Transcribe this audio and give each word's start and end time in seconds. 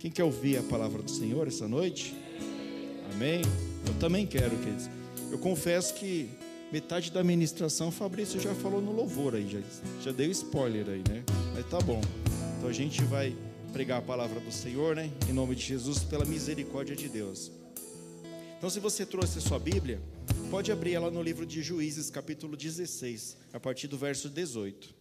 Quem 0.00 0.10
quer 0.10 0.24
ouvir 0.24 0.56
a 0.56 0.62
palavra 0.62 1.02
do 1.02 1.10
Senhor 1.10 1.46
essa 1.46 1.68
noite? 1.68 2.16
Amém? 3.12 3.42
Eu 3.86 3.92
também 4.00 4.26
quero, 4.26 4.56
queridos. 4.56 4.88
Eu 5.30 5.38
confesso 5.38 5.92
que 5.92 6.26
metade 6.72 7.12
da 7.12 7.22
ministração 7.22 7.88
o 7.88 7.92
Fabrício 7.92 8.40
já 8.40 8.54
falou 8.54 8.80
no 8.80 8.92
louvor 8.92 9.34
aí, 9.34 9.46
já, 9.46 9.60
já 10.02 10.10
deu 10.10 10.30
spoiler 10.30 10.88
aí, 10.88 11.02
né? 11.06 11.22
Mas 11.54 11.68
tá 11.68 11.78
bom. 11.82 12.00
Então 12.56 12.70
a 12.70 12.72
gente 12.72 13.04
vai 13.04 13.36
pregar 13.74 13.98
a 13.98 14.02
palavra 14.02 14.40
do 14.40 14.50
Senhor, 14.50 14.96
né? 14.96 15.10
Em 15.28 15.34
nome 15.34 15.54
de 15.54 15.64
Jesus, 15.64 15.98
pela 15.98 16.24
misericórdia 16.24 16.96
de 16.96 17.06
Deus. 17.06 17.52
Então, 18.56 18.70
se 18.70 18.80
você 18.80 19.04
trouxe 19.04 19.36
a 19.36 19.42
sua 19.42 19.58
Bíblia, 19.58 20.00
pode 20.50 20.72
abrir 20.72 20.94
ela 20.94 21.10
no 21.10 21.22
livro 21.22 21.44
de 21.44 21.62
Juízes, 21.62 22.08
capítulo 22.08 22.56
16, 22.56 23.36
a 23.52 23.60
partir 23.60 23.86
do 23.86 23.98
verso 23.98 24.30
18. 24.30 24.94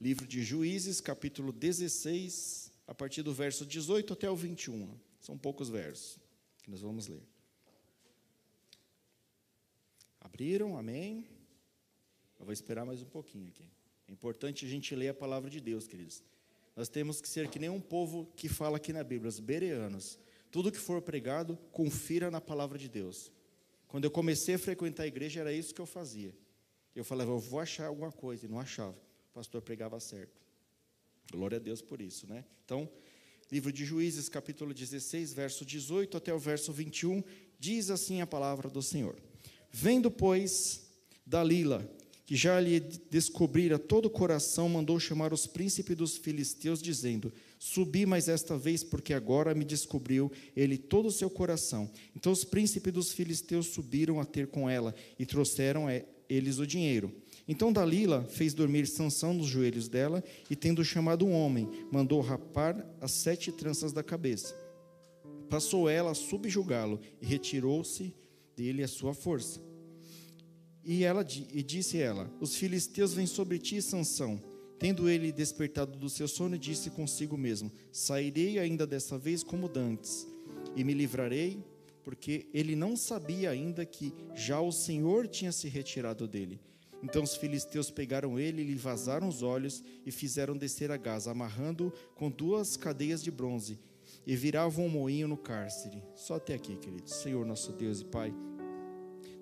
Livro 0.00 0.24
de 0.28 0.44
Juízes, 0.44 1.00
capítulo 1.00 1.50
16, 1.50 2.63
a 2.86 2.94
partir 2.94 3.22
do 3.22 3.32
verso 3.32 3.64
18 3.64 4.12
até 4.12 4.30
o 4.30 4.36
21. 4.36 4.98
São 5.20 5.38
poucos 5.38 5.68
versos 5.68 6.18
que 6.62 6.70
nós 6.70 6.80
vamos 6.80 7.06
ler. 7.06 7.22
Abriram, 10.20 10.76
amém? 10.76 11.26
Eu 12.38 12.44
vou 12.44 12.52
esperar 12.52 12.84
mais 12.84 13.02
um 13.02 13.06
pouquinho 13.06 13.48
aqui. 13.48 13.70
É 14.08 14.12
importante 14.12 14.66
a 14.66 14.68
gente 14.68 14.94
ler 14.94 15.08
a 15.08 15.14
palavra 15.14 15.48
de 15.48 15.60
Deus, 15.60 15.86
queridos. 15.86 16.22
Nós 16.76 16.88
temos 16.88 17.20
que 17.20 17.28
ser 17.28 17.48
que 17.48 17.58
nem 17.58 17.70
um 17.70 17.80
povo 17.80 18.30
que 18.36 18.48
fala 18.48 18.76
aqui 18.76 18.92
na 18.92 19.04
Bíblia, 19.04 19.28
os 19.28 19.38
bereanos. 19.38 20.18
Tudo 20.50 20.72
que 20.72 20.78
for 20.78 21.00
pregado, 21.00 21.56
confira 21.70 22.30
na 22.30 22.40
palavra 22.40 22.78
de 22.78 22.88
Deus. 22.88 23.30
Quando 23.86 24.04
eu 24.04 24.10
comecei 24.10 24.56
a 24.56 24.58
frequentar 24.58 25.04
a 25.04 25.06
igreja, 25.06 25.40
era 25.40 25.52
isso 25.52 25.74
que 25.74 25.80
eu 25.80 25.86
fazia. 25.86 26.34
Eu 26.94 27.04
falava, 27.04 27.30
eu 27.30 27.38
vou 27.38 27.60
achar 27.60 27.86
alguma 27.86 28.10
coisa, 28.12 28.46
e 28.46 28.48
não 28.48 28.58
achava. 28.58 28.96
O 29.30 29.34
pastor 29.34 29.62
pregava 29.62 29.98
certo. 30.00 30.43
Glória 31.32 31.56
a 31.56 31.60
Deus 31.60 31.82
por 31.82 32.00
isso, 32.00 32.26
né? 32.26 32.44
Então, 32.64 32.88
livro 33.50 33.72
de 33.72 33.84
Juízes, 33.84 34.28
capítulo 34.28 34.72
16, 34.72 35.32
verso 35.32 35.64
18 35.64 36.16
até 36.16 36.32
o 36.32 36.38
verso 36.38 36.72
21, 36.72 37.22
diz 37.58 37.90
assim 37.90 38.20
a 38.20 38.26
palavra 38.26 38.68
do 38.68 38.82
Senhor. 38.82 39.16
Vendo, 39.70 40.10
pois, 40.10 40.88
Dalila, 41.26 41.88
que 42.26 42.36
já 42.36 42.58
lhe 42.58 42.80
descobrira 43.10 43.78
todo 43.78 44.06
o 44.06 44.10
coração, 44.10 44.68
mandou 44.68 44.98
chamar 44.98 45.32
os 45.32 45.46
príncipes 45.46 45.96
dos 45.96 46.16
filisteus, 46.16 46.80
dizendo: 46.80 47.32
Subi 47.58 48.06
mais 48.06 48.28
esta 48.28 48.56
vez, 48.56 48.82
porque 48.82 49.12
agora 49.12 49.54
me 49.54 49.64
descobriu 49.64 50.32
ele 50.56 50.78
todo 50.78 51.06
o 51.06 51.12
seu 51.12 51.28
coração. 51.28 51.90
Então 52.16 52.32
os 52.32 52.44
príncipes 52.44 52.92
dos 52.92 53.12
filisteus 53.12 53.66
subiram 53.68 54.20
a 54.20 54.24
ter 54.24 54.46
com 54.46 54.68
ela 54.68 54.94
e 55.18 55.26
trouxeram 55.26 55.86
a 55.86 56.00
eles 56.28 56.58
o 56.58 56.66
dinheiro. 56.66 57.14
Então 57.46 57.72
Dalila 57.72 58.24
fez 58.24 58.54
dormir 58.54 58.86
Sansão 58.86 59.34
nos 59.34 59.46
joelhos 59.46 59.88
dela 59.88 60.24
e, 60.48 60.56
tendo 60.56 60.84
chamado 60.84 61.26
um 61.26 61.32
homem, 61.32 61.68
mandou 61.92 62.20
rapar 62.20 62.86
as 63.00 63.12
sete 63.12 63.52
tranças 63.52 63.92
da 63.92 64.02
cabeça. 64.02 64.56
Passou 65.50 65.88
ela 65.88 66.12
a 66.12 66.14
subjugá-lo 66.14 67.00
e 67.20 67.26
retirou-se 67.26 68.14
dele 68.56 68.82
a 68.82 68.88
sua 68.88 69.12
força. 69.12 69.60
E 70.82 71.04
ela 71.04 71.26
e 71.52 71.62
disse 71.62 71.98
ela: 71.98 72.30
Os 72.40 72.56
filisteus 72.56 73.14
vêm 73.14 73.26
sobre 73.26 73.58
ti, 73.58 73.80
Sansão. 73.80 74.42
Tendo 74.78 75.08
ele 75.08 75.32
despertado 75.32 75.96
do 75.98 76.10
seu 76.10 76.26
sono, 76.26 76.58
disse 76.58 76.90
consigo 76.90 77.36
mesmo: 77.36 77.70
Sairei 77.92 78.58
ainda 78.58 78.86
dessa 78.86 79.16
vez 79.18 79.42
como 79.42 79.68
dantes, 79.68 80.26
e 80.74 80.82
me 80.82 80.92
livrarei, 80.92 81.62
porque 82.02 82.48
ele 82.52 82.74
não 82.74 82.96
sabia 82.96 83.50
ainda 83.50 83.84
que 83.86 84.12
já 84.34 84.60
o 84.60 84.72
Senhor 84.72 85.26
tinha 85.28 85.52
se 85.52 85.68
retirado 85.68 86.26
dele. 86.26 86.60
Então 87.04 87.22
os 87.22 87.36
filisteus 87.36 87.90
pegaram 87.90 88.38
ele 88.38 88.64
lhe 88.64 88.74
vazaram 88.74 89.28
os 89.28 89.42
olhos 89.42 89.84
e 90.06 90.10
fizeram 90.10 90.56
descer 90.56 90.90
a 90.90 90.96
Gaza, 90.96 91.30
amarrando-o 91.30 91.92
com 92.14 92.30
duas 92.30 92.78
cadeias 92.78 93.22
de 93.22 93.30
bronze, 93.30 93.78
e 94.26 94.34
viravam 94.34 94.86
um 94.86 94.88
moinho 94.88 95.28
no 95.28 95.36
cárcere. 95.36 96.02
Só 96.14 96.36
até 96.36 96.54
aqui, 96.54 96.76
queridos. 96.76 97.12
Senhor, 97.12 97.44
nosso 97.44 97.72
Deus 97.72 98.00
e 98.00 98.06
Pai. 98.06 98.34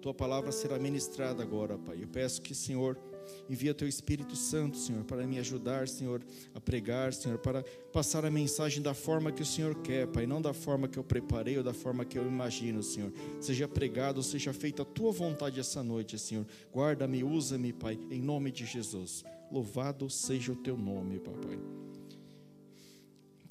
Tua 0.00 0.12
palavra 0.12 0.50
será 0.50 0.76
ministrada 0.76 1.40
agora, 1.40 1.78
Pai. 1.78 2.02
Eu 2.02 2.08
peço 2.08 2.42
que, 2.42 2.52
Senhor, 2.52 2.98
envia 3.48 3.74
Teu 3.74 3.88
Espírito 3.88 4.36
Santo, 4.36 4.76
Senhor, 4.76 5.04
para 5.04 5.26
me 5.26 5.38
ajudar, 5.38 5.88
Senhor, 5.88 6.22
a 6.54 6.60
pregar, 6.60 7.12
Senhor, 7.12 7.38
para 7.38 7.62
passar 7.92 8.24
a 8.24 8.30
mensagem 8.30 8.82
da 8.82 8.94
forma 8.94 9.32
que 9.32 9.42
o 9.42 9.46
Senhor 9.46 9.74
quer, 9.82 10.06
Pai, 10.06 10.26
não 10.26 10.40
da 10.40 10.52
forma 10.52 10.88
que 10.88 10.98
eu 10.98 11.04
preparei 11.04 11.58
ou 11.58 11.64
da 11.64 11.74
forma 11.74 12.04
que 12.04 12.18
eu 12.18 12.26
imagino, 12.26 12.82
Senhor. 12.82 13.12
Seja 13.40 13.68
pregado, 13.68 14.22
seja 14.22 14.52
feita 14.52 14.82
a 14.82 14.86
Tua 14.86 15.12
vontade 15.12 15.60
essa 15.60 15.82
noite, 15.82 16.18
Senhor. 16.18 16.46
Guarda-me, 16.72 17.22
usa-me, 17.24 17.72
Pai, 17.72 17.98
em 18.10 18.20
nome 18.20 18.50
de 18.50 18.66
Jesus. 18.66 19.24
Louvado 19.50 20.08
seja 20.08 20.52
o 20.52 20.56
Teu 20.56 20.76
nome, 20.76 21.18
Papai 21.18 21.58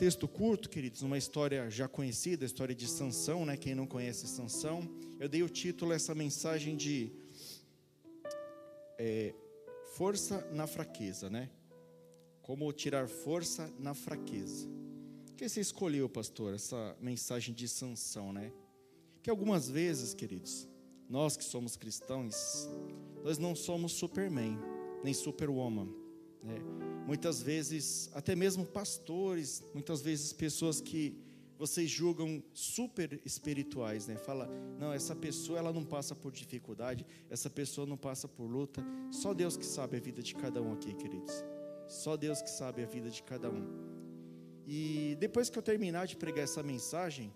texto 0.01 0.27
curto, 0.27 0.67
queridos, 0.67 1.03
uma 1.03 1.15
história 1.15 1.69
já 1.69 1.87
conhecida, 1.87 2.43
a 2.43 2.47
história 2.47 2.73
de 2.73 2.87
Sansão, 2.87 3.45
né? 3.45 3.55
Quem 3.55 3.75
não 3.75 3.85
conhece 3.85 4.25
Sansão, 4.27 4.89
eu 5.19 5.29
dei 5.29 5.43
o 5.43 5.47
título 5.47 5.91
a 5.91 5.95
essa 5.95 6.15
mensagem 6.15 6.75
de 6.75 7.11
é, 8.97 9.35
força 10.01 10.43
na 10.51 10.65
fraqueza, 10.65 11.29
né? 11.29 11.47
Como 12.41 12.73
tirar 12.73 13.07
força 13.07 13.71
na 13.77 13.93
fraqueza. 13.93 14.67
Por 15.27 15.35
que 15.35 15.47
você 15.47 15.61
escolheu, 15.61 16.09
pastor, 16.09 16.55
essa 16.55 16.97
mensagem 16.99 17.53
de 17.53 17.67
Sansão, 17.67 18.33
né? 18.33 18.51
Que 19.21 19.29
algumas 19.29 19.69
vezes, 19.69 20.15
queridos, 20.15 20.67
nós 21.07 21.37
que 21.37 21.43
somos 21.43 21.75
cristãos, 21.75 22.67
nós 23.23 23.37
não 23.37 23.55
somos 23.55 23.91
Superman, 23.91 24.57
nem 25.03 25.13
Superwoman, 25.13 25.93
né? 26.41 26.55
Muitas 27.05 27.43
vezes, 27.43 28.09
até 28.15 28.35
mesmo 28.35 28.65
pastores, 28.65 29.63
muitas 29.71 30.01
vezes 30.01 30.33
pessoas 30.33 30.81
que 30.81 31.15
vocês 31.61 31.91
julgam 31.91 32.41
super 32.55 33.21
espirituais, 33.23 34.07
né? 34.07 34.17
Fala, 34.17 34.49
não, 34.79 34.91
essa 34.91 35.15
pessoa 35.15 35.59
ela 35.59 35.71
não 35.71 35.85
passa 35.85 36.15
por 36.15 36.31
dificuldade, 36.31 37.05
essa 37.29 37.51
pessoa 37.51 37.85
não 37.85 37.95
passa 37.95 38.27
por 38.27 38.45
luta. 38.45 38.83
Só 39.11 39.31
Deus 39.31 39.55
que 39.55 39.65
sabe 39.65 39.97
a 39.97 39.99
vida 39.99 40.23
de 40.23 40.33
cada 40.33 40.59
um 40.59 40.73
aqui, 40.73 40.91
queridos. 40.95 41.45
Só 41.87 42.17
Deus 42.17 42.41
que 42.41 42.49
sabe 42.49 42.81
a 42.81 42.87
vida 42.87 43.11
de 43.11 43.21
cada 43.21 43.47
um. 43.51 43.63
E 44.65 45.15
depois 45.19 45.51
que 45.51 45.59
eu 45.59 45.61
terminar 45.61 46.07
de 46.07 46.15
pregar 46.15 46.45
essa 46.45 46.63
mensagem, 46.63 47.31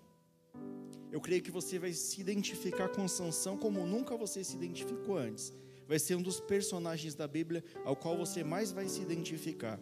eu 1.12 1.20
creio 1.20 1.40
que 1.40 1.52
você 1.52 1.78
vai 1.78 1.92
se 1.92 2.20
identificar 2.20 2.88
com 2.88 3.06
Sansão 3.06 3.56
como 3.56 3.86
nunca 3.86 4.16
você 4.16 4.42
se 4.42 4.56
identificou 4.56 5.16
antes 5.16 5.52
vai 5.86 6.00
ser 6.00 6.16
um 6.16 6.22
dos 6.22 6.40
personagens 6.40 7.14
da 7.14 7.28
Bíblia 7.28 7.62
ao 7.84 7.94
qual 7.94 8.16
você 8.16 8.42
mais 8.42 8.72
vai 8.72 8.88
se 8.88 9.00
identificar. 9.00 9.78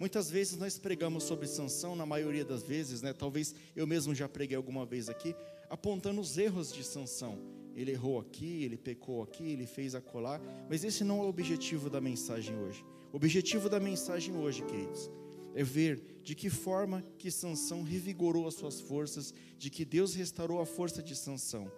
Muitas 0.00 0.30
vezes 0.30 0.56
nós 0.56 0.78
pregamos 0.78 1.24
sobre 1.24 1.46
Sansão, 1.46 1.94
na 1.94 2.06
maioria 2.06 2.44
das 2.44 2.62
vezes, 2.62 3.02
né? 3.02 3.12
Talvez 3.12 3.54
eu 3.76 3.86
mesmo 3.86 4.14
já 4.14 4.28
preguei 4.28 4.56
alguma 4.56 4.86
vez 4.86 5.08
aqui, 5.08 5.36
apontando 5.68 6.20
os 6.20 6.38
erros 6.38 6.72
de 6.72 6.82
Sansão. 6.82 7.38
Ele 7.76 7.92
errou 7.92 8.18
aqui, 8.18 8.64
ele 8.64 8.76
pecou 8.76 9.22
aqui, 9.22 9.44
ele 9.44 9.66
fez 9.66 9.94
acolá, 9.94 10.40
mas 10.68 10.82
esse 10.82 11.04
não 11.04 11.20
é 11.20 11.22
o 11.24 11.28
objetivo 11.28 11.90
da 11.90 12.00
mensagem 12.00 12.56
hoje. 12.58 12.84
O 13.12 13.16
objetivo 13.16 13.68
da 13.68 13.78
mensagem 13.78 14.34
hoje, 14.34 14.64
queridos, 14.64 15.10
é 15.54 15.62
ver 15.62 16.02
de 16.22 16.34
que 16.34 16.48
forma 16.48 17.04
que 17.18 17.30
Sansão 17.30 17.82
revigorou 17.82 18.48
as 18.48 18.54
suas 18.54 18.80
forças, 18.80 19.34
de 19.58 19.68
que 19.68 19.84
Deus 19.84 20.14
restaurou 20.14 20.60
a 20.60 20.66
força 20.66 21.02
de 21.02 21.14
Sansão 21.14 21.70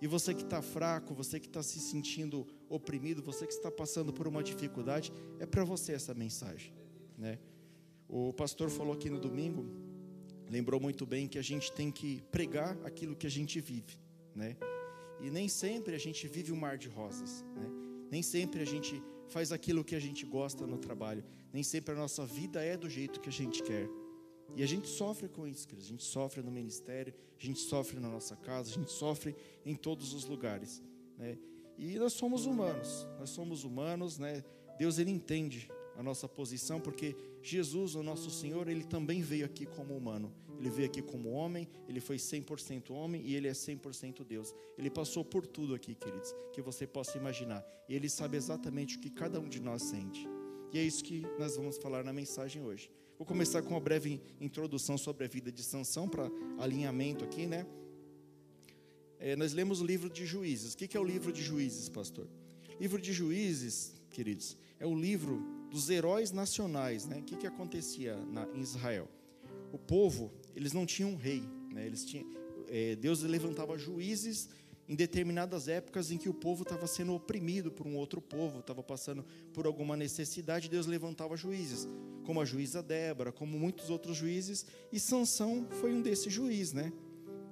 e 0.00 0.06
você 0.06 0.32
que 0.32 0.42
está 0.42 0.62
fraco, 0.62 1.12
você 1.12 1.40
que 1.40 1.46
está 1.46 1.62
se 1.62 1.80
sentindo 1.80 2.46
oprimido, 2.68 3.22
você 3.22 3.46
que 3.46 3.52
está 3.52 3.70
passando 3.70 4.12
por 4.12 4.28
uma 4.28 4.42
dificuldade, 4.42 5.12
é 5.40 5.46
para 5.46 5.64
você 5.64 5.92
essa 5.92 6.14
mensagem, 6.14 6.72
né? 7.16 7.38
O 8.08 8.32
pastor 8.32 8.70
falou 8.70 8.94
aqui 8.94 9.10
no 9.10 9.20
domingo, 9.20 9.66
lembrou 10.48 10.80
muito 10.80 11.04
bem 11.04 11.28
que 11.28 11.38
a 11.38 11.42
gente 11.42 11.70
tem 11.72 11.90
que 11.90 12.22
pregar 12.30 12.76
aquilo 12.84 13.14
que 13.14 13.26
a 13.26 13.30
gente 13.30 13.60
vive, 13.60 13.98
né? 14.34 14.56
E 15.20 15.30
nem 15.30 15.48
sempre 15.48 15.94
a 15.94 15.98
gente 15.98 16.26
vive 16.26 16.52
um 16.52 16.56
mar 16.56 16.78
de 16.78 16.88
rosas, 16.88 17.44
né? 17.54 17.68
Nem 18.10 18.22
sempre 18.22 18.62
a 18.62 18.64
gente 18.64 19.02
faz 19.28 19.52
aquilo 19.52 19.84
que 19.84 19.94
a 19.94 20.00
gente 20.00 20.24
gosta 20.24 20.66
no 20.66 20.78
trabalho, 20.78 21.22
nem 21.52 21.62
sempre 21.62 21.94
a 21.94 21.98
nossa 21.98 22.24
vida 22.24 22.64
é 22.64 22.76
do 22.76 22.88
jeito 22.88 23.20
que 23.20 23.28
a 23.28 23.32
gente 23.32 23.62
quer. 23.62 23.88
E 24.56 24.62
a 24.62 24.66
gente 24.66 24.88
sofre 24.88 25.28
com 25.28 25.46
isso. 25.46 25.68
A 25.76 25.80
gente 25.80 26.02
sofre 26.02 26.42
no 26.42 26.50
ministério, 26.50 27.12
a 27.38 27.44
gente 27.44 27.60
sofre 27.60 28.00
na 28.00 28.08
nossa 28.08 28.36
casa, 28.36 28.70
a 28.70 28.72
gente 28.72 28.90
sofre 28.90 29.36
em 29.64 29.74
todos 29.74 30.14
os 30.14 30.24
lugares. 30.24 30.82
Né? 31.16 31.38
E 31.76 31.98
nós 31.98 32.14
somos 32.14 32.46
humanos, 32.46 33.06
nós 33.18 33.30
somos 33.30 33.64
humanos, 33.64 34.18
né? 34.18 34.42
Deus 34.78 34.98
ele 34.98 35.10
entende 35.10 35.70
a 35.96 36.02
nossa 36.02 36.28
posição, 36.28 36.80
porque 36.80 37.14
Jesus, 37.50 37.94
o 37.94 38.02
nosso 38.02 38.30
Senhor, 38.30 38.68
ele 38.68 38.84
também 38.84 39.22
veio 39.22 39.44
aqui 39.44 39.66
como 39.66 39.96
humano. 39.96 40.32
Ele 40.58 40.70
veio 40.70 40.88
aqui 40.88 41.00
como 41.00 41.30
homem, 41.30 41.68
ele 41.88 42.00
foi 42.00 42.16
100% 42.16 42.90
homem 42.90 43.22
e 43.24 43.34
ele 43.36 43.46
é 43.46 43.52
100% 43.52 44.24
Deus. 44.24 44.52
Ele 44.76 44.90
passou 44.90 45.24
por 45.24 45.46
tudo 45.46 45.74
aqui, 45.74 45.94
queridos, 45.94 46.34
que 46.52 46.60
você 46.60 46.86
possa 46.86 47.16
imaginar. 47.16 47.64
E 47.88 47.94
ele 47.94 48.08
sabe 48.08 48.36
exatamente 48.36 48.96
o 48.96 49.00
que 49.00 49.08
cada 49.08 49.38
um 49.38 49.48
de 49.48 49.60
nós 49.60 49.82
sente. 49.82 50.28
E 50.72 50.78
é 50.78 50.82
isso 50.82 51.04
que 51.04 51.24
nós 51.38 51.56
vamos 51.56 51.78
falar 51.78 52.02
na 52.02 52.12
mensagem 52.12 52.62
hoje. 52.62 52.90
Vou 53.16 53.26
começar 53.26 53.62
com 53.62 53.70
uma 53.70 53.80
breve 53.80 54.20
introdução 54.40 54.98
sobre 54.98 55.24
a 55.24 55.28
vida 55.28 55.50
de 55.50 55.62
Sansão, 55.62 56.08
para 56.08 56.30
alinhamento 56.58 57.24
aqui, 57.24 57.46
né? 57.46 57.66
É, 59.18 59.34
nós 59.34 59.52
lemos 59.52 59.80
o 59.80 59.86
livro 59.86 60.10
de 60.10 60.26
Juízes. 60.26 60.74
O 60.74 60.76
que 60.76 60.96
é 60.96 61.00
o 61.00 61.04
livro 61.04 61.32
de 61.32 61.42
Juízes, 61.42 61.88
pastor? 61.88 62.28
Livro 62.80 63.00
de 63.00 63.12
Juízes, 63.12 63.94
queridos, 64.10 64.56
é 64.78 64.86
o 64.86 64.94
livro 64.94 65.57
dos 65.70 65.90
heróis 65.90 66.32
nacionais, 66.32 67.06
né? 67.06 67.18
O 67.18 67.22
que, 67.22 67.36
que 67.36 67.46
acontecia 67.46 68.16
na, 68.16 68.46
em 68.54 68.60
Israel? 68.60 69.08
O 69.72 69.78
povo, 69.78 70.32
eles 70.56 70.72
não 70.72 70.86
tinham 70.86 71.10
um 71.10 71.16
rei, 71.16 71.42
né? 71.70 71.86
Eles 71.86 72.04
tinham, 72.04 72.26
é, 72.68 72.96
Deus 72.96 73.22
levantava 73.22 73.78
juízes 73.78 74.48
em 74.88 74.94
determinadas 74.94 75.68
épocas 75.68 76.10
em 76.10 76.16
que 76.16 76.30
o 76.30 76.34
povo 76.34 76.62
estava 76.62 76.86
sendo 76.86 77.14
oprimido 77.14 77.70
por 77.70 77.86
um 77.86 77.94
outro 77.94 78.22
povo, 78.22 78.60
estava 78.60 78.82
passando 78.82 79.24
por 79.52 79.66
alguma 79.66 79.96
necessidade, 79.96 80.68
Deus 80.68 80.86
levantava 80.86 81.36
juízes, 81.36 81.86
como 82.24 82.40
a 82.40 82.44
juíza 82.44 82.82
Débora, 82.82 83.30
como 83.30 83.58
muitos 83.58 83.90
outros 83.90 84.16
juízes, 84.16 84.64
e 84.90 84.98
Sansão 84.98 85.68
foi 85.72 85.92
um 85.92 86.00
desses 86.00 86.32
juízes, 86.32 86.72
né? 86.72 86.90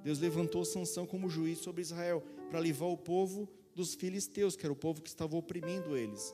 Deus 0.03 0.19
levantou 0.19 0.65
Sansão 0.65 1.05
como 1.05 1.29
juiz 1.29 1.59
sobre 1.59 1.81
Israel 1.81 2.23
para 2.49 2.59
livrar 2.59 2.89
o 2.89 2.97
povo 2.97 3.47
dos 3.75 3.93
filisteus, 3.93 4.55
que 4.55 4.65
era 4.65 4.73
o 4.73 4.75
povo 4.75 5.01
que 5.01 5.09
estava 5.09 5.35
oprimindo 5.35 5.95
eles. 5.95 6.33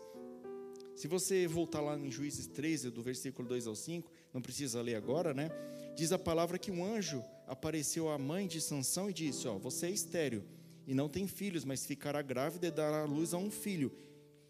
Se 0.95 1.07
você 1.07 1.47
voltar 1.47 1.81
lá 1.81 1.97
em 1.97 2.11
Juízes 2.11 2.47
13, 2.47 2.91
do 2.91 3.01
versículo 3.01 3.47
2 3.47 3.67
ao 3.67 3.75
5, 3.75 4.11
não 4.33 4.41
precisa 4.41 4.81
ler 4.81 4.95
agora, 4.95 5.33
né? 5.33 5.49
Diz 5.95 6.11
a 6.11 6.19
palavra 6.19 6.59
que 6.59 6.71
um 6.71 6.85
anjo 6.85 7.23
apareceu 7.47 8.09
à 8.09 8.17
mãe 8.17 8.47
de 8.47 8.61
Sansão 8.61 9.09
e 9.09 9.13
disse: 9.13 9.47
Ó, 9.47 9.57
você 9.57 9.87
é 9.87 9.91
estéreo 9.91 10.43
e 10.85 10.93
não 10.93 11.09
tem 11.09 11.27
filhos, 11.27 11.65
mas 11.65 11.85
ficará 11.85 12.21
grávida 12.21 12.67
e 12.67 12.71
dará 12.71 13.05
luz 13.05 13.33
a 13.33 13.37
um 13.37 13.49
filho. 13.49 13.91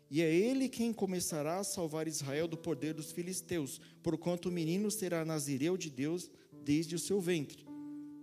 E 0.10 0.22
é 0.22 0.32
ele 0.32 0.70
quem 0.70 0.94
começará 0.94 1.60
a 1.60 1.64
salvar 1.64 2.08
Israel 2.08 2.48
do 2.48 2.58
poder 2.58 2.94
dos 2.94 3.12
filisteus, 3.12 3.80
porquanto 4.02 4.50
o 4.50 4.52
menino 4.52 4.92
será 4.92 5.26
nazireu 5.26 5.76
de 5.76 5.90
Deus 5.90 6.30
desde 6.64 6.96
o 6.96 7.00
seu 7.00 7.20
ventre. 7.20 7.66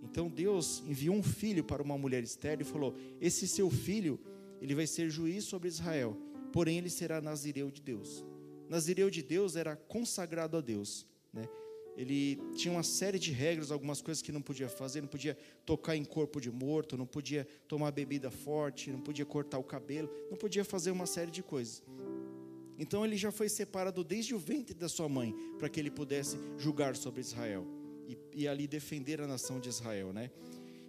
Então 0.01 0.29
Deus 0.29 0.81
enviou 0.87 1.15
um 1.15 1.23
filho 1.23 1.63
para 1.63 1.83
uma 1.83 1.97
mulher 1.97 2.23
estéril 2.23 2.65
e 2.65 2.69
falou: 2.69 2.95
Esse 3.19 3.47
seu 3.47 3.69
filho, 3.69 4.19
ele 4.61 4.75
vai 4.75 4.87
ser 4.87 5.09
juiz 5.09 5.43
sobre 5.43 5.67
Israel, 5.67 6.17
porém 6.51 6.77
ele 6.77 6.89
será 6.89 7.21
nazireu 7.21 7.71
de 7.71 7.81
Deus. 7.81 8.25
Nazireu 8.69 9.09
de 9.09 9.21
Deus 9.21 9.55
era 9.55 9.75
consagrado 9.75 10.57
a 10.57 10.61
Deus, 10.61 11.05
né? 11.33 11.43
ele 11.97 12.37
tinha 12.55 12.73
uma 12.73 12.83
série 12.83 13.19
de 13.19 13.31
regras, 13.31 13.71
algumas 13.71 14.01
coisas 14.01 14.21
que 14.21 14.31
não 14.31 14.41
podia 14.41 14.69
fazer, 14.69 15.01
não 15.01 15.07
podia 15.07 15.37
tocar 15.65 15.95
em 15.95 16.05
corpo 16.05 16.39
de 16.39 16.49
morto, 16.49 16.97
não 16.97 17.05
podia 17.05 17.45
tomar 17.67 17.91
bebida 17.91 18.31
forte, 18.31 18.91
não 18.91 19.01
podia 19.01 19.25
cortar 19.25 19.57
o 19.57 19.63
cabelo, 19.63 20.09
não 20.29 20.37
podia 20.37 20.63
fazer 20.63 20.91
uma 20.91 21.05
série 21.05 21.31
de 21.31 21.43
coisas. 21.43 21.83
Então 22.77 23.05
ele 23.05 23.17
já 23.17 23.31
foi 23.31 23.49
separado 23.49 24.03
desde 24.03 24.33
o 24.33 24.39
ventre 24.39 24.73
da 24.73 24.89
sua 24.89 25.07
mãe, 25.07 25.35
para 25.59 25.69
que 25.69 25.79
ele 25.79 25.91
pudesse 25.91 26.37
julgar 26.57 26.95
sobre 26.95 27.21
Israel 27.21 27.67
e, 28.07 28.17
e 28.33 28.47
ali 28.47 28.67
defender 28.67 29.21
a 29.21 29.27
nação 29.27 29.59
de 29.59 29.69
Israel, 29.69 30.11
né? 30.11 30.31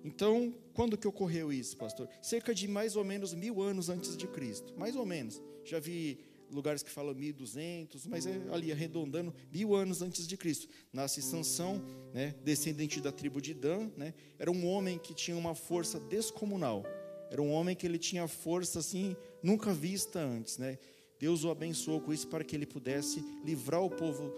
Então, 0.05 0.55
quando 0.75 0.99
que 0.99 1.07
ocorreu 1.07 1.53
isso, 1.53 1.77
pastor? 1.77 2.09
Cerca 2.21 2.55
de 2.55 2.67
mais 2.67 2.97
ou 2.97 3.05
menos 3.05 3.35
mil 3.35 3.63
anos 3.63 3.89
antes 3.89 4.17
de 4.17 4.27
Cristo, 4.27 4.75
mais 4.77 4.97
ou 4.97 5.07
menos. 5.07 5.41
Já 5.65 5.79
vi 5.79 6.19
lugares 6.51 6.83
que 6.83 6.91
falam 6.91 7.15
1200, 7.15 8.07
mas 8.07 8.27
é 8.27 8.41
ali 8.53 8.71
arredondando 8.71 9.35
mil 9.51 9.75
anos 9.75 10.03
antes 10.03 10.27
de 10.27 10.37
Cristo. 10.37 10.69
Nasce 10.93 11.23
Sansão, 11.23 11.83
né, 12.13 12.35
descendente 12.45 13.01
da 13.01 13.11
tribo 13.11 13.41
de 13.41 13.55
Dan, 13.55 13.91
né, 13.97 14.13
era 14.39 14.51
um 14.51 14.67
homem 14.67 14.99
que 14.99 15.15
tinha 15.15 15.37
uma 15.37 15.55
força 15.55 15.99
descomunal. 15.99 16.85
Era 17.31 17.41
um 17.41 17.51
homem 17.51 17.75
que 17.75 17.87
ele 17.87 17.99
tinha 17.99 18.29
força 18.29 18.81
assim 18.81 19.17
nunca 19.43 19.73
vista 19.73 20.21
antes, 20.21 20.59
né? 20.59 20.79
Deus 21.19 21.45
o 21.45 21.51
abençoou 21.51 22.01
com 22.01 22.13
isso 22.13 22.29
para 22.29 22.45
que 22.45 22.55
ele 22.55 22.67
pudesse 22.67 23.25
livrar 23.43 23.81
o 23.81 23.89
povo 23.89 24.31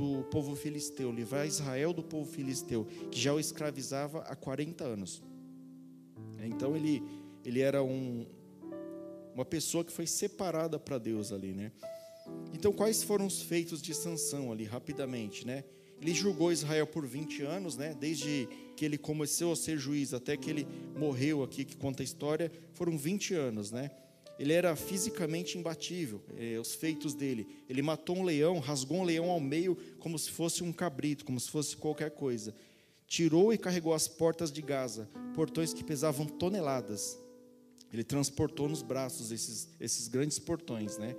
do 0.00 0.24
povo 0.24 0.56
filisteu, 0.56 1.12
livrar 1.12 1.46
Israel 1.46 1.92
do 1.92 2.02
povo 2.02 2.30
filisteu, 2.30 2.86
que 3.10 3.20
já 3.20 3.34
o 3.34 3.38
escravizava 3.38 4.20
há 4.20 4.34
40 4.34 4.82
anos. 4.82 5.22
Então 6.42 6.74
ele 6.74 7.02
ele 7.44 7.60
era 7.60 7.82
um, 7.82 8.26
uma 9.34 9.44
pessoa 9.44 9.84
que 9.84 9.92
foi 9.92 10.06
separada 10.06 10.78
para 10.78 10.98
Deus 10.98 11.32
ali, 11.32 11.52
né? 11.52 11.72
Então, 12.52 12.72
quais 12.72 13.02
foram 13.02 13.26
os 13.26 13.40
feitos 13.40 13.80
de 13.80 13.94
Sansão 13.94 14.52
ali, 14.52 14.64
rapidamente, 14.64 15.46
né? 15.46 15.64
Ele 16.00 16.14
julgou 16.14 16.52
Israel 16.52 16.86
por 16.86 17.06
20 17.06 17.42
anos, 17.42 17.76
né? 17.76 17.94
Desde 17.98 18.48
que 18.76 18.84
ele 18.84 18.98
começou 18.98 19.52
a 19.52 19.56
ser 19.56 19.78
juiz 19.78 20.12
até 20.12 20.36
que 20.36 20.50
ele 20.50 20.66
morreu 20.98 21.42
aqui, 21.42 21.64
que 21.64 21.76
conta 21.76 22.02
a 22.02 22.04
história, 22.04 22.52
foram 22.74 22.96
20 22.96 23.34
anos, 23.34 23.70
né? 23.70 23.90
Ele 24.40 24.54
era 24.54 24.74
fisicamente 24.74 25.58
imbatível, 25.58 26.22
eh, 26.38 26.58
os 26.58 26.74
feitos 26.74 27.12
dele. 27.12 27.46
Ele 27.68 27.82
matou 27.82 28.16
um 28.16 28.22
leão, 28.22 28.58
rasgou 28.58 29.00
um 29.00 29.04
leão 29.04 29.28
ao 29.30 29.38
meio 29.38 29.76
como 29.98 30.18
se 30.18 30.30
fosse 30.30 30.62
um 30.62 30.72
cabrito, 30.72 31.26
como 31.26 31.38
se 31.38 31.50
fosse 31.50 31.76
qualquer 31.76 32.12
coisa. 32.12 32.54
Tirou 33.06 33.52
e 33.52 33.58
carregou 33.58 33.92
as 33.92 34.08
portas 34.08 34.50
de 34.50 34.62
Gaza, 34.62 35.10
portões 35.34 35.74
que 35.74 35.84
pesavam 35.84 36.24
toneladas. 36.24 37.18
Ele 37.92 38.02
transportou 38.02 38.66
nos 38.66 38.80
braços 38.80 39.30
esses, 39.30 39.68
esses 39.78 40.08
grandes 40.08 40.38
portões, 40.38 40.96
né? 40.96 41.14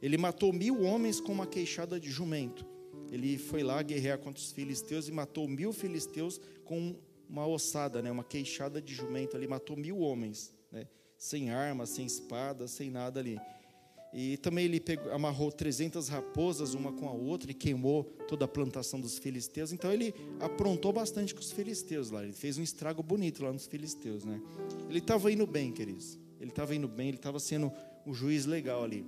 Ele 0.00 0.16
matou 0.16 0.50
mil 0.50 0.80
homens 0.80 1.20
com 1.20 1.30
uma 1.30 1.46
queixada 1.46 2.00
de 2.00 2.10
jumento. 2.10 2.64
Ele 3.10 3.36
foi 3.36 3.62
lá 3.62 3.82
guerrear 3.82 4.16
contra 4.16 4.42
os 4.42 4.50
filisteus 4.50 5.08
e 5.08 5.12
matou 5.12 5.46
mil 5.46 5.74
filisteus 5.74 6.40
com 6.64 6.96
uma 7.28 7.46
ossada, 7.46 8.00
né? 8.00 8.10
Uma 8.10 8.24
queixada 8.24 8.80
de 8.80 8.94
jumento. 8.94 9.36
Ele 9.36 9.46
matou 9.46 9.76
mil 9.76 9.98
homens, 9.98 10.54
né? 10.70 10.86
Sem 11.22 11.50
arma, 11.50 11.86
sem 11.86 12.04
espada, 12.04 12.66
sem 12.66 12.90
nada 12.90 13.20
ali. 13.20 13.38
E 14.12 14.36
também 14.38 14.64
ele 14.64 14.80
pegou, 14.80 15.12
amarrou 15.12 15.52
300 15.52 16.08
raposas 16.08 16.74
uma 16.74 16.92
com 16.92 17.08
a 17.08 17.12
outra 17.12 17.52
e 17.52 17.54
queimou 17.54 18.02
toda 18.26 18.44
a 18.44 18.48
plantação 18.48 19.00
dos 19.00 19.18
filisteus. 19.18 19.72
Então 19.72 19.92
ele 19.92 20.12
aprontou 20.40 20.92
bastante 20.92 21.32
com 21.32 21.38
os 21.38 21.52
filisteus 21.52 22.10
lá. 22.10 22.24
Ele 22.24 22.32
fez 22.32 22.58
um 22.58 22.62
estrago 22.62 23.04
bonito 23.04 23.44
lá 23.44 23.52
nos 23.52 23.66
filisteus, 23.66 24.24
né? 24.24 24.42
Ele 24.88 24.98
estava 24.98 25.30
indo 25.30 25.46
bem, 25.46 25.70
queridos. 25.70 26.18
Ele 26.40 26.50
estava 26.50 26.74
indo 26.74 26.88
bem, 26.88 27.06
ele 27.06 27.18
estava 27.18 27.38
sendo 27.38 27.70
um 28.04 28.12
juiz 28.12 28.44
legal 28.44 28.82
ali. 28.82 29.06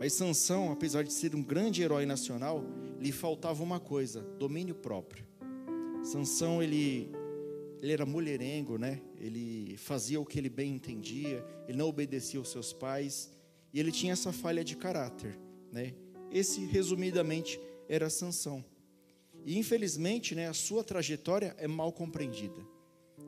Mas 0.00 0.12
Sansão, 0.12 0.72
apesar 0.72 1.04
de 1.04 1.12
ser 1.12 1.36
um 1.36 1.42
grande 1.42 1.82
herói 1.82 2.04
nacional, 2.04 2.64
lhe 2.98 3.12
faltava 3.12 3.62
uma 3.62 3.78
coisa: 3.78 4.22
domínio 4.40 4.74
próprio. 4.74 5.24
Sansão 6.02 6.60
ele 6.60 7.08
ele 7.80 7.92
era 7.92 8.04
mulherengo, 8.04 8.76
né? 8.76 9.00
Ele 9.26 9.76
fazia 9.76 10.20
o 10.20 10.24
que 10.24 10.38
ele 10.38 10.48
bem 10.48 10.74
entendia, 10.74 11.44
ele 11.68 11.76
não 11.76 11.88
obedecia 11.88 12.38
aos 12.38 12.50
seus 12.50 12.72
pais. 12.72 13.30
E 13.72 13.80
ele 13.80 13.92
tinha 13.92 14.12
essa 14.12 14.32
falha 14.32 14.64
de 14.64 14.76
caráter, 14.76 15.38
né? 15.72 15.94
Esse 16.30 16.64
resumidamente 16.64 17.60
era 17.88 18.08
Sansão. 18.08 18.64
E 19.44 19.58
infelizmente, 19.58 20.34
né, 20.34 20.48
a 20.48 20.54
sua 20.54 20.82
trajetória 20.82 21.54
é 21.58 21.68
mal 21.68 21.92
compreendida. 21.92 22.60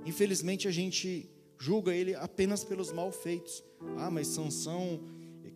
Infelizmente 0.04 0.66
a 0.66 0.70
gente 0.70 1.28
julga 1.58 1.94
ele 1.94 2.14
apenas 2.14 2.64
pelos 2.64 2.92
mal 2.92 3.12
feitos. 3.12 3.62
Ah, 3.96 4.10
mas 4.10 4.28
Sansão 4.28 5.00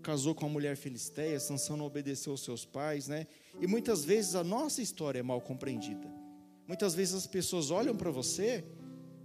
casou 0.02 0.34
com 0.34 0.46
uma 0.46 0.52
mulher 0.52 0.76
filisteia, 0.76 1.38
Sansão 1.38 1.76
não 1.76 1.86
obedeceu 1.86 2.32
aos 2.32 2.42
seus 2.42 2.64
pais, 2.64 3.08
né? 3.08 3.26
E 3.60 3.66
muitas 3.66 4.04
vezes 4.04 4.34
a 4.34 4.42
nossa 4.42 4.82
história 4.82 5.20
é 5.20 5.22
mal 5.22 5.40
compreendida. 5.40 6.12
Muitas 6.66 6.94
vezes 6.94 7.14
as 7.14 7.26
pessoas 7.26 7.70
olham 7.70 7.96
para 7.96 8.10
você 8.10 8.64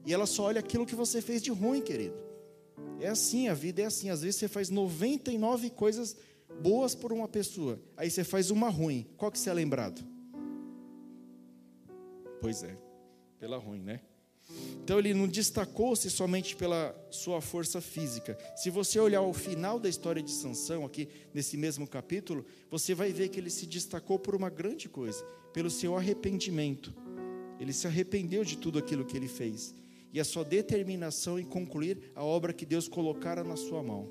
e 0.05 0.13
elas 0.13 0.29
só 0.29 0.43
olham 0.43 0.59
aquilo 0.59 0.85
que 0.85 0.95
você 0.95 1.21
fez 1.21 1.41
de 1.41 1.51
ruim, 1.51 1.81
querido. 1.81 2.15
É 2.99 3.07
assim, 3.07 3.47
a 3.47 3.53
vida 3.53 3.81
é 3.81 3.85
assim. 3.85 4.09
Às 4.09 4.21
vezes 4.21 4.37
você 4.37 4.47
faz 4.47 4.69
99 4.69 5.69
coisas 5.71 6.15
boas 6.61 6.95
por 6.95 7.11
uma 7.13 7.27
pessoa, 7.27 7.79
aí 7.95 8.09
você 8.09 8.23
faz 8.23 8.49
uma 8.49 8.69
ruim. 8.69 9.07
Qual 9.17 9.31
que 9.31 9.37
você 9.37 9.49
é 9.49 9.53
lembrado? 9.53 10.01
Pois 12.41 12.63
é, 12.63 12.77
pela 13.39 13.57
ruim, 13.57 13.81
né? 13.81 14.01
Então 14.81 14.97
ele 14.97 15.13
não 15.13 15.27
destacou-se 15.27 16.09
somente 16.09 16.55
pela 16.55 16.95
sua 17.11 17.41
força 17.41 17.81
física. 17.81 18.37
Se 18.55 18.69
você 18.69 18.97
olhar 18.99 19.21
o 19.21 19.33
final 19.33 19.79
da 19.79 19.89
história 19.89 20.23
de 20.23 20.31
Sansão 20.31 20.85
aqui 20.85 21.09
nesse 21.33 21.57
mesmo 21.57 21.85
capítulo, 21.85 22.45
você 22.71 22.95
vai 22.95 23.11
ver 23.11 23.27
que 23.27 23.39
ele 23.39 23.49
se 23.49 23.65
destacou 23.65 24.17
por 24.17 24.33
uma 24.33 24.49
grande 24.49 24.87
coisa, 24.87 25.21
pelo 25.51 25.69
seu 25.69 25.97
arrependimento. 25.97 26.93
Ele 27.59 27.73
se 27.73 27.85
arrependeu 27.85 28.45
de 28.45 28.57
tudo 28.57 28.79
aquilo 28.79 29.03
que 29.03 29.17
ele 29.17 29.27
fez 29.27 29.75
e 30.13 30.19
a 30.19 30.23
sua 30.23 30.43
determinação 30.43 31.39
em 31.39 31.45
concluir 31.45 32.11
a 32.15 32.23
obra 32.23 32.53
que 32.53 32.65
Deus 32.65 32.87
colocara 32.87 33.43
na 33.43 33.55
sua 33.55 33.83
mão. 33.83 34.09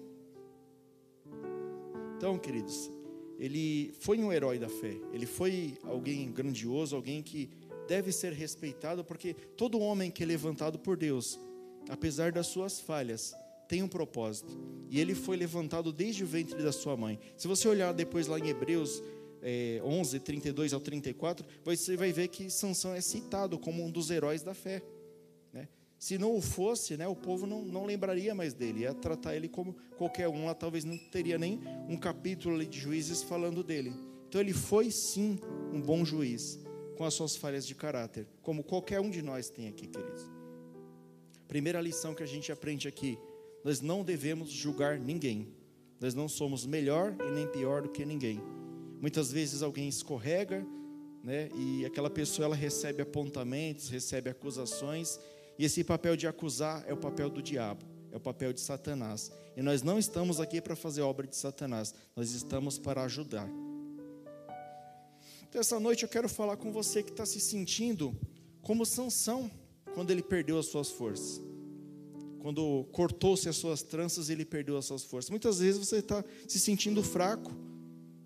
Então, 2.17 2.39
queridos, 2.39 2.91
ele 3.39 3.93
foi 4.01 4.19
um 4.19 4.33
herói 4.33 4.59
da 4.59 4.69
fé, 4.69 4.97
ele 5.13 5.27
foi 5.27 5.77
alguém 5.85 6.31
grandioso, 6.33 6.97
alguém 6.97 7.23
que 7.23 7.51
deve 7.87 8.11
ser 8.11 8.33
respeitado, 8.33 9.05
porque 9.05 9.35
todo 9.35 9.79
homem 9.79 10.11
que 10.11 10.23
é 10.23 10.27
levantado 10.27 10.79
por 10.79 10.97
Deus, 10.97 11.39
apesar 11.89 12.33
das 12.33 12.47
suas 12.47 12.81
falhas, 12.81 13.35
tem 13.69 13.83
um 13.83 13.89
propósito. 13.89 14.59
E 14.91 15.01
ele 15.01 15.15
foi 15.15 15.37
levantado 15.37 15.93
desde 15.93 16.25
o 16.25 16.27
ventre 16.27 16.63
da 16.63 16.73
sua 16.73 16.97
mãe. 16.97 17.19
Se 17.37 17.49
você 17.49 17.69
olhar 17.69 17.93
depois 17.93 18.27
lá 18.27 18.39
em 18.39 18.49
Hebreus 18.49 19.03
é, 19.43 19.81
11, 19.85 20.21
32 20.21 20.73
ao 20.73 20.81
34, 20.81 21.47
você 21.65 21.97
vai 21.97 22.13
ver 22.13 22.29
que 22.29 22.51
Sansão 22.51 22.95
é 22.95 23.01
citado 23.01 23.59
como 23.59 23.85
um 23.85 23.91
dos 23.91 24.11
heróis 24.11 24.43
da 24.43 24.55
fé. 24.55 24.83
Se 25.99 26.19
não 26.19 26.37
o 26.37 26.43
fosse, 26.43 26.97
né, 26.97 27.09
o 27.09 27.17
povo 27.17 27.47
não, 27.47 27.65
não 27.65 27.87
lembraria 27.87 28.35
mais 28.35 28.53
dele, 28.53 28.81
ia 28.81 28.93
tratar 28.93 29.35
ele 29.35 29.49
como 29.49 29.75
qualquer 29.97 30.29
um 30.29 30.45
lá, 30.45 30.55
talvez 30.55 30.85
não 30.85 30.97
teria 31.11 31.39
nem 31.39 31.61
um 31.89 31.97
capítulo 31.97 32.65
de 32.65 32.79
juízes 32.79 33.23
falando 33.23 33.63
dele. 33.63 33.95
Então 34.29 34.41
ele 34.41 34.53
foi 34.53 34.91
sim 34.91 35.39
um 35.73 35.81
bom 35.81 36.05
juiz, 36.05 36.59
com 36.97 37.05
as 37.05 37.15
suas 37.15 37.37
falhas 37.37 37.67
de 37.67 37.75
caráter, 37.75 38.27
como 38.43 38.63
qualquer 38.63 39.01
um 39.01 39.11
de 39.11 39.23
nós 39.23 39.49
tem 39.49 39.69
aqui, 39.69 39.87
queridos. 39.87 40.31
Primeira 41.49 41.81
lição 41.81 42.15
que 42.15 42.23
a 42.23 42.27
gente 42.27 42.51
aprende 42.51 42.89
aqui: 42.89 43.19
nós 43.65 43.81
não 43.81 44.03
devemos 44.03 44.51
julgar 44.51 44.99
ninguém, 44.99 45.49
nós 46.01 46.15
não 46.15 46.29
somos 46.29 46.67
melhor 46.67 47.17
e 47.27 47.31
nem 47.31 47.47
pior 47.47 47.83
do 47.83 47.89
que 47.89 48.05
ninguém. 48.05 48.41
Muitas 49.01 49.31
vezes 49.31 49.63
alguém 49.63 49.89
escorrega, 49.89 50.67
né? 51.23 51.49
E 51.55 51.85
aquela 51.85 52.11
pessoa 52.11 52.47
ela 52.47 52.57
recebe 52.57 53.03
apontamentos, 53.03 53.89
recebe 53.89 54.31
acusações, 54.31 55.19
e 55.59 55.65
esse 55.65 55.83
papel 55.83 56.17
de 56.17 56.27
acusar 56.27 56.85
é 56.87 56.93
o 56.93 56.97
papel 56.97 57.31
do 57.31 57.43
diabo, 57.43 57.85
é 58.13 58.17
o 58.17 58.21
papel 58.21 58.53
de 58.53 58.61
Satanás. 58.61 59.33
E 59.57 59.63
nós 59.63 59.83
não 59.83 59.99
estamos 59.99 60.41
aqui 60.41 60.61
para 60.61 60.77
fazer 60.77 61.01
obra 61.03 61.27
de 61.27 61.37
Satanás, 61.37 61.95
nós 62.15 62.33
estamos 62.33 62.79
para 62.79 63.03
ajudar. 63.05 63.49
Então, 65.49 65.61
essa 65.61 65.81
noite 65.81 66.03
eu 66.03 66.09
quero 66.09 66.29
falar 66.29 66.57
com 66.57 66.71
você 66.71 67.03
que 67.03 67.11
está 67.11 67.25
se 67.25 67.41
sentindo 67.41 68.15
como 68.61 68.85
Sansão 68.85 69.51
quando 69.95 70.11
ele 70.11 70.23
perdeu 70.23 70.59
as 70.59 70.67
suas 70.67 70.91
forças. 70.91 71.41
Quando 72.41 72.85
cortou-se 72.93 73.49
as 73.49 73.57
suas 73.57 73.83
tranças, 73.83 74.29
ele 74.29 74.45
perdeu 74.45 74.77
as 74.77 74.85
suas 74.85 75.03
forças. 75.03 75.31
Muitas 75.31 75.59
vezes 75.59 75.79
você 75.79 75.97
está 75.97 76.23
se 76.47 76.61
sentindo 76.61 77.03
fraco, 77.03 77.51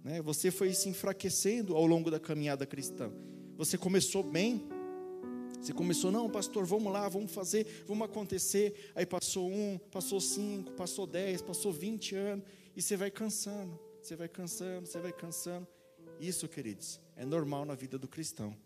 né? 0.02 0.20
você 0.20 0.50
foi 0.50 0.74
se 0.74 0.88
enfraquecendo 0.88 1.76
ao 1.76 1.86
longo 1.86 2.10
da 2.10 2.18
caminhada 2.18 2.66
cristã. 2.66 3.12
Você 3.56 3.78
começou 3.78 4.22
bem, 4.22 4.66
você 5.60 5.72
começou, 5.72 6.10
não, 6.10 6.28
pastor, 6.28 6.64
vamos 6.64 6.92
lá, 6.92 7.08
vamos 7.08 7.30
fazer, 7.32 7.84
vamos 7.86 8.04
acontecer. 8.04 8.92
Aí 8.94 9.04
passou 9.04 9.50
um, 9.50 9.78
passou 9.90 10.20
cinco, 10.20 10.72
passou 10.72 11.06
dez, 11.06 11.42
passou 11.42 11.72
vinte 11.72 12.14
anos, 12.14 12.44
e 12.74 12.80
você 12.80 12.96
vai 12.96 13.10
cansando, 13.10 13.78
você 14.00 14.16
vai 14.16 14.28
cansando, 14.28 14.86
você 14.86 14.98
vai 14.98 15.12
cansando. 15.12 15.66
Isso, 16.18 16.48
queridos, 16.48 17.00
é 17.16 17.24
normal 17.24 17.64
na 17.64 17.74
vida 17.74 17.98
do 17.98 18.08
cristão. 18.08 18.56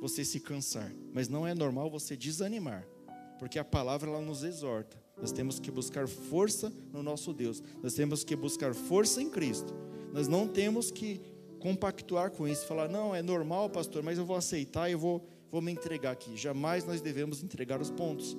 Você 0.00 0.24
se 0.24 0.40
cansar, 0.40 0.90
mas 1.12 1.28
não 1.28 1.46
é 1.46 1.54
normal 1.54 1.90
você 1.90 2.16
desanimar, 2.16 2.86
porque 3.38 3.58
a 3.58 3.64
palavra 3.64 4.10
ela 4.10 4.20
nos 4.20 4.42
exorta. 4.42 4.96
Nós 5.18 5.32
temos 5.32 5.60
que 5.60 5.70
buscar 5.70 6.08
força 6.08 6.72
no 6.90 7.02
nosso 7.02 7.34
Deus. 7.34 7.62
Nós 7.82 7.92
temos 7.92 8.24
que 8.24 8.34
buscar 8.34 8.74
força 8.74 9.20
em 9.20 9.28
Cristo. 9.28 9.74
Nós 10.12 10.26
não 10.26 10.48
temos 10.48 10.90
que 10.90 11.20
compactuar 11.58 12.30
com 12.30 12.48
isso, 12.48 12.66
falar, 12.66 12.88
não, 12.88 13.14
é 13.14 13.20
normal, 13.20 13.68
pastor, 13.68 14.02
mas 14.02 14.16
eu 14.16 14.24
vou 14.24 14.36
aceitar 14.36 14.90
eu 14.90 14.98
vou, 14.98 15.28
vou 15.50 15.60
me 15.60 15.72
entregar 15.72 16.12
aqui. 16.12 16.36
Jamais 16.36 16.84
nós 16.84 17.00
devemos 17.00 17.42
entregar 17.42 17.80
os 17.80 17.90
pontos. 17.90 18.36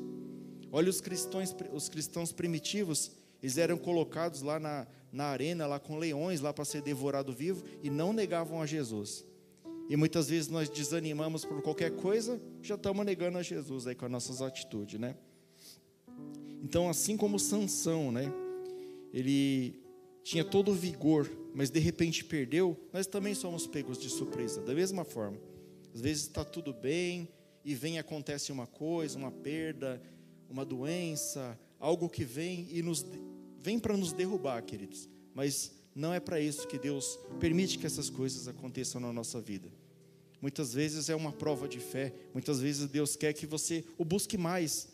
Olha 0.72 0.89
os 0.89 1.01
cristãos, 1.01 1.56
os 1.74 1.89
cristãos 1.89 2.32
primitivos, 2.32 3.12
eles 3.41 3.58
eram 3.58 3.77
colocados 3.77 4.41
lá 4.41 4.60
na, 4.60 4.88
na 5.12 5.25
arena, 5.25 5.68
lá 5.68 5.80
com 5.80 5.98
leões, 5.98 6.39
lá 6.39 6.53
para 6.53 6.63
ser 6.63 6.82
devorado 6.82 7.34
vivo, 7.34 7.63
e 7.84 7.89
não 7.89 8.13
negavam 8.13 8.62
a 8.62 8.65
Jesus. 8.65 9.25
E 9.89 9.98
muitas 9.98 10.30
vezes 10.30 10.48
nós 10.48 10.70
desanimamos 10.70 11.44
por 11.44 11.62
qualquer 11.62 11.91
coisa, 11.91 12.41
já 12.62 12.75
estamos 12.75 13.06
negando 13.06 13.38
a 13.38 13.44
Jesus 13.44 13.88
aí 13.88 13.96
com 13.96 14.06
as 14.06 14.12
nossas 14.12 14.41
atitudes, 14.41 14.98
né? 14.98 15.15
Então, 16.63 16.89
assim 16.89 17.18
como 17.18 17.38
Sansão, 17.38 18.12
né? 18.12 18.32
Ele 19.13 19.82
tinha 20.24 20.46
todo 20.46 20.72
o 20.72 20.74
vigor, 20.74 21.30
mas 21.53 21.70
de 21.70 21.80
repente 21.80 22.24
perdeu, 22.24 22.77
nós 22.94 23.08
também 23.08 23.34
somos 23.34 23.68
pegos 23.68 23.98
de 23.98 24.10
surpresa, 24.10 24.62
da 24.62 24.74
mesma 24.74 25.03
forma. 25.03 25.38
Às 25.94 26.02
vezes 26.02 26.24
está 26.24 26.44
tudo 26.44 26.74
bem 26.74 27.28
e 27.64 27.76
vem 27.76 28.00
acontece 28.00 28.52
uma 28.52 28.68
coisa, 28.68 29.18
uma 29.18 29.32
perda, 29.32 30.02
uma 30.50 30.66
doença, 30.66 31.58
algo 31.80 32.10
que 32.10 32.24
vem 32.24 32.68
e 32.72 32.82
nos 32.82 33.06
vem 33.60 33.78
para 33.80 33.96
nos 33.96 34.14
derrubar, 34.14 34.62
queridos. 34.64 35.08
Mas 35.34 35.72
não 35.96 36.14
é 36.14 36.20
para 36.20 36.40
isso 36.40 36.68
que 36.68 36.78
Deus 36.78 37.20
permite 37.40 37.78
que 37.78 37.86
essas 37.86 38.10
coisas 38.10 38.48
aconteçam 38.48 39.00
na 39.00 39.14
nossa 39.14 39.40
vida. 39.40 39.70
Muitas 40.42 40.74
vezes 40.74 41.10
é 41.10 41.16
uma 41.16 41.32
prova 41.32 41.68
de 41.68 41.80
fé, 41.80 42.14
muitas 42.34 42.60
vezes 42.60 42.90
Deus 42.90 43.16
quer 43.16 43.34
que 43.34 43.46
você 43.46 43.84
o 43.98 44.04
busque 44.04 44.38
mais. 44.38 44.90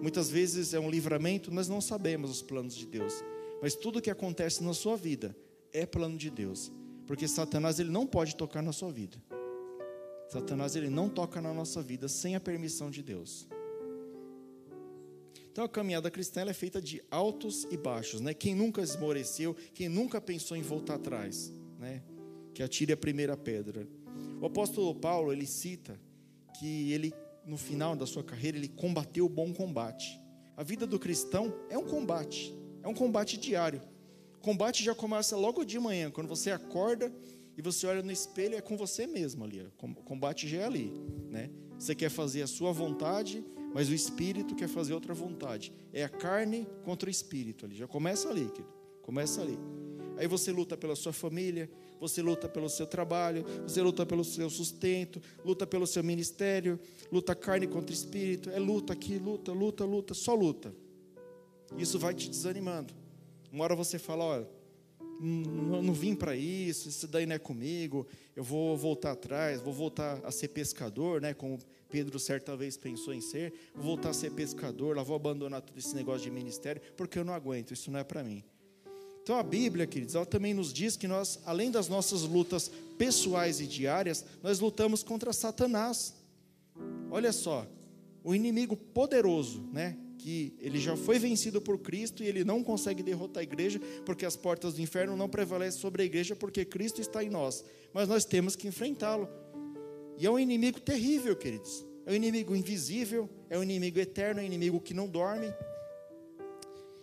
Muitas 0.00 0.30
vezes 0.30 0.72
é 0.72 0.80
um 0.80 0.90
livramento, 0.90 1.52
nós 1.52 1.68
não 1.68 1.80
sabemos 1.80 2.30
os 2.30 2.42
planos 2.42 2.74
de 2.74 2.86
Deus. 2.86 3.12
Mas 3.60 3.74
tudo 3.74 4.00
que 4.00 4.10
acontece 4.10 4.62
na 4.62 4.72
sua 4.72 4.96
vida 4.96 5.36
é 5.72 5.84
plano 5.84 6.16
de 6.16 6.30
Deus, 6.30 6.72
porque 7.06 7.28
Satanás 7.28 7.78
ele 7.78 7.90
não 7.90 8.06
pode 8.06 8.36
tocar 8.36 8.62
na 8.62 8.72
sua 8.72 8.90
vida. 8.90 9.22
Satanás 10.28 10.74
ele 10.74 10.90
não 10.90 11.08
toca 11.08 11.40
na 11.40 11.54
nossa 11.54 11.82
vida 11.82 12.08
sem 12.08 12.34
a 12.34 12.40
permissão 12.40 12.90
de 12.90 13.02
Deus. 13.02 13.46
Então 15.50 15.64
a 15.64 15.68
caminhada 15.68 16.10
cristã 16.10 16.42
é 16.42 16.52
feita 16.52 16.82
de 16.82 17.02
altos 17.10 17.66
e 17.70 17.76
baixos, 17.76 18.20
né? 18.20 18.34
Quem 18.34 18.54
nunca 18.54 18.82
esmoreceu, 18.82 19.56
quem 19.72 19.88
nunca 19.88 20.20
pensou 20.20 20.56
em 20.56 20.62
voltar 20.62 20.96
atrás, 20.96 21.50
né? 21.78 22.02
Que 22.52 22.62
atire 22.62 22.92
a 22.92 22.96
primeira 22.96 23.36
pedra. 23.36 23.88
O 24.40 24.46
apóstolo 24.46 24.94
Paulo 24.94 25.32
ele 25.32 25.46
cita 25.46 25.98
que 26.58 26.92
ele 26.92 27.14
no 27.46 27.56
final 27.56 27.94
da 27.94 28.04
sua 28.04 28.24
carreira 28.24 28.58
ele 28.58 28.68
combateu 28.68 29.24
o 29.24 29.30
bom 29.30 29.52
combate. 29.52 30.20
A 30.56 30.62
vida 30.62 30.86
do 30.86 30.98
cristão 30.98 31.54
é 31.70 31.78
um 31.78 31.86
combate, 31.86 32.54
é 32.82 32.88
um 32.88 32.94
combate 32.94 33.38
diário. 33.38 33.80
O 34.34 34.40
combate 34.40 34.84
já 34.84 34.94
começa 34.94 35.36
logo 35.36 35.64
de 35.64 35.78
manhã, 35.78 36.10
quando 36.10 36.28
você 36.28 36.50
acorda 36.50 37.12
e 37.56 37.62
você 37.62 37.86
olha 37.86 38.02
no 38.02 38.12
espelho, 38.12 38.54
é 38.54 38.60
com 38.60 38.76
você 38.76 39.06
mesmo 39.06 39.44
ali. 39.44 39.66
O 39.82 39.94
combate 40.02 40.46
já 40.46 40.58
é 40.58 40.64
ali, 40.64 40.92
né? 41.30 41.50
Você 41.78 41.94
quer 41.94 42.10
fazer 42.10 42.42
a 42.42 42.46
sua 42.46 42.72
vontade, 42.72 43.44
mas 43.72 43.88
o 43.88 43.94
espírito 43.94 44.54
quer 44.54 44.68
fazer 44.68 44.92
outra 44.92 45.14
vontade. 45.14 45.72
É 45.92 46.04
a 46.04 46.08
carne 46.08 46.66
contra 46.84 47.08
o 47.08 47.10
espírito 47.10 47.64
ali. 47.64 47.74
Já 47.74 47.86
começa 47.86 48.28
ali, 48.28 48.46
querido. 48.50 48.72
Começa 49.02 49.40
ali. 49.40 49.58
Aí 50.16 50.26
você 50.26 50.50
luta 50.50 50.76
pela 50.76 50.96
sua 50.96 51.12
família, 51.12 51.70
você 52.00 52.22
luta 52.22 52.48
pelo 52.48 52.68
seu 52.68 52.86
trabalho, 52.86 53.44
você 53.62 53.82
luta 53.82 54.04
pelo 54.04 54.24
seu 54.24 54.48
sustento, 54.48 55.20
luta 55.44 55.66
pelo 55.66 55.86
seu 55.86 56.02
ministério, 56.02 56.80
luta 57.12 57.34
carne 57.34 57.66
contra 57.66 57.94
espírito, 57.94 58.50
é 58.50 58.58
luta 58.58 58.92
aqui, 58.92 59.18
luta, 59.18 59.52
luta, 59.52 59.84
luta, 59.84 60.14
só 60.14 60.34
luta. 60.34 60.74
Isso 61.76 61.98
vai 61.98 62.14
te 62.14 62.30
desanimando. 62.30 62.94
Uma 63.52 63.64
hora 63.64 63.76
você 63.76 63.98
fala, 63.98 64.24
olha, 64.24 64.48
não, 65.20 65.82
não 65.82 65.94
vim 65.94 66.14
para 66.14 66.36
isso, 66.36 66.88
isso 66.88 67.06
daí 67.06 67.26
não 67.26 67.34
é 67.34 67.38
comigo, 67.38 68.06
eu 68.34 68.44
vou 68.44 68.76
voltar 68.76 69.12
atrás, 69.12 69.60
vou 69.60 69.72
voltar 69.72 70.20
a 70.24 70.30
ser 70.30 70.48
pescador, 70.48 71.20
né? 71.20 71.34
Como 71.34 71.58
Pedro 71.88 72.18
certa 72.18 72.56
vez 72.56 72.76
pensou 72.76 73.14
em 73.14 73.20
ser, 73.20 73.52
vou 73.74 73.84
voltar 73.84 74.10
a 74.10 74.14
ser 74.14 74.32
pescador, 74.32 74.96
lá 74.96 75.02
vou 75.02 75.16
abandonar 75.16 75.62
todo 75.62 75.78
esse 75.78 75.94
negócio 75.94 76.22
de 76.22 76.30
ministério, 76.30 76.82
porque 76.96 77.18
eu 77.18 77.24
não 77.24 77.32
aguento, 77.32 77.72
isso 77.72 77.90
não 77.90 77.98
é 77.98 78.04
para 78.04 78.22
mim. 78.22 78.42
Então 79.22 79.38
a 79.38 79.42
Bíblia, 79.42 79.86
queridos, 79.86 80.14
ela 80.14 80.26
também 80.26 80.54
nos 80.54 80.72
diz 80.72 80.96
que 80.96 81.08
nós, 81.08 81.40
além 81.44 81.70
das 81.70 81.88
nossas 81.88 82.22
lutas 82.22 82.70
pessoais 82.96 83.60
e 83.60 83.66
diárias, 83.66 84.24
nós 84.42 84.60
lutamos 84.60 85.02
contra 85.02 85.32
Satanás. 85.32 86.14
Olha 87.10 87.32
só, 87.32 87.66
o 88.22 88.34
inimigo 88.34 88.76
poderoso, 88.76 89.68
né? 89.72 89.96
Que 90.18 90.54
ele 90.60 90.78
já 90.78 90.96
foi 90.96 91.18
vencido 91.18 91.60
por 91.60 91.78
Cristo 91.78 92.22
e 92.22 92.26
ele 92.26 92.44
não 92.44 92.62
consegue 92.62 93.02
derrotar 93.02 93.40
a 93.40 93.44
igreja, 93.44 93.80
porque 94.04 94.24
as 94.24 94.36
portas 94.36 94.74
do 94.74 94.82
inferno 94.82 95.16
não 95.16 95.28
prevalecem 95.28 95.80
sobre 95.80 96.02
a 96.02 96.04
igreja, 96.04 96.34
porque 96.34 96.64
Cristo 96.64 97.00
está 97.00 97.22
em 97.22 97.30
nós. 97.30 97.64
Mas 97.92 98.08
nós 98.08 98.24
temos 98.24 98.56
que 98.56 98.66
enfrentá-lo. 98.66 99.28
E 100.18 100.26
é 100.26 100.30
um 100.30 100.38
inimigo 100.38 100.80
terrível, 100.80 101.36
queridos. 101.36 101.84
É 102.06 102.12
um 102.12 102.14
inimigo 102.14 102.54
invisível, 102.54 103.28
é 103.50 103.58
um 103.58 103.62
inimigo 103.62 103.98
eterno, 103.98 104.40
é 104.40 104.44
um 104.44 104.46
inimigo 104.46 104.80
que 104.80 104.94
não 104.94 105.08
dorme. 105.08 105.52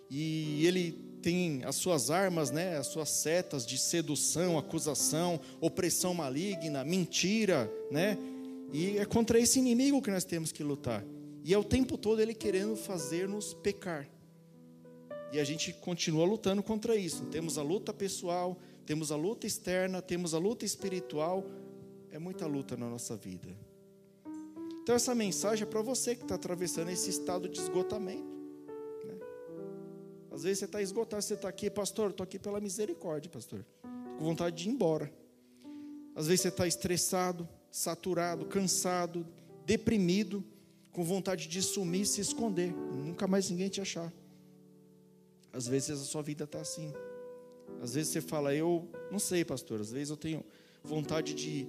E 0.10 0.66
ele 0.66 0.92
tem 1.22 1.64
as 1.64 1.76
suas 1.78 2.12
armas, 2.12 2.52
né, 2.52 2.78
as 2.78 2.88
suas 2.88 3.10
setas 3.10 3.66
de 3.66 3.78
sedução, 3.78 4.58
acusação, 4.58 5.40
opressão 5.62 6.14
maligna, 6.14 6.84
mentira, 6.84 7.72
né? 7.90 8.18
E 8.74 8.98
é 8.98 9.06
contra 9.06 9.40
esse 9.40 9.60
inimigo 9.60 10.02
que 10.02 10.12
nós 10.12 10.26
temos 10.26 10.52
que 10.52 10.64
lutar. 10.64 11.04
E 11.44 11.54
é 11.54 11.58
o 11.58 11.64
tempo 11.64 11.98
todo 11.98 12.22
ele 12.22 12.34
querendo 12.34 12.76
fazer-nos 12.78 13.54
pecar. 13.54 14.10
E 15.34 15.40
a 15.40 15.44
gente 15.44 15.74
continua 15.74 16.26
lutando 16.26 16.64
contra 16.64 16.96
isso. 16.96 17.26
Temos 17.26 17.58
a 17.58 17.64
luta 17.64 17.94
pessoal, 17.94 18.58
temos 18.86 19.12
a 19.12 19.16
luta 19.18 19.46
externa, 19.46 20.02
temos 20.02 20.34
a 20.34 20.38
luta 20.38 20.64
espiritual, 20.64 21.46
é 22.12 22.18
muita 22.18 22.48
luta 22.48 22.78
na 22.78 22.90
nossa 22.90 23.18
vida. 23.18 23.50
Então, 24.82 24.96
essa 24.96 25.14
mensagem 25.14 25.64
é 25.64 25.70
para 25.70 25.82
você 25.82 26.16
que 26.16 26.24
está 26.24 26.36
atravessando 26.36 26.90
esse 26.90 27.10
estado 27.10 27.50
de 27.50 27.60
esgotamento. 27.60 28.38
Né? 29.06 29.18
Às 30.32 30.44
vezes 30.44 30.60
você 30.60 30.66
está 30.66 30.82
esgotado, 30.82 31.22
você 31.22 31.34
está 31.34 31.50
aqui, 31.50 31.70
pastor, 31.70 32.12
estou 32.12 32.24
aqui 32.24 32.40
pela 32.40 32.62
misericórdia, 32.62 33.30
pastor. 33.30 33.66
Com 34.18 34.24
vontade 34.24 34.56
de 34.56 34.70
ir 34.70 34.72
embora. 34.72 35.12
Às 36.16 36.28
vezes 36.28 36.42
você 36.42 36.50
está 36.50 36.68
estressado, 36.68 37.50
saturado, 37.72 38.46
cansado, 38.46 39.26
deprimido, 39.66 40.44
com 40.94 41.04
vontade 41.04 41.48
de 41.48 41.62
sumir 41.62 42.02
e 42.02 42.06
se 42.06 42.22
esconder, 42.22 42.72
nunca 42.72 43.28
mais 43.28 43.50
ninguém 43.50 43.68
te 43.68 43.82
achar. 43.82 44.14
Às 45.52 45.68
vezes 45.68 45.90
a 45.90 46.04
sua 46.04 46.22
vida 46.22 46.44
está 46.44 46.62
assim. 46.62 46.94
Às 47.82 47.96
vezes 47.96 48.14
você 48.14 48.22
fala, 48.22 48.54
eu 48.54 48.88
não 49.12 49.20
sei, 49.20 49.44
pastor, 49.44 49.82
às 49.82 49.92
vezes 49.92 50.12
eu 50.12 50.18
tenho 50.18 50.46
vontade 50.84 51.34
de 51.34 51.68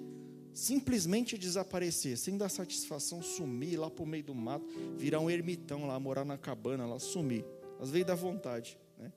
simplesmente 0.52 1.36
desaparecer, 1.36 2.16
sem 2.16 2.36
dar 2.36 2.48
satisfação, 2.48 3.22
sumir 3.22 3.78
lá 3.78 3.90
para 3.90 4.04
o 4.04 4.06
meio 4.06 4.22
do 4.22 4.34
mato, 4.34 4.66
virar 4.96 5.20
um 5.20 5.30
ermitão 5.30 5.86
lá, 5.86 5.98
morar 5.98 6.24
na 6.24 6.38
cabana 6.38 6.86
lá, 6.86 6.98
sumir. 6.98 7.44
Às 7.80 7.90
vezes 7.90 8.06
dá 8.06 8.14
vontade. 8.14 8.78
Né? 8.98 9.10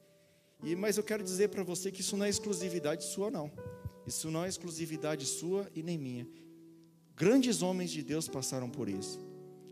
E, 0.63 0.75
mas 0.75 0.97
eu 0.97 1.03
quero 1.03 1.23
dizer 1.23 1.49
para 1.49 1.63
você 1.63 1.91
que 1.91 2.01
isso 2.01 2.15
não 2.15 2.25
é 2.25 2.29
exclusividade 2.29 3.03
sua, 3.03 3.29
não. 3.29 3.51
Isso 4.05 4.31
não 4.31 4.45
é 4.45 4.47
exclusividade 4.47 5.25
sua 5.25 5.69
e 5.75 5.83
nem 5.83 5.97
minha. 5.97 6.27
Grandes 7.15 7.61
homens 7.61 7.91
de 7.91 8.01
Deus 8.01 8.27
passaram 8.27 8.69
por 8.69 8.87
isso. 8.87 9.26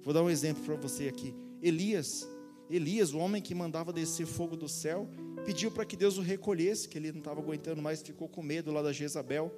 Vou 0.05 0.13
dar 0.13 0.21
um 0.21 0.29
exemplo 0.29 0.63
para 0.63 0.75
você 0.75 1.07
aqui. 1.07 1.33
Elias, 1.63 2.29
Elias, 2.69 3.11
o 3.11 3.17
homem 3.17 3.41
que 3.41 3.55
mandava 3.55 3.91
descer 3.91 4.27
fogo 4.27 4.55
do 4.55 4.69
céu, 4.69 5.09
pediu 5.43 5.71
para 5.71 5.83
que 5.83 5.97
Deus 5.97 6.19
o 6.19 6.21
recolhesse, 6.21 6.87
que 6.87 6.95
ele 6.95 7.11
não 7.11 7.17
estava 7.17 7.41
aguentando 7.41 7.81
mais, 7.81 8.03
ficou 8.03 8.29
com 8.29 8.43
medo 8.43 8.71
lá 8.71 8.83
da 8.83 8.93
Jezabel. 8.93 9.51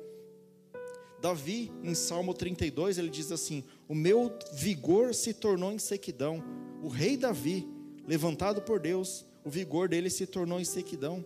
Davi, 1.22 1.70
em 1.84 1.94
Salmo 1.94 2.34
32, 2.34 2.98
ele 2.98 3.10
diz 3.10 3.30
assim: 3.30 3.62
O 3.89 3.94
meu 3.94 4.32
vigor 4.54 5.13
se 5.13 5.34
tornou 5.34 5.74
em 5.74 5.80
sequidão. 5.80 6.42
O 6.82 6.88
rei 6.88 7.18
Davi, 7.18 7.68
levantado 8.08 8.62
por 8.62 8.80
Deus, 8.80 9.25
o 9.44 9.50
vigor 9.50 9.89
dele 9.89 10.10
se 10.10 10.25
tornou 10.25 10.62
em 10.62 10.66
sequidão. 10.66 11.25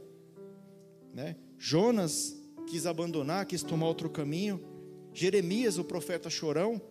Né? 1.14 1.36
Jonas 1.60 2.36
quis 2.66 2.88
abandonar, 2.88 3.46
quis 3.46 3.62
tomar 3.62 3.86
outro 3.86 4.10
caminho. 4.10 4.60
Jeremias, 5.14 5.78
o 5.78 5.84
profeta 5.84 6.28
chorão, 6.28 6.82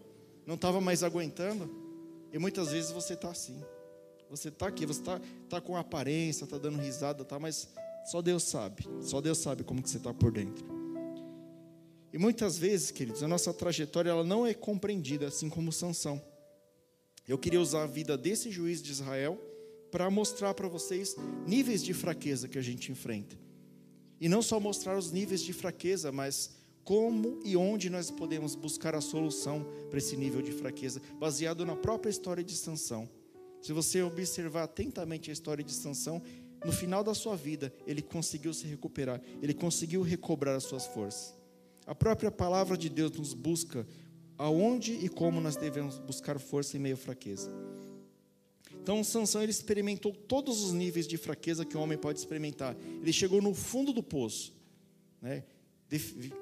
não 0.46 0.54
estava 0.54 0.80
mais 0.80 1.02
aguentando. 1.02 1.79
E 2.32 2.38
muitas 2.38 2.72
vezes 2.72 2.90
você 2.90 3.14
está 3.14 3.30
assim. 3.30 3.62
Você 4.28 4.49
está 4.49 4.68
aqui, 4.68 4.87
você 4.87 5.00
está 5.00 5.20
tá 5.49 5.60
com 5.60 5.76
aparência, 5.76 6.44
está 6.44 6.56
dando 6.56 6.78
risada, 6.78 7.25
tá, 7.25 7.38
mas 7.38 7.68
só 8.04 8.22
Deus 8.22 8.44
sabe. 8.44 8.84
Só 9.02 9.20
Deus 9.20 9.38
sabe 9.38 9.64
como 9.64 9.82
que 9.82 9.90
você 9.90 9.96
está 9.96 10.14
por 10.14 10.30
dentro. 10.30 10.64
E 12.12 12.18
muitas 12.18 12.58
vezes, 12.58 12.90
queridos, 12.90 13.22
a 13.22 13.28
nossa 13.28 13.52
trajetória 13.52 14.10
ela 14.10 14.25
não 14.25 14.46
é 14.46 14.54
compreendida, 14.54 15.26
assim 15.26 15.49
como 15.49 15.72
Sansão. 15.72 16.20
Eu 17.26 17.38
queria 17.38 17.60
usar 17.60 17.84
a 17.84 17.87
vida 17.87 18.16
desse 18.16 18.50
juiz 18.50 18.82
de 18.82 18.90
Israel 18.90 19.40
para 19.90 20.10
mostrar 20.10 20.54
para 20.54 20.68
vocês 20.68 21.16
níveis 21.46 21.82
de 21.82 21.94
fraqueza 21.94 22.49
que 22.49 22.58
a 22.58 22.62
gente 22.62 22.90
enfrenta. 22.90 23.37
E 24.20 24.28
não 24.28 24.42
só 24.42 24.60
mostrar 24.60 24.99
os 24.99 25.10
níveis 25.10 25.40
de 25.40 25.52
fraqueza, 25.52 26.12
mas 26.12 26.60
como 26.90 27.38
e 27.44 27.56
onde 27.56 27.88
nós 27.88 28.11
podemos 28.11 28.56
buscar 28.56 28.97
a 28.97 29.00
solução 29.00 29.64
para 29.88 29.99
esse 30.00 30.16
nível 30.16 30.42
de 30.42 30.50
fraqueza, 30.50 31.00
baseado 31.20 31.64
na 31.64 31.76
própria 31.76 32.11
história 32.11 32.42
de 32.42 32.56
Sansão. 32.56 33.09
Se 33.62 33.73
você 33.73 34.02
observar 34.02 34.64
atentamente 34.64 35.30
a 35.30 35.32
história 35.32 35.62
de 35.62 35.73
Sansão, 35.73 36.20
no 36.64 36.73
final 36.73 37.04
da 37.04 37.14
sua 37.14 37.37
vida, 37.37 37.73
ele 37.87 38.02
conseguiu 38.02 38.52
se 38.52 38.66
recuperar, 38.66 39.23
ele 39.40 39.54
conseguiu 39.54 40.02
recobrar 40.02 40.56
as 40.56 40.64
suas 40.64 40.85
forças. 40.88 41.32
A 41.87 41.94
própria 41.94 42.28
palavra 42.28 42.76
de 42.76 42.88
Deus 42.88 43.12
nos 43.12 43.35
busca 43.35 43.87
aonde 44.37 44.94
e 44.94 45.09
como 45.09 45.40
nós 45.40 45.54
devemos 45.54 45.97
buscar 46.00 46.40
força 46.40 46.76
em 46.76 46.80
meio 46.80 46.97
à 46.97 46.99
fraqueza. 46.99 47.52
Então, 48.82 49.04
Sansão 49.04 49.44
ele 49.44 49.52
experimentou 49.52 50.12
todos 50.12 50.61
os 50.64 50.73
níveis 50.73 51.06
de 51.06 51.16
fraqueza 51.16 51.64
que 51.64 51.76
o 51.76 51.80
homem 51.80 51.97
pode 51.97 52.18
experimentar. 52.18 52.76
Ele 53.00 53.12
chegou 53.12 53.40
no 53.40 53.54
fundo 53.54 53.92
do 53.92 54.02
poço, 54.02 54.52
né? 55.23 55.44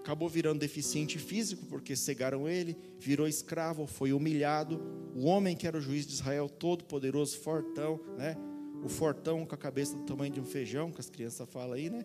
Acabou 0.01 0.29
virando 0.29 0.61
deficiente 0.61 1.19
físico 1.19 1.65
porque 1.67 1.97
cegaram 1.97 2.49
ele, 2.49 2.77
virou 2.99 3.27
escravo, 3.27 3.87
foi 3.87 4.13
humilhado. 4.13 4.81
O 5.15 5.25
homem 5.25 5.57
que 5.57 5.67
era 5.67 5.79
o 5.79 5.81
juiz 5.81 6.07
de 6.07 6.13
Israel, 6.13 6.49
todo 6.49 6.85
poderoso, 6.85 7.39
fortão, 7.39 7.99
né? 8.17 8.37
O 8.85 8.89
fortão 8.89 9.47
com 9.47 9.55
a 9.55 9.59
cabeça 9.59 9.97
do 9.97 10.05
tamanho 10.05 10.33
de 10.33 10.41
um 10.41 10.45
feijão, 10.45 10.93
que 10.93 11.01
as 11.01 11.09
crianças 11.09 11.49
falam 11.49 11.73
aí, 11.73 11.89
né? 11.89 12.05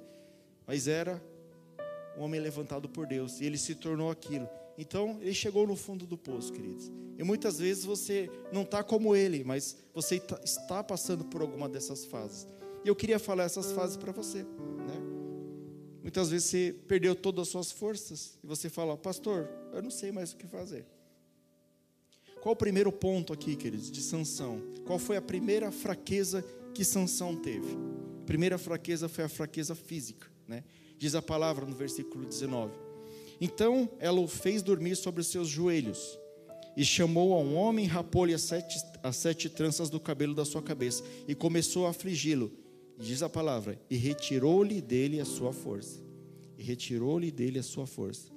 Mas 0.65 0.87
era 0.87 1.21
um 2.17 2.21
homem 2.21 2.39
levantado 2.39 2.87
por 2.87 3.05
Deus 3.05 3.41
e 3.41 3.45
ele 3.45 3.57
se 3.57 3.75
tornou 3.75 4.09
aquilo. 4.09 4.47
Então, 4.77 5.19
ele 5.21 5.33
chegou 5.33 5.67
no 5.67 5.75
fundo 5.75 6.05
do 6.05 6.17
poço, 6.17 6.51
queridos. 6.51 6.91
E 7.17 7.23
muitas 7.23 7.59
vezes 7.59 7.85
você 7.85 8.29
não 8.51 8.63
está 8.63 8.83
como 8.83 9.15
ele, 9.15 9.43
mas 9.43 9.77
você 9.93 10.19
tá, 10.19 10.39
está 10.43 10.83
passando 10.83 11.25
por 11.25 11.41
alguma 11.41 11.69
dessas 11.69 12.05
fases. 12.05 12.47
E 12.83 12.87
eu 12.87 12.95
queria 12.95 13.19
falar 13.19 13.43
essas 13.43 13.71
fases 13.71 13.97
para 13.97 14.11
você. 14.11 14.39
Né? 14.43 15.12
Muitas 16.03 16.29
vezes 16.29 16.49
você 16.49 16.75
perdeu 16.85 17.15
todas 17.15 17.43
as 17.43 17.47
suas 17.47 17.71
forças 17.71 18.37
e 18.43 18.45
você 18.45 18.69
fala, 18.69 18.97
pastor, 18.97 19.49
eu 19.71 19.81
não 19.81 19.89
sei 19.89 20.11
mais 20.11 20.33
o 20.33 20.35
que 20.35 20.45
fazer. 20.45 20.85
Qual 22.41 22.51
o 22.51 22.57
primeiro 22.57 22.91
ponto 22.91 23.31
aqui, 23.31 23.55
queridos, 23.55 23.89
de 23.89 24.01
Sansão? 24.01 24.61
Qual 24.85 24.99
foi 24.99 25.15
a 25.15 25.21
primeira 25.21 25.71
fraqueza 25.71 26.43
que 26.73 26.83
Sansão 26.83 27.37
teve? 27.37 27.77
A 28.21 28.25
primeira 28.25 28.57
fraqueza 28.57 29.07
foi 29.07 29.23
a 29.23 29.29
fraqueza 29.29 29.73
física, 29.73 30.27
né? 30.45 30.65
Diz 30.97 31.15
a 31.15 31.21
palavra 31.21 31.65
no 31.65 31.73
versículo 31.73 32.25
19. 32.25 32.73
Então 33.39 33.89
ela 33.97 34.19
o 34.19 34.27
fez 34.27 34.61
dormir 34.61 34.97
sobre 34.97 35.21
os 35.21 35.27
seus 35.27 35.47
joelhos 35.47 36.19
e 36.75 36.83
chamou 36.83 37.33
a 37.33 37.39
um 37.39 37.55
homem, 37.55 37.85
rapou-lhe 37.85 38.33
as 38.33 38.41
sete, 38.41 38.77
as 39.01 39.15
sete 39.15 39.49
tranças 39.49 39.89
do 39.89 39.99
cabelo 39.99 40.33
da 40.33 40.43
sua 40.43 40.61
cabeça 40.61 41.01
e 41.27 41.33
começou 41.33 41.87
a 41.87 41.91
afligi-lo. 41.91 42.51
Diz 42.97 43.23
a 43.23 43.29
palavra: 43.29 43.79
e 43.89 43.95
retirou-lhe 43.95 44.81
dele 44.81 45.19
a 45.19 45.25
sua 45.25 45.51
força. 45.51 46.01
E 46.57 46.63
retirou-lhe 46.63 47.31
dele 47.31 47.59
a 47.59 47.63
sua 47.63 47.85
força. 47.85 48.31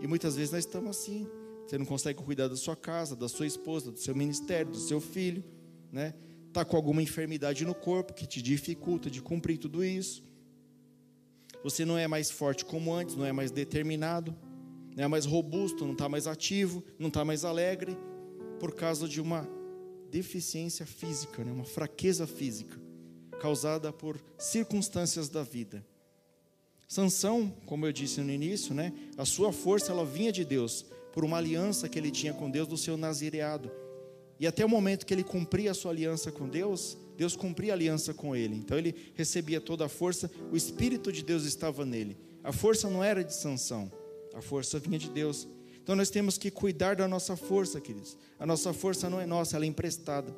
E 0.00 0.06
muitas 0.06 0.36
vezes 0.36 0.52
nós 0.52 0.64
estamos 0.64 0.90
assim. 0.90 1.26
Você 1.66 1.78
não 1.78 1.86
consegue 1.86 2.22
cuidar 2.22 2.48
da 2.48 2.56
sua 2.56 2.76
casa, 2.76 3.16
da 3.16 3.28
sua 3.28 3.46
esposa, 3.46 3.90
do 3.90 3.98
seu 3.98 4.14
ministério, 4.14 4.72
do 4.72 4.78
seu 4.78 5.00
filho, 5.00 5.42
né? 5.90 6.14
Está 6.48 6.64
com 6.64 6.76
alguma 6.76 7.00
enfermidade 7.02 7.64
no 7.64 7.74
corpo 7.74 8.12
que 8.12 8.26
te 8.26 8.42
dificulta 8.42 9.10
de 9.10 9.22
cumprir 9.22 9.56
tudo 9.56 9.82
isso. 9.82 10.22
Você 11.62 11.84
não 11.84 11.96
é 11.96 12.06
mais 12.06 12.30
forte 12.30 12.64
como 12.64 12.92
antes, 12.92 13.14
não 13.14 13.24
é 13.24 13.32
mais 13.32 13.50
determinado, 13.50 14.36
não 14.94 15.04
é 15.04 15.08
mais 15.08 15.24
robusto, 15.24 15.84
não 15.84 15.92
está 15.92 16.08
mais 16.08 16.26
ativo, 16.26 16.84
não 16.98 17.08
está 17.08 17.24
mais 17.24 17.44
alegre, 17.44 17.96
por 18.58 18.74
causa 18.74 19.08
de 19.08 19.20
uma 19.20 19.48
deficiência 20.10 20.84
física, 20.84 21.42
né? 21.44 21.52
uma 21.52 21.64
fraqueza 21.64 22.26
física, 22.26 22.78
causada 23.42 23.92
por 23.92 24.22
circunstâncias 24.38 25.28
da 25.28 25.42
vida. 25.42 25.84
Sansão, 26.86 27.52
como 27.66 27.84
eu 27.84 27.92
disse 27.92 28.20
no 28.20 28.30
início, 28.30 28.72
né? 28.72 28.92
a 29.18 29.24
sua 29.24 29.52
força 29.52 29.90
ela 29.90 30.06
vinha 30.06 30.30
de 30.30 30.44
Deus, 30.44 30.86
por 31.12 31.24
uma 31.24 31.38
aliança 31.38 31.88
que 31.88 31.98
ele 31.98 32.12
tinha 32.12 32.32
com 32.32 32.48
Deus 32.48 32.68
do 32.68 32.76
seu 32.76 32.96
nazireado. 32.96 33.68
E 34.38 34.46
até 34.46 34.64
o 34.64 34.68
momento 34.68 35.04
que 35.04 35.12
ele 35.12 35.24
cumpria 35.24 35.72
a 35.72 35.74
sua 35.74 35.90
aliança 35.90 36.30
com 36.30 36.48
Deus, 36.48 36.96
Deus 37.16 37.34
cumpria 37.34 37.72
a 37.72 37.74
aliança 37.74 38.14
com 38.14 38.36
ele. 38.36 38.54
Então 38.54 38.78
ele 38.78 38.94
recebia 39.16 39.60
toda 39.60 39.86
a 39.86 39.88
força, 39.88 40.30
o 40.52 40.56
Espírito 40.56 41.10
de 41.10 41.24
Deus 41.24 41.42
estava 41.44 41.84
nele. 41.84 42.16
A 42.44 42.52
força 42.52 42.88
não 42.88 43.02
era 43.02 43.24
de 43.24 43.34
Sansão, 43.34 43.90
a 44.34 44.40
força 44.40 44.78
vinha 44.78 45.00
de 45.00 45.10
Deus. 45.10 45.48
Então 45.82 45.96
nós 45.96 46.10
temos 46.10 46.38
que 46.38 46.48
cuidar 46.48 46.94
da 46.94 47.08
nossa 47.08 47.34
força, 47.34 47.80
queridos. 47.80 48.16
A 48.38 48.46
nossa 48.46 48.72
força 48.72 49.10
não 49.10 49.20
é 49.20 49.26
nossa, 49.26 49.56
ela 49.56 49.64
é 49.64 49.68
emprestada. 49.68 50.32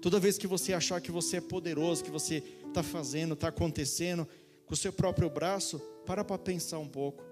Toda 0.00 0.18
vez 0.18 0.38
que 0.38 0.46
você 0.46 0.72
achar 0.72 1.00
que 1.00 1.10
você 1.10 1.36
é 1.36 1.40
poderoso, 1.40 2.02
que 2.02 2.10
você 2.10 2.42
está 2.66 2.82
fazendo, 2.82 3.34
está 3.34 3.48
acontecendo, 3.48 4.26
com 4.66 4.74
o 4.74 4.76
seu 4.76 4.92
próprio 4.92 5.28
braço, 5.28 5.78
para 6.06 6.24
para 6.24 6.38
pensar 6.38 6.78
um 6.78 6.88
pouco. 6.88 7.22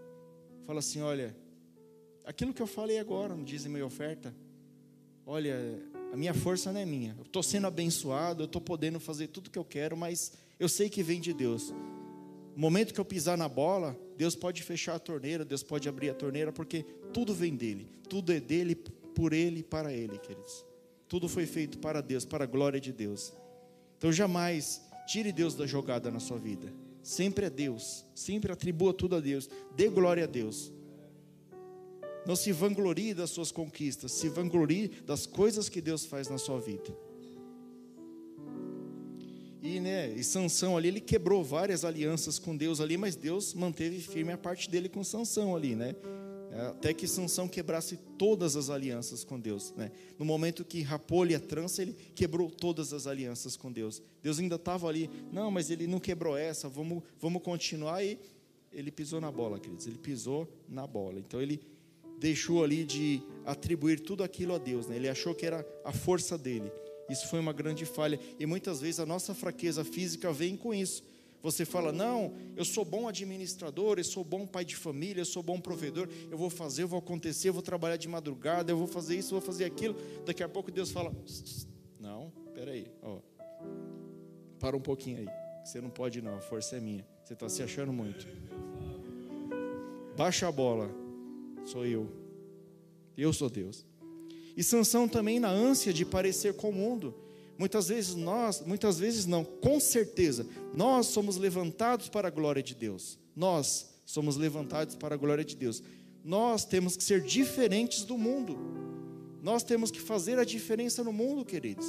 Fala 0.67 0.81
assim: 0.81 1.01
olha, 1.01 1.35
aquilo 2.25 2.53
que 2.53 2.61
eu 2.61 2.67
falei 2.67 2.99
agora 2.99 3.35
no 3.35 3.45
dízimo 3.45 3.79
e 3.79 3.83
oferta, 3.83 4.35
olha, 5.25 5.81
a 6.13 6.17
minha 6.17 6.35
força 6.35 6.71
não 6.73 6.81
é 6.81 6.85
minha. 6.85 7.15
Eu 7.17 7.25
estou 7.25 7.43
sendo 7.43 7.67
abençoado, 7.67 8.43
eu 8.43 8.47
estou 8.47 8.61
podendo 8.61 9.01
fazer 9.01 9.29
tudo 9.29 9.51
que 9.51 9.59
eu 9.59 9.65
quero, 9.65 9.97
mas 9.97 10.33
eu 10.59 10.69
sei 10.69 10.91
que 10.91 11.03
vem 11.03 11.21
de 11.21 11.33
Deus. 11.33 11.71
No 12.55 12.61
momento 12.63 12.93
que 12.93 13.01
eu 13.01 13.05
pisar 13.05 13.39
na 13.39 13.49
bola, 13.49 13.97
Deus 14.17 14.35
pode 14.35 14.63
fechar 14.63 14.97
a 14.97 14.99
torneira, 14.99 15.45
Deus 15.45 15.63
pode 15.63 15.89
abrir 15.89 16.11
a 16.11 16.15
torneira, 16.15 16.53
porque 16.53 16.85
tudo 17.15 17.33
vem 17.33 17.55
dele. 17.55 17.89
Tudo 18.09 18.33
é 18.33 18.41
dele, 18.41 18.75
por 18.75 19.33
ele 19.33 19.61
e 19.61 19.63
para 19.63 19.93
ele, 19.93 20.19
queridos. 20.19 20.68
Tudo 21.09 21.29
foi 21.29 21.47
feito 21.47 21.79
para 21.79 22.01
Deus, 22.01 22.25
para 22.25 22.45
a 22.45 22.47
glória 22.47 22.81
de 22.81 22.93
Deus. 22.93 23.33
Então 23.97 24.13
jamais 24.13 24.83
tire 25.07 25.33
Deus 25.33 25.55
da 25.55 25.67
jogada 25.67 26.11
na 26.11 26.21
sua 26.21 26.39
vida. 26.39 26.73
Sempre 27.03 27.47
é 27.47 27.51
Deus. 27.51 28.05
Sempre 28.15 28.53
atribua 28.53 28.93
tudo 28.93 29.17
a 29.17 29.21
Deus. 29.21 29.49
Dê 29.75 29.89
glória 29.89 30.25
a 30.25 30.27
Deus. 30.27 30.71
Não 32.27 32.37
se 32.37 32.53
vanglorie 32.53 33.15
das 33.15 33.31
suas 33.31 33.51
conquistas, 33.51 34.13
se 34.13 34.29
vanglorie 34.29 34.89
das 35.07 35.25
coisas 35.25 35.71
que 35.71 35.81
Deus 35.81 36.05
faz 36.05 36.29
na 36.29 36.37
sua 36.37 36.61
vida. 36.61 36.95
E, 39.63 39.81
né, 39.81 40.13
e 40.13 40.23
Sansão 40.23 40.77
ali, 40.77 40.89
ele 40.89 41.01
quebrou 41.01 41.43
várias 41.43 41.85
alianças 41.85 42.39
com 42.39 42.55
Deus 42.55 42.81
ali, 42.81 42.99
mas 42.99 43.17
Deus 43.17 43.55
manteve 43.55 43.99
firme 44.01 44.33
a 44.33 44.39
parte 44.39 44.71
dele 44.71 44.89
com 44.89 45.03
Sansão 45.03 45.57
ali, 45.57 45.75
né? 45.75 45.97
Até 46.67 46.93
que 46.93 47.07
Sansão 47.07 47.47
quebrasse 47.47 47.97
todas 48.19 48.57
as 48.57 48.69
alianças 48.71 49.25
com 49.25 49.39
Deus, 49.39 49.73
né? 49.77 49.93
No 50.19 50.25
momento 50.25 50.65
que 50.65 50.83
rapou-lhe 50.83 51.35
a 51.35 51.41
trança, 51.41 51.83
ele 51.83 51.95
quebrou 52.15 52.51
todas 52.51 52.93
as 52.93 53.07
alianças 53.07 53.57
com 53.57 53.71
Deus. 53.71 54.03
Deus 54.23 54.39
ainda 54.39 54.57
estava 54.57 54.89
ali, 54.89 55.09
não, 55.33 55.51
mas 55.51 55.71
ele 55.71 55.87
não 55.87 56.01
quebrou 56.01 56.37
essa, 56.37 56.69
vamos, 56.69 57.03
vamos 57.21 57.43
continuar 57.43 58.05
e 58.05 58.19
ele 58.73 58.91
pisou 58.91 59.21
na 59.21 59.31
bola, 59.31 59.59
queridos. 59.59 59.87
Ele 59.87 59.99
pisou 59.99 60.49
na 60.69 60.87
bola. 60.87 61.19
Então 61.19 61.41
ele 61.41 61.61
deixou 62.19 62.65
ali 62.65 62.85
de 62.85 63.23
atribuir 63.45 64.01
tudo 64.01 64.25
aquilo 64.25 64.55
a 64.55 64.59
Deus, 64.59 64.87
né? 64.87 64.97
ele 64.97 65.09
achou 65.09 65.35
que 65.35 65.47
era 65.47 65.67
a 65.85 65.93
força 65.93 66.37
dele. 66.37 66.71
Isso 67.09 67.29
foi 67.29 67.41
uma 67.41 67.53
grande 67.53 67.87
falha, 67.87 68.21
e 68.39 68.45
muitas 68.45 68.81
vezes 68.81 69.01
a 69.01 69.07
nossa 69.07 69.35
fraqueza 69.35 69.83
física 69.83 70.31
vem 70.33 70.57
com 70.57 70.75
isso. 70.75 71.03
Você 71.43 71.65
fala, 71.65 71.93
não, 71.93 72.35
eu 72.57 72.65
sou 72.65 72.85
bom 72.85 73.07
administrador, 73.07 73.99
eu 73.99 74.05
sou 74.05 74.25
bom 74.25 74.47
pai 74.47 74.65
de 74.65 74.75
família, 74.75 75.21
eu 75.21 75.25
sou 75.25 75.43
bom 75.43 75.61
provedor, 75.61 76.09
eu 76.31 76.37
vou 76.37 76.51
fazer, 76.51 76.83
eu 76.83 76.89
vou 76.89 76.99
acontecer, 76.99 77.49
eu 77.49 77.53
vou 77.53 77.63
trabalhar 77.63 77.97
de 77.97 78.09
madrugada, 78.09 78.73
eu 78.73 78.77
vou 78.77 78.89
fazer 78.89 79.17
isso, 79.17 79.35
eu 79.35 79.41
vou 79.41 79.47
fazer 79.47 79.65
aquilo. 79.65 79.97
Daqui 80.27 80.43
a 80.43 80.49
pouco 80.49 80.71
Deus 80.71 80.91
fala, 80.91 81.15
não, 82.01 82.33
peraí, 82.55 82.91
ó, 83.03 83.19
para 84.59 84.77
um 84.77 84.81
pouquinho 84.81 85.19
aí, 85.19 85.29
você 85.65 85.81
não 85.81 85.91
pode 85.91 86.21
não, 86.21 86.37
a 86.37 86.41
força 86.41 86.77
é 86.77 86.81
minha, 86.81 87.07
você 87.23 87.35
está 87.35 87.49
se 87.49 87.63
achando 87.63 87.93
muito. 87.93 88.27
Baixa 90.17 90.49
a 90.49 90.53
bola, 90.53 90.91
sou 91.65 91.87
eu. 91.87 92.11
Eu 93.17 93.33
sou 93.33 93.49
Deus. 93.49 93.87
E 94.57 94.65
Sansão 94.65 95.09
também 95.09 95.39
na 95.39 95.49
ânsia 95.49 95.93
de 95.93 96.05
parecer 96.05 96.55
com 96.55 96.71
o 96.71 96.73
mundo. 96.73 97.15
Muitas 97.59 97.89
vezes 97.89 98.15
nós, 98.15 98.63
muitas 98.65 98.99
vezes 98.99 99.27
não, 99.27 99.45
com 99.45 99.81
certeza, 99.81 100.47
nós 100.73 101.07
somos 101.07 101.37
levantados 101.37 102.09
para 102.09 102.29
a 102.29 102.31
glória 102.31 102.63
de 102.63 102.75
Deus. 102.75 103.19
Nós 103.35 103.91
somos 104.07 104.37
levantados 104.37 104.95
para 104.95 105.17
a 105.17 105.19
glória 105.19 105.45
de 105.45 105.57
Deus. 105.57 105.83
Nós 106.25 106.65
temos 106.65 106.97
que 106.97 107.03
ser 107.03 107.21
diferentes 107.21 108.05
do 108.05 108.17
mundo. 108.17 108.57
Nós 109.43 109.63
temos 109.65 109.91
que 109.91 110.01
fazer 110.01 110.39
a 110.39 110.45
diferença 110.45 111.03
no 111.03 111.13
mundo, 111.13 111.45
queridos. 111.45 111.87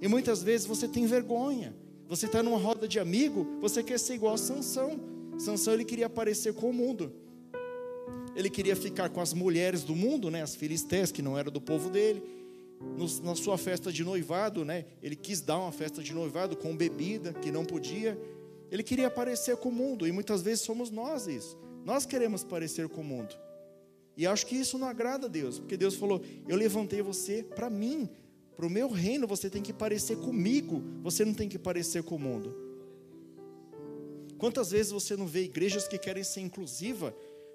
E 0.00 0.08
muitas 0.08 0.42
vezes 0.42 0.66
você 0.66 0.88
tem 0.88 1.06
vergonha. 1.06 1.76
Você 2.08 2.26
está 2.26 2.42
numa 2.42 2.58
roda 2.58 2.88
de 2.88 2.98
amigo, 2.98 3.46
você 3.60 3.82
quer 3.82 3.98
ser 3.98 4.14
igual 4.14 4.34
a 4.34 4.38
Sansão. 4.38 4.98
Sansão 5.38 5.74
ele 5.74 5.84
queria 5.84 6.06
aparecer 6.06 6.54
com 6.54 6.70
o 6.70 6.72
mundo. 6.72 7.12
Ele 8.34 8.48
queria 8.48 8.74
ficar 8.74 9.10
com 9.10 9.20
as 9.20 9.32
mulheres 9.34 9.82
do 9.82 9.94
mundo, 9.94 10.30
né, 10.30 10.42
as 10.42 10.54
filisteias 10.54 11.12
que 11.12 11.22
não 11.22 11.36
eram 11.36 11.52
do 11.52 11.60
povo 11.60 11.90
dele. 11.90 12.22
No, 12.80 13.06
na 13.22 13.34
sua 13.34 13.58
festa 13.58 13.92
de 13.92 14.02
noivado, 14.02 14.64
né, 14.64 14.86
ele 15.02 15.14
quis 15.14 15.40
dar 15.40 15.58
uma 15.58 15.72
festa 15.72 16.02
de 16.02 16.14
noivado 16.14 16.56
com 16.56 16.74
bebida 16.74 17.32
que 17.34 17.52
não 17.52 17.64
podia. 17.64 18.18
Ele 18.70 18.82
queria 18.82 19.08
aparecer 19.08 19.56
com 19.56 19.68
o 19.68 19.72
mundo 19.72 20.06
e 20.06 20.12
muitas 20.12 20.42
vezes 20.42 20.60
somos 20.62 20.90
nós 20.90 21.26
isso. 21.26 21.58
Nós 21.84 22.06
queremos 22.06 22.42
parecer 22.42 22.88
com 22.88 23.02
o 23.02 23.04
mundo. 23.04 23.34
E 24.16 24.26
acho 24.26 24.46
que 24.46 24.56
isso 24.56 24.78
não 24.78 24.88
agrada 24.88 25.26
a 25.26 25.30
Deus, 25.30 25.58
porque 25.58 25.76
Deus 25.76 25.94
falou: 25.94 26.22
Eu 26.46 26.56
levantei 26.56 27.02
você 27.02 27.42
para 27.42 27.70
mim, 27.70 28.08
para 28.56 28.66
o 28.66 28.70
meu 28.70 28.88
reino, 28.88 29.26
você 29.26 29.48
tem 29.48 29.62
que 29.62 29.72
parecer 29.72 30.16
comigo, 30.16 30.82
você 31.02 31.24
não 31.24 31.32
tem 31.32 31.48
que 31.48 31.58
parecer 31.58 32.02
com 32.02 32.16
o 32.16 32.18
mundo. 32.18 32.54
Quantas 34.36 34.70
vezes 34.70 34.92
você 34.92 35.16
não 35.16 35.26
vê 35.26 35.42
igrejas 35.42 35.86
que 35.86 35.98
querem 35.98 36.24
ser 36.24 36.40
inclusiva? 36.40 37.14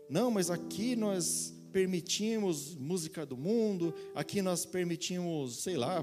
Não, 0.10 0.30
mas 0.30 0.50
aqui 0.52 0.96
nós 0.96 1.54
permitimos 1.76 2.74
música 2.74 3.26
do 3.26 3.36
mundo, 3.36 3.94
aqui 4.16 4.42
nós 4.42 4.66
permitimos, 4.66 5.58
sei 5.58 5.76
lá, 5.76 6.02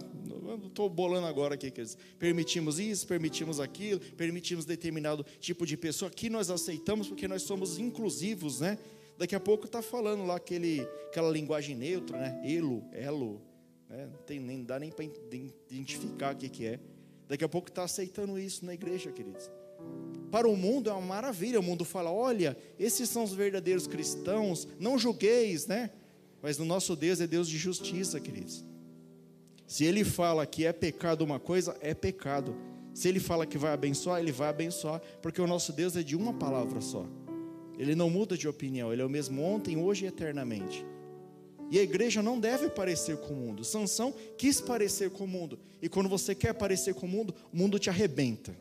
estou 0.66 0.86
bolando 0.90 1.26
agora 1.26 1.54
aqui, 1.54 1.72
permitimos 2.18 2.78
isso, 2.78 3.06
permitimos 3.06 3.58
aquilo, 3.58 3.98
permitimos 3.98 4.66
determinado 4.66 5.24
tipo 5.40 5.64
de 5.64 5.74
pessoa, 5.78 6.10
aqui 6.10 6.28
nós 6.28 6.50
aceitamos 6.50 7.08
porque 7.08 7.26
nós 7.26 7.44
somos 7.44 7.78
inclusivos, 7.78 8.60
né? 8.60 8.76
Daqui 9.16 9.34
a 9.34 9.40
pouco 9.40 9.64
está 9.64 9.80
falando 9.80 10.26
lá 10.26 10.36
aquele, 10.36 10.82
aquela 11.06 11.30
linguagem 11.30 11.74
neutra, 11.74 12.18
né? 12.18 12.42
Elo, 12.44 12.84
elo, 12.92 13.40
né? 13.88 14.10
tem, 14.26 14.38
nem 14.38 14.62
dá 14.62 14.78
nem 14.78 14.90
para 14.90 15.06
identificar 15.06 16.34
o 16.34 16.36
que, 16.36 16.50
que 16.50 16.66
é. 16.66 16.80
Daqui 17.26 17.44
a 17.44 17.48
pouco 17.48 17.70
está 17.70 17.84
aceitando 17.84 18.38
isso 18.38 18.62
na 18.66 18.74
igreja, 18.74 19.10
queridos. 19.10 19.50
Para 20.32 20.48
o 20.48 20.56
mundo 20.56 20.88
é 20.88 20.92
uma 20.94 21.02
maravilha. 21.02 21.60
O 21.60 21.62
mundo 21.62 21.84
fala: 21.84 22.10
olha, 22.10 22.56
esses 22.78 23.10
são 23.10 23.22
os 23.22 23.34
verdadeiros 23.34 23.86
cristãos. 23.86 24.66
Não 24.80 24.98
julgueis, 24.98 25.66
né? 25.66 25.90
Mas 26.40 26.58
o 26.58 26.64
nosso 26.64 26.96
Deus 26.96 27.20
é 27.20 27.26
Deus 27.26 27.46
de 27.46 27.58
justiça, 27.58 28.18
queridos. 28.18 28.64
Se 29.66 29.84
Ele 29.84 30.04
fala 30.04 30.46
que 30.46 30.64
é 30.64 30.72
pecado 30.72 31.22
uma 31.22 31.38
coisa, 31.38 31.76
é 31.82 31.92
pecado. 31.92 32.56
Se 32.94 33.08
Ele 33.08 33.20
fala 33.20 33.44
que 33.46 33.58
vai 33.58 33.74
abençoar, 33.74 34.20
Ele 34.20 34.32
vai 34.32 34.48
abençoar, 34.48 35.02
porque 35.20 35.40
o 35.40 35.46
nosso 35.46 35.70
Deus 35.70 35.96
é 35.96 36.02
de 36.02 36.16
uma 36.16 36.32
palavra 36.32 36.80
só. 36.80 37.06
Ele 37.78 37.94
não 37.94 38.08
muda 38.08 38.36
de 38.36 38.48
opinião, 38.48 38.92
ele 38.92 39.02
é 39.02 39.04
o 39.04 39.10
mesmo 39.10 39.42
ontem, 39.42 39.76
hoje 39.76 40.04
e 40.04 40.08
eternamente. 40.08 40.84
E 41.70 41.78
a 41.78 41.82
igreja 41.82 42.22
não 42.22 42.38
deve 42.38 42.68
parecer 42.68 43.16
com 43.18 43.34
o 43.34 43.36
mundo. 43.36 43.64
Sansão 43.64 44.14
quis 44.36 44.60
parecer 44.60 45.10
com 45.10 45.24
o 45.24 45.28
mundo. 45.28 45.58
E 45.80 45.88
quando 45.88 46.08
você 46.08 46.34
quer 46.34 46.52
parecer 46.52 46.94
com 46.94 47.06
o 47.06 47.08
mundo, 47.08 47.34
o 47.52 47.56
mundo 47.56 47.78
te 47.78 47.88
arrebenta. 47.90 48.54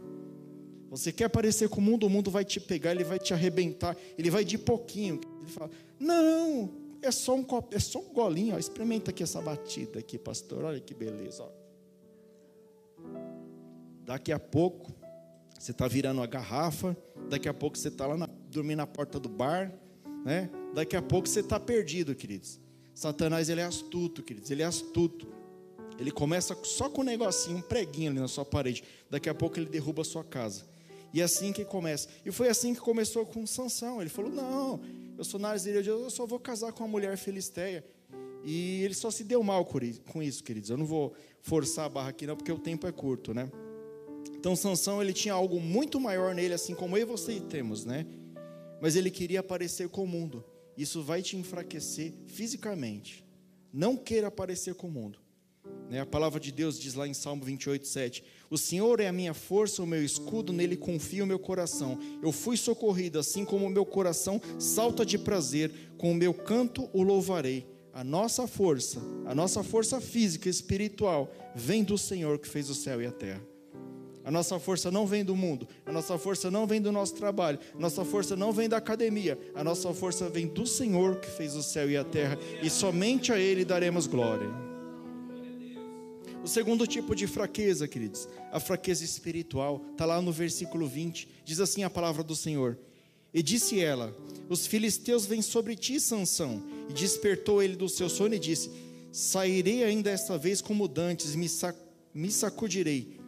Você 0.91 1.09
quer 1.09 1.29
parecer 1.29 1.69
com 1.69 1.79
o 1.79 1.81
mundo, 1.81 2.05
o 2.05 2.09
mundo 2.09 2.29
vai 2.29 2.43
te 2.43 2.59
pegar, 2.59 2.91
ele 2.91 3.05
vai 3.05 3.17
te 3.17 3.33
arrebentar, 3.33 3.95
ele 4.17 4.29
vai 4.29 4.43
de 4.43 4.57
pouquinho. 4.57 5.21
Ele 5.39 5.49
fala: 5.49 5.71
"Não, 5.97 6.69
é 7.01 7.09
só 7.09 7.33
um 7.33 7.41
copo, 7.41 7.73
é 7.73 7.79
só 7.79 7.99
um 7.99 8.13
golinho, 8.13 8.55
ó. 8.55 8.59
experimenta 8.59 9.09
aqui 9.09 9.23
essa 9.23 9.41
batida 9.41 9.99
aqui, 9.99 10.19
pastor. 10.19 10.65
Olha 10.65 10.81
que 10.81 10.93
beleza, 10.93 11.43
ó. 11.43 11.49
Daqui 14.03 14.33
a 14.33 14.39
pouco 14.39 14.93
você 15.57 15.71
está 15.71 15.87
virando 15.87 16.21
a 16.21 16.27
garrafa, 16.27 16.97
daqui 17.29 17.47
a 17.47 17.53
pouco 17.53 17.77
você 17.77 17.87
está 17.87 18.05
lá 18.05 18.17
na, 18.17 18.27
dormindo 18.49 18.79
na 18.79 18.87
porta 18.87 19.17
do 19.17 19.29
bar, 19.29 19.73
né? 20.25 20.49
Daqui 20.73 20.97
a 20.97 21.01
pouco 21.01 21.29
você 21.29 21.39
está 21.39 21.57
perdido, 21.57 22.13
queridos. 22.13 22.59
Satanás 22.93 23.47
ele 23.47 23.61
é 23.61 23.63
astuto, 23.63 24.21
queridos, 24.21 24.51
ele 24.51 24.61
é 24.61 24.65
astuto. 24.65 25.25
Ele 25.97 26.11
começa 26.11 26.57
só 26.63 26.89
com 26.89 26.99
um 26.99 27.05
negocinho, 27.05 27.57
um 27.57 27.61
preguinho 27.61 28.11
ali 28.11 28.19
na 28.19 28.27
sua 28.27 28.43
parede. 28.43 28.83
Daqui 29.09 29.29
a 29.29 29.33
pouco 29.33 29.57
ele 29.57 29.67
derruba 29.67 30.01
a 30.01 30.05
sua 30.05 30.23
casa. 30.23 30.70
E 31.13 31.21
assim 31.21 31.51
que 31.51 31.65
começa. 31.65 32.07
E 32.25 32.31
foi 32.31 32.49
assim 32.49 32.73
que 32.73 32.79
começou 32.79 33.25
com 33.25 33.45
Sansão. 33.45 34.01
Ele 34.01 34.09
falou: 34.09 34.31
Não, 34.31 34.79
eu 35.17 35.23
sou 35.23 35.39
nazireiro, 35.39 35.87
eu 35.87 36.09
só 36.09 36.25
vou 36.25 36.39
casar 36.39 36.71
com 36.71 36.83
uma 36.83 36.89
mulher 36.89 37.17
filisteia. 37.17 37.85
E 38.43 38.81
ele 38.83 38.93
só 38.93 39.11
se 39.11 39.23
deu 39.23 39.43
mal 39.43 39.65
com 39.65 40.21
isso, 40.21 40.43
queridos. 40.43 40.69
Eu 40.69 40.77
não 40.77 40.85
vou 40.85 41.13
forçar 41.41 41.85
a 41.85 41.89
barra 41.89 42.09
aqui, 42.09 42.25
não, 42.25 42.35
porque 42.35 42.51
o 42.51 42.57
tempo 42.57 42.87
é 42.87 42.91
curto, 42.91 43.33
né? 43.33 43.51
Então 44.33 44.55
Sansão 44.55 45.01
ele 45.01 45.13
tinha 45.13 45.33
algo 45.33 45.59
muito 45.59 45.99
maior 45.99 46.33
nele, 46.33 46.53
assim 46.53 46.73
como 46.73 46.97
eu 46.97 47.01
e 47.01 47.05
você 47.05 47.39
temos, 47.39 47.85
né? 47.85 48.05
Mas 48.81 48.95
ele 48.95 49.11
queria 49.11 49.43
parecer 49.43 49.89
com 49.89 50.03
o 50.03 50.07
mundo. 50.07 50.43
Isso 50.75 51.03
vai 51.03 51.21
te 51.21 51.37
enfraquecer 51.37 52.13
fisicamente. 52.25 53.23
Não 53.71 53.95
queira 53.95 54.31
parecer 54.31 54.73
com 54.73 54.87
o 54.87 54.91
mundo. 54.91 55.19
Né? 55.89 55.99
A 55.99 56.05
palavra 56.05 56.39
de 56.39 56.51
Deus 56.51 56.79
diz 56.79 56.95
lá 56.95 57.07
em 57.07 57.13
Salmo 57.13 57.45
28, 57.45 57.87
7: 57.87 58.23
O 58.51 58.57
Senhor 58.57 58.99
é 58.99 59.07
a 59.07 59.13
minha 59.13 59.33
força, 59.33 59.81
o 59.81 59.87
meu 59.87 60.03
escudo, 60.03 60.51
nele 60.51 60.75
confia 60.75 61.23
o 61.23 61.27
meu 61.27 61.39
coração. 61.39 61.97
Eu 62.21 62.33
fui 62.33 62.57
socorrido, 62.57 63.17
assim 63.17 63.45
como 63.45 63.65
o 63.65 63.69
meu 63.69 63.85
coração 63.85 64.41
salta 64.59 65.05
de 65.05 65.17
prazer, 65.17 65.71
com 65.97 66.11
o 66.11 66.15
meu 66.15 66.33
canto 66.33 66.89
o 66.91 67.01
louvarei. 67.01 67.65
A 67.93 68.03
nossa 68.03 68.45
força, 68.47 68.99
a 69.25 69.33
nossa 69.33 69.63
força 69.63 70.01
física 70.01 70.49
e 70.49 70.51
espiritual, 70.51 71.31
vem 71.55 71.81
do 71.81 71.97
Senhor 71.97 72.39
que 72.39 72.47
fez 72.49 72.69
o 72.69 72.75
céu 72.75 73.01
e 73.01 73.05
a 73.05 73.11
terra. 73.11 73.41
A 74.25 74.29
nossa 74.29 74.59
força 74.59 74.91
não 74.91 75.07
vem 75.07 75.23
do 75.23 75.35
mundo, 75.35 75.65
a 75.85 75.91
nossa 75.93 76.17
força 76.17 76.51
não 76.51 76.67
vem 76.67 76.81
do 76.81 76.91
nosso 76.91 77.15
trabalho, 77.15 77.57
a 77.73 77.79
nossa 77.79 78.03
força 78.03 78.35
não 78.35 78.51
vem 78.51 78.67
da 78.67 78.77
academia, 78.77 79.39
a 79.55 79.63
nossa 79.63 79.93
força 79.93 80.29
vem 80.29 80.47
do 80.47 80.67
Senhor 80.67 81.21
que 81.21 81.29
fez 81.29 81.55
o 81.55 81.63
céu 81.63 81.89
e 81.89 81.95
a 81.95 82.03
terra, 82.03 82.37
e 82.61 82.69
somente 82.69 83.31
a 83.31 83.39
Ele 83.39 83.63
daremos 83.63 84.07
glória. 84.07 84.70
O 86.43 86.47
segundo 86.47 86.87
tipo 86.87 87.15
de 87.15 87.27
fraqueza, 87.27 87.87
queridos, 87.87 88.27
a 88.51 88.59
fraqueza 88.59 89.03
espiritual, 89.03 89.85
está 89.91 90.05
lá 90.05 90.21
no 90.21 90.31
versículo 90.31 90.87
20, 90.87 91.27
diz 91.45 91.59
assim 91.59 91.83
a 91.83 91.89
palavra 91.89 92.23
do 92.23 92.35
Senhor: 92.35 92.77
E 93.33 93.43
disse 93.43 93.79
ela: 93.79 94.15
Os 94.49 94.65
filisteus 94.65 95.25
vêm 95.25 95.41
sobre 95.41 95.75
ti, 95.75 95.99
Sansão. 95.99 96.63
E 96.89 96.93
despertou 96.93 97.61
ele 97.61 97.75
do 97.75 97.87
seu 97.87 98.09
sono 98.09 98.33
e 98.33 98.39
disse: 98.39 98.71
Sairei 99.11 99.83
ainda 99.83 100.09
esta 100.09 100.37
vez 100.37 100.61
como 100.61 100.87
dantes, 100.87 101.35
me, 101.35 101.47
sac 101.47 101.77
me 102.13 102.31
sacudirei 102.31 103.21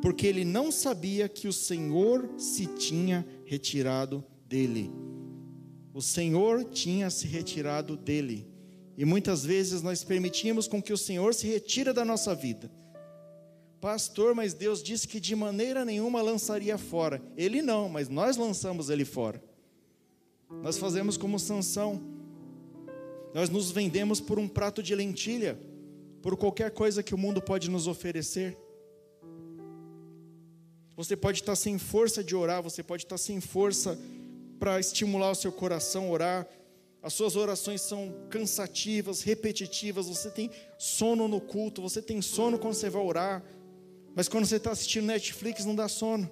porque 0.00 0.26
ele 0.26 0.44
não 0.44 0.70
sabia 0.70 1.28
que 1.28 1.48
o 1.48 1.52
Senhor 1.52 2.28
se 2.36 2.66
tinha 2.66 3.26
retirado 3.44 4.24
dele. 4.46 4.90
O 5.92 6.00
Senhor 6.00 6.64
tinha 6.64 7.10
se 7.10 7.26
retirado 7.26 7.96
dele. 7.96 8.46
E 8.98 9.04
muitas 9.04 9.44
vezes 9.44 9.80
nós 9.80 10.02
permitimos 10.02 10.66
com 10.66 10.82
que 10.82 10.92
o 10.92 10.98
Senhor 10.98 11.32
se 11.32 11.46
retire 11.46 11.92
da 11.92 12.04
nossa 12.04 12.34
vida. 12.34 12.68
Pastor, 13.80 14.34
mas 14.34 14.54
Deus 14.54 14.82
disse 14.82 15.06
que 15.06 15.20
de 15.20 15.36
maneira 15.36 15.84
nenhuma 15.84 16.20
lançaria 16.20 16.76
fora. 16.76 17.22
Ele 17.36 17.62
não, 17.62 17.88
mas 17.88 18.08
nós 18.08 18.36
lançamos 18.36 18.90
ele 18.90 19.04
fora. 19.04 19.40
Nós 20.64 20.78
fazemos 20.78 21.16
como 21.16 21.38
Sansão. 21.38 22.02
Nós 23.32 23.48
nos 23.48 23.70
vendemos 23.70 24.20
por 24.20 24.36
um 24.36 24.48
prato 24.48 24.82
de 24.82 24.96
lentilha, 24.96 25.56
por 26.20 26.36
qualquer 26.36 26.72
coisa 26.72 27.00
que 27.00 27.14
o 27.14 27.18
mundo 27.18 27.40
pode 27.40 27.70
nos 27.70 27.86
oferecer. 27.86 28.58
Você 30.96 31.16
pode 31.16 31.38
estar 31.38 31.54
sem 31.54 31.78
força 31.78 32.24
de 32.24 32.34
orar, 32.34 32.60
você 32.64 32.82
pode 32.82 33.04
estar 33.04 33.16
sem 33.16 33.40
força 33.40 33.96
para 34.58 34.80
estimular 34.80 35.30
o 35.30 35.36
seu 35.36 35.52
coração 35.52 36.06
a 36.06 36.10
orar. 36.10 36.48
As 37.02 37.12
suas 37.12 37.36
orações 37.36 37.80
são 37.80 38.26
cansativas, 38.28 39.22
repetitivas, 39.22 40.06
você 40.06 40.30
tem 40.30 40.50
sono 40.76 41.28
no 41.28 41.40
culto, 41.40 41.80
você 41.80 42.02
tem 42.02 42.20
sono 42.20 42.58
quando 42.58 42.74
você 42.74 42.90
vai 42.90 43.02
orar, 43.02 43.44
mas 44.14 44.28
quando 44.28 44.46
você 44.46 44.56
está 44.56 44.72
assistindo 44.72 45.06
Netflix 45.06 45.64
não 45.64 45.74
dá 45.74 45.86
sono. 45.88 46.28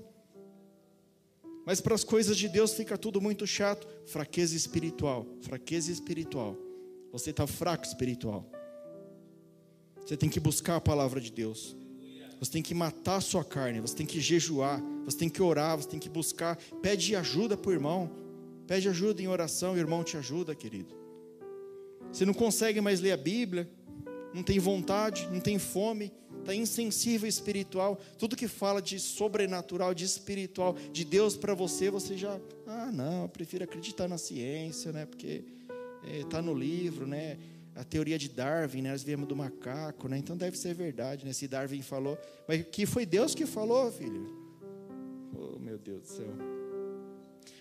Mas 1.65 1.81
para 1.81 1.95
as 1.95 2.05
coisas 2.05 2.37
de 2.37 2.49
Deus 2.49 2.75
fica 2.75 2.97
tudo 2.97 3.21
muito 3.21 3.45
chato. 3.45 3.89
Fraqueza 4.07 4.55
espiritual, 4.55 5.27
fraqueza 5.43 5.91
espiritual. 5.91 6.57
Você 7.13 7.31
está 7.31 7.45
fraco 7.45 7.85
espiritual. 7.85 8.49
Você 10.01 10.17
tem 10.17 10.29
que 10.29 10.39
buscar 10.39 10.77
a 10.77 10.81
palavra 10.81 11.21
de 11.21 11.33
Deus. 11.33 11.77
Você 12.39 12.53
tem 12.53 12.63
que 12.63 12.75
matar 12.75 13.17
a 13.17 13.21
sua 13.21 13.45
carne, 13.45 13.81
você 13.81 13.97
tem 13.97 14.07
que 14.07 14.21
jejuar, 14.21 14.81
você 15.05 15.17
tem 15.17 15.29
que 15.29 15.43
orar, 15.43 15.77
você 15.77 15.89
tem 15.89 15.99
que 15.99 16.09
buscar. 16.09 16.57
Pede 16.83 17.17
ajuda 17.17 17.57
para 17.57 17.71
o 17.71 17.73
irmão. 17.73 18.26
Pede 18.67 18.89
ajuda 18.89 19.23
em 19.23 19.29
oração, 19.29 19.75
o 19.75 19.79
irmão 19.79 20.03
te 20.03 20.17
ajuda, 20.17 20.55
querido. 20.55 20.95
Você 22.13 22.25
não 22.25 22.35
consegue 22.35 22.81
mais 22.81 23.01
ler 23.01 23.13
a 23.13 23.17
Bíblia, 23.17 23.69
não 24.33 24.43
tem 24.43 24.59
vontade, 24.59 25.29
não 25.31 25.41
tem 25.41 25.59
fome, 25.59 26.13
está 26.41 26.55
insensível 26.55 27.29
espiritual. 27.29 28.01
Tudo 28.19 28.37
que 28.37 28.49
fala 28.49 28.83
de 28.83 28.99
sobrenatural, 28.99 29.95
de 29.95 30.05
espiritual, 30.05 30.77
de 30.93 31.05
Deus 31.05 31.37
para 31.37 31.55
você, 31.55 31.91
você 31.91 32.17
já, 32.17 32.41
ah, 32.67 32.91
não, 32.93 33.23
eu 33.23 33.29
prefiro 33.29 33.65
acreditar 33.65 34.09
na 34.09 34.19
ciência, 34.19 34.93
né? 34.93 35.07
Porque 35.07 35.45
está 36.21 36.39
é, 36.39 36.43
no 36.43 36.55
livro, 36.55 37.07
né? 37.07 37.39
a 37.77 37.85
teoria 37.85 38.19
de 38.19 38.31
Darwin, 38.31 38.81
né? 38.81 38.91
Nós 38.91 39.03
viemos 39.03 39.29
do 39.29 39.37
macaco, 39.37 40.09
né? 40.09 40.17
Então 40.17 40.35
deve 40.35 40.57
ser 40.57 40.75
verdade, 40.75 41.27
né? 41.27 41.33
Se 41.35 41.47
Darwin 41.47 41.83
falou, 41.83 42.19
mas 42.49 42.65
que 42.73 42.87
foi 42.87 43.05
Deus 43.05 43.35
que 43.35 43.45
falou, 43.45 43.93
filho. 43.93 44.35
Oh, 45.35 45.59
meu 45.59 45.77
Deus 45.77 46.01
do 46.01 46.09
céu. 46.09 46.66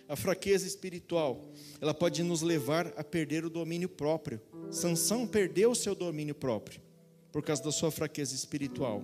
A 0.07 0.15
fraqueza 0.15 0.67
espiritual, 0.67 1.41
ela 1.81 1.93
pode 1.93 2.21
nos 2.21 2.41
levar 2.41 2.93
a 2.95 3.03
perder 3.03 3.43
o 3.43 3.49
domínio 3.49 3.89
próprio. 3.89 4.39
Sansão 4.69 5.25
perdeu 5.25 5.71
o 5.71 5.75
seu 5.75 5.95
domínio 5.95 6.35
próprio 6.35 6.81
por 7.31 7.43
causa 7.43 7.63
da 7.63 7.71
sua 7.71 7.91
fraqueza 7.91 8.33
espiritual. 8.33 9.03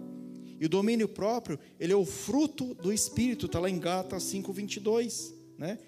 E 0.60 0.66
o 0.66 0.70
domínio 0.70 1.08
próprio, 1.08 1.58
ele 1.80 1.92
é 1.92 1.96
o 1.96 2.06
fruto 2.06 2.76
do 2.76 2.94
espírito, 2.94 3.48
está 3.48 3.60
lá 3.60 3.70
em 3.70 3.80
Gálatas 3.80 4.24
5:22, 4.24 5.34
né? 5.58 5.80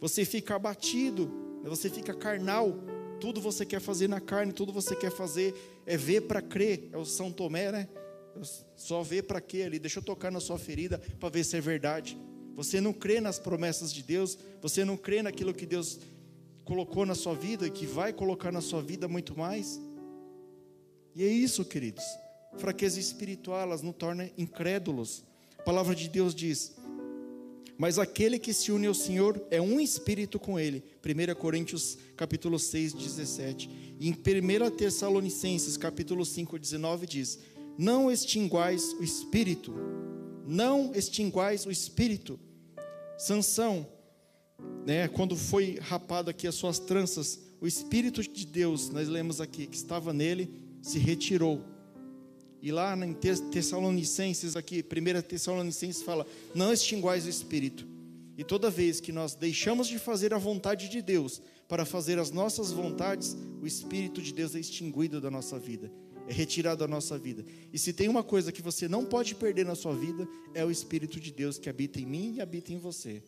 Você 0.00 0.24
fica 0.24 0.54
abatido, 0.54 1.26
né? 1.62 1.68
você 1.68 1.90
fica 1.90 2.14
carnal, 2.14 2.78
tudo 3.20 3.40
você 3.40 3.66
quer 3.66 3.80
fazer 3.80 4.08
na 4.08 4.20
carne, 4.20 4.52
tudo 4.52 4.72
você 4.72 4.96
quer 4.96 5.10
fazer 5.10 5.54
é 5.84 5.96
ver 5.96 6.22
para 6.22 6.40
crer. 6.40 6.88
É 6.92 6.96
o 6.96 7.04
São 7.04 7.32
Tomé, 7.32 7.70
né? 7.70 7.88
Só 8.76 9.02
ver 9.02 9.24
para 9.24 9.40
quê 9.40 9.62
ali? 9.62 9.78
Deixa 9.78 9.98
eu 9.98 10.02
tocar 10.02 10.30
na 10.30 10.40
sua 10.40 10.58
ferida 10.58 10.98
para 11.18 11.28
ver 11.28 11.44
se 11.44 11.56
é 11.56 11.60
verdade. 11.60 12.16
Você 12.60 12.78
não 12.78 12.92
crê 12.92 13.22
nas 13.22 13.38
promessas 13.38 13.90
de 13.90 14.02
Deus, 14.02 14.36
você 14.60 14.84
não 14.84 14.94
crê 14.94 15.22
naquilo 15.22 15.54
que 15.54 15.64
Deus 15.64 15.98
colocou 16.62 17.06
na 17.06 17.14
sua 17.14 17.34
vida 17.34 17.66
e 17.66 17.70
que 17.70 17.86
vai 17.86 18.12
colocar 18.12 18.52
na 18.52 18.60
sua 18.60 18.82
vida 18.82 19.08
muito 19.08 19.34
mais. 19.34 19.80
E 21.16 21.24
é 21.24 21.26
isso, 21.26 21.64
queridos. 21.64 22.04
Fraqueza 22.58 23.00
espiritual, 23.00 23.62
elas 23.62 23.80
nos 23.80 23.96
tornam 23.96 24.28
incrédulos. 24.36 25.24
A 25.56 25.62
palavra 25.62 25.94
de 25.94 26.06
Deus 26.06 26.34
diz: 26.34 26.76
Mas 27.78 27.98
aquele 27.98 28.38
que 28.38 28.52
se 28.52 28.70
une 28.70 28.88
ao 28.88 28.92
Senhor 28.92 29.42
é 29.50 29.58
um 29.58 29.80
espírito 29.80 30.38
com 30.38 30.60
ele. 30.60 30.84
1 31.02 31.34
Coríntios 31.36 31.96
capítulo 32.14 32.58
6, 32.58 32.92
17. 32.92 33.70
E 33.98 34.06
em 34.06 34.12
1 34.12 34.70
Tessalonicenses 34.76 35.78
capítulo 35.78 36.26
5, 36.26 36.58
19 36.58 37.06
diz: 37.06 37.38
Não 37.78 38.10
extinguais 38.10 38.92
o 39.00 39.02
espírito 39.02 39.72
não 40.50 40.92
extinguais 40.96 41.64
o 41.64 41.70
espírito. 41.70 42.38
Sansão, 43.20 43.86
né, 44.86 45.06
quando 45.06 45.36
foi 45.36 45.78
rapado 45.78 46.30
aqui 46.30 46.46
as 46.46 46.54
suas 46.54 46.78
tranças, 46.78 47.38
o 47.60 47.66
espírito 47.66 48.22
de 48.22 48.46
Deus, 48.46 48.88
nós 48.88 49.08
lemos 49.08 49.42
aqui, 49.42 49.66
que 49.66 49.76
estava 49.76 50.10
nele, 50.10 50.50
se 50.80 50.98
retirou. 50.98 51.62
E 52.62 52.72
lá 52.72 52.96
em 52.96 53.12
Tessalonicenses, 53.12 54.56
aqui, 54.56 54.82
1 54.82 55.20
Tessalonicenses 55.20 56.02
fala: 56.02 56.26
Não 56.54 56.72
extinguais 56.72 57.26
o 57.26 57.28
espírito. 57.28 57.86
E 58.38 58.42
toda 58.42 58.70
vez 58.70 59.02
que 59.02 59.12
nós 59.12 59.34
deixamos 59.34 59.86
de 59.86 59.98
fazer 59.98 60.32
a 60.32 60.38
vontade 60.38 60.88
de 60.88 61.02
Deus 61.02 61.42
para 61.68 61.84
fazer 61.84 62.18
as 62.18 62.30
nossas 62.30 62.72
vontades, 62.72 63.36
o 63.60 63.66
espírito 63.66 64.22
de 64.22 64.32
Deus 64.32 64.54
é 64.54 64.60
extinguido 64.60 65.20
da 65.20 65.30
nossa 65.30 65.58
vida 65.58 65.92
é 66.28 66.32
retirado 66.32 66.80
da 66.80 66.88
nossa 66.88 67.18
vida. 67.18 67.44
E 67.72 67.78
se 67.78 67.92
tem 67.92 68.08
uma 68.08 68.22
coisa 68.22 68.52
que 68.52 68.62
você 68.62 68.88
não 68.88 69.04
pode 69.04 69.34
perder 69.34 69.64
na 69.64 69.74
sua 69.74 69.94
vida, 69.94 70.28
é 70.54 70.64
o 70.64 70.70
Espírito 70.70 71.18
de 71.18 71.32
Deus 71.32 71.58
que 71.58 71.68
habita 71.68 72.00
em 72.00 72.06
mim 72.06 72.34
e 72.36 72.40
habita 72.40 72.72
em 72.72 72.78
você. 72.78 73.22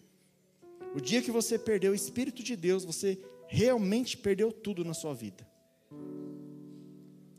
O 0.94 1.00
dia 1.00 1.22
que 1.22 1.30
você 1.30 1.58
perdeu 1.58 1.92
o 1.92 1.94
Espírito 1.94 2.42
de 2.42 2.54
Deus, 2.54 2.84
você 2.84 3.18
realmente 3.46 4.16
perdeu 4.16 4.52
tudo 4.52 4.84
na 4.84 4.94
sua 4.94 5.14
vida. 5.14 5.46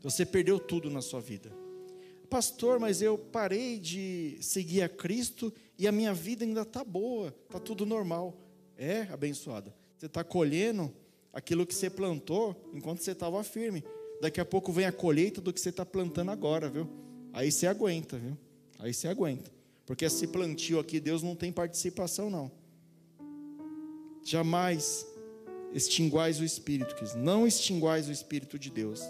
Você 0.02 0.26
perdeu 0.26 0.58
tudo 0.58 0.90
na 0.90 1.00
sua 1.00 1.20
vida. 1.20 1.50
Pastor, 2.28 2.78
mas 2.78 3.00
eu 3.00 3.16
parei 3.16 3.78
de 3.78 4.36
seguir 4.40 4.82
a 4.82 4.88
Cristo 4.88 5.52
e 5.78 5.86
a 5.86 5.92
minha 5.92 6.12
vida 6.12 6.44
ainda 6.44 6.62
está 6.62 6.82
boa, 6.82 7.34
está 7.46 7.58
tudo 7.58 7.86
normal. 7.86 8.36
É, 8.76 9.02
abençoada. 9.02 9.74
Você 9.96 10.06
está 10.06 10.24
colhendo 10.24 10.92
aquilo 11.32 11.64
que 11.64 11.74
você 11.74 11.88
plantou 11.88 12.70
enquanto 12.74 13.00
você 13.00 13.12
estava 13.12 13.42
firme 13.44 13.84
daqui 14.24 14.40
a 14.40 14.44
pouco 14.44 14.72
vem 14.72 14.86
a 14.86 14.92
colheita 14.92 15.38
do 15.38 15.52
que 15.52 15.60
você 15.60 15.68
está 15.68 15.84
plantando 15.84 16.30
agora, 16.30 16.70
viu? 16.70 16.88
Aí 17.30 17.52
você 17.52 17.66
aguenta, 17.66 18.16
viu? 18.18 18.38
Aí 18.78 18.94
você 18.94 19.06
aguenta. 19.06 19.52
Porque 19.84 20.06
esse 20.06 20.26
plantio 20.26 20.78
aqui, 20.78 20.98
Deus 20.98 21.22
não 21.22 21.36
tem 21.36 21.52
participação, 21.52 22.30
não. 22.30 22.50
Jamais 24.22 25.06
extinguais 25.74 26.40
o 26.40 26.44
Espírito, 26.44 26.94
não 27.18 27.46
extinguais 27.46 28.08
o 28.08 28.12
Espírito 28.12 28.58
de 28.58 28.70
Deus. 28.70 29.02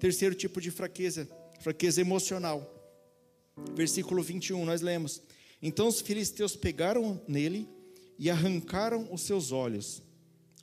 Terceiro 0.00 0.34
tipo 0.34 0.62
de 0.62 0.70
fraqueza, 0.70 1.28
fraqueza 1.60 2.00
emocional. 2.00 2.74
Versículo 3.74 4.22
21, 4.22 4.64
nós 4.64 4.80
lemos: 4.80 5.20
Então 5.60 5.88
os 5.88 6.00
filisteus 6.00 6.56
pegaram 6.56 7.20
nele 7.28 7.68
e 8.18 8.30
arrancaram 8.30 9.12
os 9.12 9.20
seus 9.20 9.52
olhos. 9.52 10.02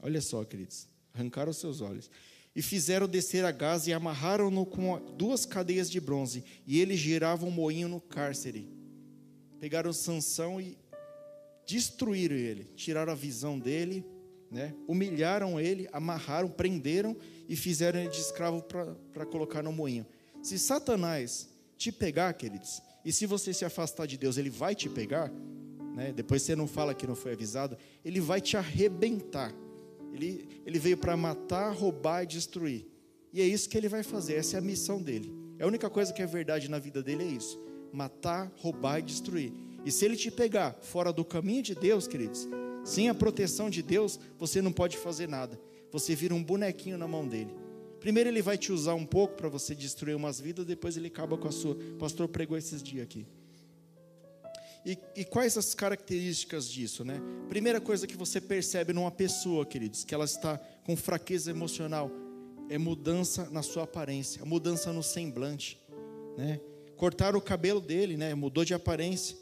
Olha 0.02 0.22
só, 0.22 0.44
queridos, 0.44 0.88
arrancaram 1.14 1.52
os 1.52 1.58
seus 1.58 1.82
olhos 1.82 2.10
e 2.56 2.62
fizeram 2.62 3.08
descer 3.08 3.44
a 3.44 3.52
Gaza 3.52 3.90
e 3.90 3.94
amarraram-no 3.94 4.66
com 4.66 5.00
duas 5.18 5.46
cadeias 5.46 5.92
de 5.92 6.00
bronze, 6.00 6.44
e 6.66 6.80
ele 6.80 6.96
girava 6.96 7.46
um 7.46 7.52
moinho 7.52 7.90
no 7.90 8.00
cárcere. 8.00 8.70
Pegaram 9.60 9.92
Sansão 9.92 10.62
e 10.62 10.78
destruíram 11.68 12.36
ele, 12.36 12.64
tiraram 12.76 13.12
a 13.12 13.16
visão 13.16 13.60
dele, 13.60 14.06
né? 14.50 14.74
humilharam 14.88 15.60
ele, 15.60 15.90
amarraram, 15.92 16.48
prenderam 16.48 17.18
e 17.50 17.56
fizeram 17.56 18.00
ele 18.00 18.10
de 18.10 18.22
escravo 18.22 18.62
para 18.62 19.26
colocar 19.26 19.62
no 19.62 19.74
moinho. 19.74 20.06
Se 20.42 20.58
Satanás 20.58 21.50
te 21.78 21.92
pegar, 21.92 22.32
queridos, 22.34 22.82
e 23.04 23.12
se 23.12 23.26
você 23.26 23.54
se 23.54 23.66
afastar 23.66 24.06
de 24.06 24.18
Deus, 24.18 24.38
ele 24.38 24.50
vai 24.50 24.74
te 24.74 24.88
pegar, 24.88 25.30
né? 25.96 26.14
depois 26.14 26.42
você 26.42 26.56
não 26.56 26.68
fala 26.68 26.94
que 26.94 27.06
não 27.06 27.16
foi 27.16 27.34
avisado, 27.34 27.78
ele 28.04 28.22
vai 28.22 28.40
te 28.40 28.56
arrebentar. 28.56 29.54
Ele, 30.16 30.48
ele 30.66 30.80
veio 30.80 30.98
para 30.98 31.16
matar, 31.16 31.72
roubar 31.74 32.24
e 32.24 32.28
destruir. 32.28 32.86
E 33.32 33.42
é 33.42 33.46
isso 33.46 33.70
que 33.70 33.78
ele 33.78 33.90
vai 33.90 34.02
fazer, 34.02 34.36
essa 34.36 34.56
é 34.56 34.60
a 34.60 34.62
missão 34.62 35.02
dele. 35.02 35.34
A 35.60 35.68
única 35.68 35.90
coisa 35.90 36.14
que 36.14 36.22
é 36.22 36.26
verdade 36.26 36.70
na 36.70 36.80
vida 36.80 37.04
dele 37.04 37.24
é 37.24 37.28
isso: 37.28 37.60
matar, 37.92 38.52
roubar 38.58 39.00
e 39.00 39.04
destruir. 39.04 39.54
E 39.86 39.92
se 39.92 40.04
ele 40.06 40.16
te 40.16 40.32
pegar 40.32 40.78
fora 40.82 41.14
do 41.14 41.24
caminho 41.24 41.62
de 41.62 41.76
Deus, 41.76 42.08
queridos, 42.08 42.48
sem 42.84 43.10
a 43.10 43.14
proteção 43.14 43.70
de 43.70 43.82
Deus, 43.82 44.20
você 44.38 44.62
não 44.62 44.72
pode 44.72 44.98
fazer 44.98 45.28
nada. 45.28 45.60
Você 45.92 46.16
vira 46.16 46.34
um 46.34 46.44
bonequinho 46.44 46.98
na 46.98 47.08
mão 47.08 47.28
dele. 47.28 47.54
Primeiro 48.00 48.30
ele 48.30 48.42
vai 48.42 48.58
te 48.58 48.72
usar 48.72 48.94
um 48.94 49.06
pouco 49.06 49.36
para 49.36 49.50
você 49.50 49.74
destruir 49.74 50.16
umas 50.16 50.40
vidas, 50.40 50.66
depois 50.66 50.96
ele 50.96 51.08
acaba 51.08 51.38
com 51.38 51.48
a 51.48 51.52
sua. 51.52 51.74
O 51.74 51.98
pastor 51.98 52.28
pregou 52.28 52.58
esses 52.58 52.84
dias 52.84 53.04
aqui. 53.04 53.26
E, 54.86 55.00
e, 55.16 55.26
quais 55.26 55.58
as 55.58 55.74
características 55.74 56.70
disso, 56.70 57.04
né? 57.04 57.20
Primeira 57.50 57.82
coisa 57.82 58.06
que 58.06 58.16
você 58.16 58.40
percebe 58.40 58.94
numa 58.94 59.10
pessoa, 59.10 59.66
queridos, 59.66 60.04
que 60.04 60.14
ela 60.14 60.26
está 60.26 60.60
com 60.86 60.96
fraqueza 60.96 61.50
emocional, 61.50 62.12
é 62.70 62.78
mudança 62.78 63.50
na 63.50 63.64
sua 63.64 63.84
aparência, 63.84 64.46
mudança 64.46 64.94
no 64.94 65.02
semblante, 65.02 65.80
né? 66.38 66.60
Cortaram 66.96 67.40
o 67.40 67.42
cabelo 67.42 67.82
dele, 67.82 68.16
né? 68.16 68.36
Mudou 68.36 68.64
de 68.64 68.76
aparência. 68.76 69.36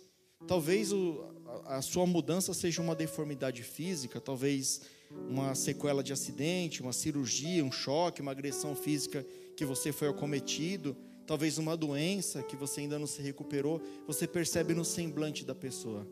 Talvez 0.47 0.93
o, 0.93 1.25
a, 1.65 1.77
a 1.77 1.81
sua 1.81 2.05
mudança 2.05 2.53
seja 2.53 2.81
uma 2.81 2.95
deformidade 2.95 3.63
física, 3.63 4.21
talvez 4.21 4.81
uma 5.29 5.53
sequela 5.55 6.01
de 6.01 6.13
acidente, 6.13 6.81
uma 6.81 6.93
cirurgia, 6.93 7.65
um 7.65 7.71
choque, 7.71 8.21
uma 8.21 8.31
agressão 8.31 8.75
física 8.75 9.25
que 9.57 9.65
você 9.65 9.91
foi 9.91 10.07
acometido 10.07 10.95
talvez 11.25 11.57
uma 11.57 11.75
doença 11.75 12.43
que 12.43 12.55
você 12.55 12.81
ainda 12.81 12.99
não 12.99 13.07
se 13.07 13.21
recuperou, 13.21 13.81
você 14.05 14.27
percebe 14.27 14.73
no 14.73 14.83
semblante 14.83 15.45
da 15.45 15.55
pessoa. 15.55 16.07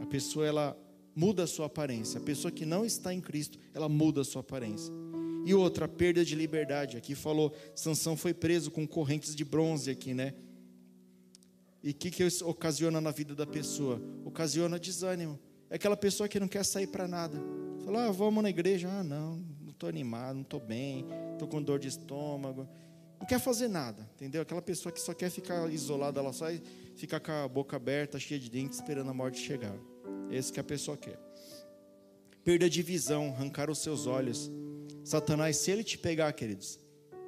A 0.00 0.06
pessoa 0.06 0.46
ela 0.46 0.76
muda 1.14 1.44
a 1.44 1.46
sua 1.46 1.66
aparência. 1.66 2.20
A 2.20 2.22
pessoa 2.22 2.52
que 2.52 2.66
não 2.66 2.84
está 2.84 3.12
em 3.12 3.20
Cristo, 3.20 3.58
ela 3.72 3.88
muda 3.88 4.20
a 4.20 4.24
sua 4.24 4.40
aparência. 4.40 4.92
E 5.44 5.54
outra, 5.54 5.88
perda 5.88 6.24
de 6.24 6.34
liberdade. 6.34 6.96
Aqui 6.96 7.14
falou, 7.14 7.54
Sansão 7.74 8.16
foi 8.16 8.34
preso 8.34 8.70
com 8.70 8.86
correntes 8.86 9.34
de 9.34 9.44
bronze 9.44 9.90
aqui, 9.90 10.12
né? 10.12 10.34
E 11.82 11.90
o 11.90 11.94
que, 11.94 12.10
que 12.10 12.24
ocasiona 12.42 13.00
na 13.00 13.12
vida 13.12 13.34
da 13.34 13.46
pessoa? 13.46 14.02
Ocasiona 14.24 14.78
desânimo. 14.78 15.38
É 15.70 15.76
aquela 15.76 15.96
pessoa 15.96 16.28
que 16.28 16.40
não 16.40 16.48
quer 16.48 16.64
sair 16.64 16.88
para 16.88 17.08
nada. 17.08 17.40
Fala, 17.84 18.06
ah, 18.06 18.10
vamos 18.10 18.42
na 18.42 18.50
igreja. 18.50 18.88
Ah, 18.90 19.04
não, 19.04 19.36
não 19.62 19.70
estou 19.70 19.88
animado, 19.88 20.34
não 20.34 20.42
estou 20.42 20.60
bem, 20.60 21.06
estou 21.32 21.46
com 21.46 21.62
dor 21.62 21.78
de 21.78 21.88
estômago 21.88 22.68
não 23.18 23.26
quer 23.26 23.40
fazer 23.40 23.68
nada, 23.68 24.08
entendeu? 24.14 24.42
Aquela 24.42 24.62
pessoa 24.62 24.92
que 24.92 25.00
só 25.00 25.14
quer 25.14 25.30
ficar 25.30 25.68
isolada, 25.70 26.20
ela 26.20 26.32
só 26.32 26.46
fica 26.96 27.18
com 27.18 27.32
a 27.32 27.48
boca 27.48 27.76
aberta, 27.76 28.18
cheia 28.18 28.38
de 28.38 28.50
dentes, 28.50 28.78
esperando 28.78 29.10
a 29.10 29.14
morte 29.14 29.38
chegar. 29.38 29.76
Isso 30.30 30.52
que 30.52 30.60
a 30.60 30.64
pessoa 30.64 30.96
quer. 30.96 31.18
Perda 32.44 32.68
de 32.68 32.82
visão, 32.82 33.28
arrancar 33.28 33.70
os 33.70 33.78
seus 33.78 34.06
olhos. 34.06 34.50
Satanás, 35.04 35.56
se 35.56 35.70
ele 35.70 35.82
te 35.82 35.98
pegar, 35.98 36.32
queridos, 36.32 36.78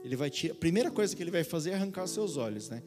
ele 0.04 0.16
vai 0.16 0.30
te, 0.30 0.50
a 0.50 0.54
primeira 0.54 0.90
coisa 0.90 1.14
que 1.14 1.22
ele 1.22 1.30
vai 1.30 1.44
fazer 1.44 1.70
é 1.70 1.74
arrancar 1.74 2.04
os 2.04 2.10
seus 2.10 2.36
olhos, 2.36 2.68
né? 2.68 2.82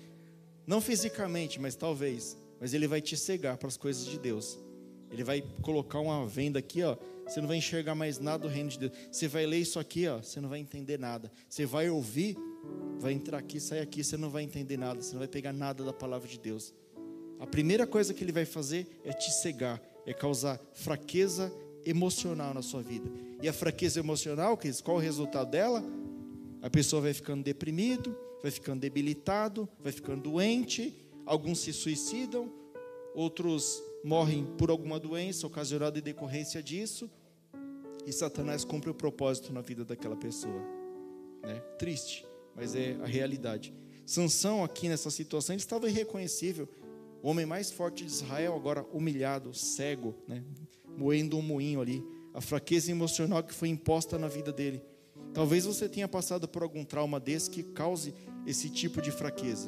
Não 0.66 0.80
fisicamente, 0.80 1.60
mas 1.60 1.76
talvez, 1.76 2.38
mas 2.60 2.74
ele 2.74 2.88
vai 2.88 3.02
te 3.02 3.18
cegar 3.18 3.58
para 3.58 3.68
as 3.68 3.78
coisas 3.78 4.06
de 4.06 4.20
Deus. 4.20 4.60
Ele 5.10 5.24
vai 5.24 5.44
colocar 5.62 6.00
uma 6.00 6.26
venda 6.26 6.60
aqui, 6.60 6.84
ó, 6.84 6.96
você 7.26 7.42
não 7.42 7.48
vai 7.48 7.58
enxergar 7.58 7.96
mais 7.96 8.20
nada 8.20 8.44
do 8.44 8.48
reino 8.48 8.70
de 8.70 8.80
Deus. 8.80 8.94
Você 9.12 9.28
vai 9.28 9.46
ler 9.46 9.60
isso 9.60 9.80
aqui, 9.80 10.08
ó, 10.08 10.22
você 10.22 10.40
não 10.40 10.48
vai 10.48 10.60
entender 10.60 10.98
nada. 10.98 11.32
Você 11.50 11.66
vai 11.66 11.90
ouvir, 11.90 12.38
vai 13.00 13.14
entrar 13.14 13.38
aqui, 13.38 13.60
sair 13.60 13.80
aqui, 13.80 14.04
você 14.04 14.16
não 14.16 14.30
vai 14.30 14.44
entender 14.44 14.78
nada, 14.78 15.02
você 15.02 15.14
não 15.14 15.20
vai 15.20 15.28
pegar 15.28 15.52
nada 15.52 15.84
da 15.84 15.94
palavra 15.94 16.28
de 16.28 16.40
Deus. 16.40 16.74
A 17.40 17.48
primeira 17.48 17.88
coisa 17.88 18.14
que 18.14 18.24
ele 18.24 18.32
vai 18.32 18.46
fazer 18.46 18.88
é 19.04 19.12
te 19.12 19.32
cegar, 19.32 19.82
é 20.06 20.14
causar 20.14 20.60
fraqueza 20.74 21.52
emocional 21.84 22.54
na 22.54 22.62
sua 22.62 22.82
vida. 22.82 23.10
E 23.42 23.50
a 23.50 23.54
fraqueza 23.54 24.00
emocional, 24.00 24.60
qual 24.84 24.98
o 24.98 25.00
resultado 25.00 25.50
dela? 25.50 25.84
A 26.62 26.70
pessoa 26.70 27.02
vai 27.02 27.14
ficando 27.14 27.44
deprimido, 27.44 28.16
vai 28.42 28.52
ficando 28.52 28.82
debilitado, 28.82 29.68
vai 29.80 29.92
ficando 29.92 30.22
doente, 30.22 30.96
alguns 31.26 31.60
se 31.60 31.74
suicidam, 31.74 32.52
outros 33.16 33.82
morrem 34.04 34.46
por 34.58 34.70
alguma 34.70 35.00
doença 35.00 35.48
ocasionada 35.48 35.98
em 35.98 36.02
decorrência 36.04 36.62
disso, 36.62 37.10
e 38.06 38.12
Satanás 38.12 38.64
cumpre 38.64 38.90
o 38.90 38.94
propósito 38.94 39.52
na 39.52 39.62
vida 39.62 39.84
daquela 39.84 40.16
pessoa. 40.16 40.62
Né? 41.44 41.60
Triste, 41.80 42.26
mas 42.62 42.76
é 42.76 42.96
a 43.02 43.08
realidade. 43.08 43.74
Sansão 44.06 44.64
aqui 44.64 44.88
nessa 44.88 45.10
situação, 45.10 45.56
ele 45.56 45.64
estava 45.64 45.90
irreconhecível. 45.90 46.70
O 47.24 47.28
homem 47.28 47.44
mais 47.44 47.72
forte 47.72 48.06
de 48.06 48.12
Israel, 48.12 48.56
agora 48.56 48.86
humilhado, 48.94 49.52
cego, 49.52 50.14
né? 50.28 50.44
moendo 50.96 51.40
um 51.40 51.42
moinho 51.42 51.82
ali. 51.82 52.04
A 52.36 52.40
fraqueza 52.40 52.92
emocional 52.92 53.42
que 53.42 53.52
foi 53.52 53.70
imposta 53.70 54.20
na 54.20 54.28
vida 54.28 54.54
dele. 54.54 54.80
Talvez 55.34 55.66
você 55.66 55.90
tenha 55.90 56.08
passado 56.08 56.48
por 56.48 56.62
algum 56.62 56.86
trauma 56.86 57.20
desse 57.20 57.50
que 57.50 57.64
cause 57.64 58.14
esse 58.46 58.70
tipo 58.70 59.02
de 59.02 59.10
fraqueza. 59.10 59.68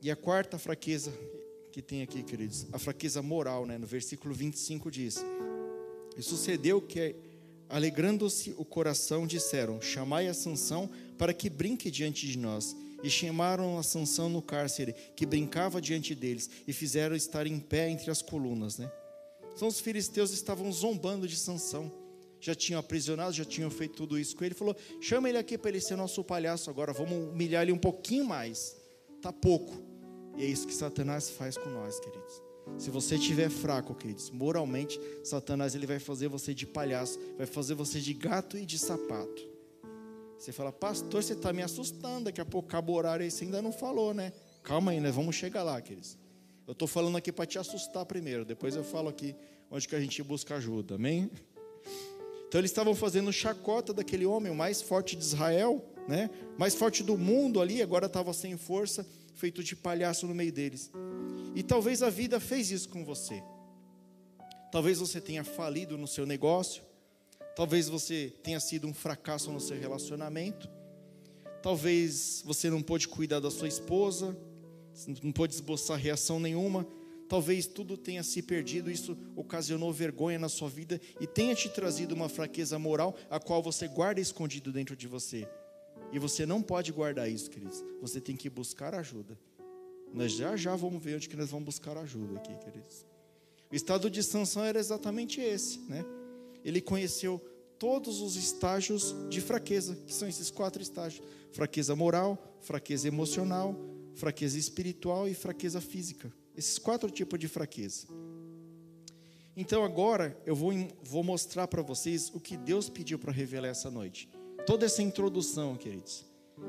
E 0.00 0.10
a 0.10 0.16
quarta 0.16 0.58
fraqueza 0.58 1.12
que 1.70 1.82
tem 1.82 2.00
aqui, 2.00 2.22
queridos, 2.22 2.66
a 2.72 2.78
fraqueza 2.78 3.20
moral, 3.20 3.66
né? 3.66 3.76
No 3.76 3.86
versículo 3.86 4.32
25 4.32 4.90
diz: 4.90 5.22
E 6.16 6.22
sucedeu 6.22 6.80
que, 6.80 7.14
alegrando-se 7.68 8.54
o 8.56 8.64
coração, 8.64 9.26
disseram: 9.26 9.82
Chamai 9.82 10.26
a 10.26 10.32
Sansão 10.32 10.88
para 11.20 11.34
que 11.34 11.50
brinque 11.50 11.90
diante 11.90 12.26
de 12.26 12.38
nós. 12.38 12.74
E 13.02 13.10
chamaram 13.10 13.78
a 13.78 13.82
Sansão 13.82 14.30
no 14.30 14.40
cárcere, 14.40 14.94
que 15.14 15.26
brincava 15.26 15.78
diante 15.78 16.14
deles, 16.14 16.48
e 16.66 16.72
fizeram 16.72 17.14
estar 17.14 17.46
em 17.46 17.58
pé 17.58 17.90
entre 17.90 18.10
as 18.10 18.22
colunas, 18.22 18.78
né? 18.78 18.90
Então 19.54 19.68
os 19.68 19.80
filisteus 19.80 20.30
estavam 20.30 20.72
zombando 20.72 21.28
de 21.28 21.36
Sansão 21.36 21.92
já 22.40 22.54
tinham 22.54 22.80
aprisionado, 22.80 23.34
já 23.34 23.44
tinham 23.44 23.70
feito 23.70 23.96
tudo 23.96 24.18
isso 24.18 24.34
com 24.34 24.42
ele. 24.42 24.52
Ele 24.52 24.58
falou: 24.58 24.74
chama 24.98 25.28
ele 25.28 25.36
aqui 25.36 25.58
para 25.58 25.68
ele 25.68 25.80
ser 25.80 25.94
nosso 25.94 26.24
palhaço 26.24 26.70
agora, 26.70 26.90
vamos 26.90 27.28
humilhar 27.28 27.64
ele 27.64 27.72
um 27.72 27.78
pouquinho 27.78 28.24
mais. 28.24 28.74
Tá 29.20 29.30
pouco. 29.30 29.78
E 30.38 30.42
é 30.42 30.46
isso 30.46 30.66
que 30.66 30.72
Satanás 30.72 31.28
faz 31.28 31.58
com 31.58 31.68
nós, 31.68 32.00
queridos. 32.00 32.42
Se 32.78 32.88
você 32.88 33.16
estiver 33.16 33.50
fraco, 33.50 33.94
queridos, 33.94 34.30
moralmente, 34.30 34.98
Satanás 35.22 35.74
ele 35.74 35.86
vai 35.86 35.98
fazer 35.98 36.28
você 36.28 36.54
de 36.54 36.66
palhaço, 36.66 37.18
vai 37.36 37.46
fazer 37.46 37.74
você 37.74 38.00
de 38.00 38.14
gato 38.14 38.56
e 38.56 38.64
de 38.64 38.78
sapato. 38.78 39.49
Você 40.40 40.52
fala, 40.52 40.72
pastor, 40.72 41.22
você 41.22 41.34
está 41.34 41.52
me 41.52 41.62
assustando, 41.62 42.24
daqui 42.24 42.40
a 42.40 42.46
pouco 42.46 42.66
acabou 42.66 42.94
o 42.94 42.98
horário 42.98 43.22
aí, 43.22 43.30
você 43.30 43.44
ainda 43.44 43.60
não 43.60 43.70
falou, 43.70 44.14
né? 44.14 44.32
Calma 44.62 44.92
aí, 44.92 44.98
né? 44.98 45.10
Vamos 45.10 45.36
chegar 45.36 45.62
lá, 45.62 45.78
queridos. 45.82 46.16
Eu 46.66 46.72
estou 46.72 46.88
falando 46.88 47.18
aqui 47.18 47.30
para 47.30 47.44
te 47.44 47.58
assustar 47.58 48.06
primeiro, 48.06 48.42
depois 48.42 48.74
eu 48.74 48.82
falo 48.82 49.10
aqui 49.10 49.36
onde 49.70 49.86
que 49.86 49.94
a 49.94 50.00
gente 50.00 50.22
busca 50.22 50.54
ajuda, 50.54 50.94
amém? 50.94 51.30
Então 52.48 52.58
eles 52.58 52.70
estavam 52.70 52.94
fazendo 52.94 53.30
chacota 53.30 53.92
daquele 53.92 54.24
homem, 54.24 54.50
o 54.50 54.54
mais 54.54 54.80
forte 54.80 55.14
de 55.14 55.22
Israel, 55.22 55.84
né? 56.08 56.30
mais 56.56 56.74
forte 56.74 57.02
do 57.02 57.18
mundo 57.18 57.60
ali, 57.60 57.82
agora 57.82 58.06
estava 58.06 58.32
sem 58.32 58.56
força, 58.56 59.06
feito 59.34 59.62
de 59.62 59.76
palhaço 59.76 60.26
no 60.26 60.34
meio 60.34 60.50
deles. 60.50 60.90
E 61.54 61.62
talvez 61.62 62.02
a 62.02 62.08
vida 62.08 62.40
fez 62.40 62.70
isso 62.70 62.88
com 62.88 63.04
você. 63.04 63.42
Talvez 64.72 65.00
você 65.00 65.20
tenha 65.20 65.44
falido 65.44 65.98
no 65.98 66.06
seu 66.06 66.24
negócio, 66.24 66.82
talvez 67.60 67.90
você 67.90 68.32
tenha 68.42 68.58
sido 68.58 68.88
um 68.88 68.94
fracasso 68.94 69.52
no 69.52 69.60
seu 69.60 69.78
relacionamento, 69.78 70.66
talvez 71.62 72.42
você 72.42 72.70
não 72.70 72.80
pôde 72.80 73.06
cuidar 73.06 73.38
da 73.38 73.50
sua 73.50 73.68
esposa, 73.68 74.34
não 75.22 75.30
pôde 75.30 75.52
esboçar 75.52 75.98
reação 75.98 76.40
nenhuma, 76.40 76.86
talvez 77.28 77.66
tudo 77.66 77.98
tenha 77.98 78.22
se 78.22 78.40
perdido, 78.40 78.90
isso 78.90 79.14
ocasionou 79.36 79.92
vergonha 79.92 80.38
na 80.38 80.48
sua 80.48 80.70
vida 80.70 80.98
e 81.20 81.26
tenha 81.26 81.54
te 81.54 81.68
trazido 81.68 82.14
uma 82.14 82.30
fraqueza 82.30 82.78
moral, 82.78 83.14
a 83.28 83.38
qual 83.38 83.62
você 83.62 83.86
guarda 83.86 84.22
escondido 84.22 84.72
dentro 84.72 84.96
de 84.96 85.06
você. 85.06 85.46
E 86.10 86.18
você 86.18 86.46
não 86.46 86.62
pode 86.62 86.90
guardar 86.90 87.30
isso, 87.30 87.50
queridos. 87.50 87.84
Você 88.00 88.22
tem 88.22 88.36
que 88.36 88.48
buscar 88.48 88.94
ajuda. 88.94 89.38
Nós 90.14 90.32
já 90.32 90.56
já 90.56 90.74
vamos 90.74 91.04
ver 91.04 91.16
onde 91.16 91.28
que 91.28 91.36
nós 91.36 91.50
vamos 91.50 91.66
buscar 91.66 91.94
ajuda 91.98 92.38
aqui, 92.38 92.56
queridos. 92.64 93.04
O 93.70 93.74
estado 93.74 94.08
de 94.08 94.22
Sansão 94.22 94.64
era 94.64 94.78
exatamente 94.78 95.42
esse, 95.42 95.78
né? 95.80 96.02
Ele 96.64 96.80
conheceu 96.80 97.40
todos 97.80 98.20
os 98.20 98.36
estágios 98.36 99.16
de 99.30 99.40
fraqueza, 99.40 99.96
que 100.06 100.14
são 100.14 100.28
esses 100.28 100.50
quatro 100.50 100.80
estágios: 100.80 101.26
fraqueza 101.50 101.96
moral, 101.96 102.38
fraqueza 102.60 103.08
emocional, 103.08 103.74
fraqueza 104.14 104.58
espiritual 104.58 105.26
e 105.26 105.34
fraqueza 105.34 105.80
física. 105.80 106.32
Esses 106.54 106.78
quatro 106.78 107.10
tipos 107.10 107.40
de 107.40 107.48
fraqueza. 107.48 108.06
Então 109.56 109.82
agora 109.82 110.38
eu 110.44 110.54
vou, 110.54 110.72
vou 111.02 111.24
mostrar 111.24 111.66
para 111.66 111.80
vocês 111.80 112.30
o 112.34 112.38
que 112.38 112.56
Deus 112.56 112.88
pediu 112.90 113.18
para 113.18 113.32
revelar 113.32 113.68
essa 113.68 113.90
noite. 113.90 114.28
Toda 114.66 114.84
essa 114.84 115.02
introdução, 115.02 115.74
queridos, 115.74 116.26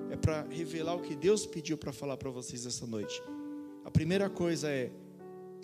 é 0.10 0.16
para 0.16 0.44
revelar 0.44 0.96
o 0.96 1.02
que 1.02 1.16
Deus 1.16 1.46
pediu 1.46 1.78
para 1.78 1.92
falar 1.92 2.16
para 2.16 2.30
vocês 2.30 2.66
essa 2.66 2.88
noite. 2.88 3.22
A 3.84 3.92
primeira 3.92 4.30
coisa 4.30 4.70
é: 4.70 4.90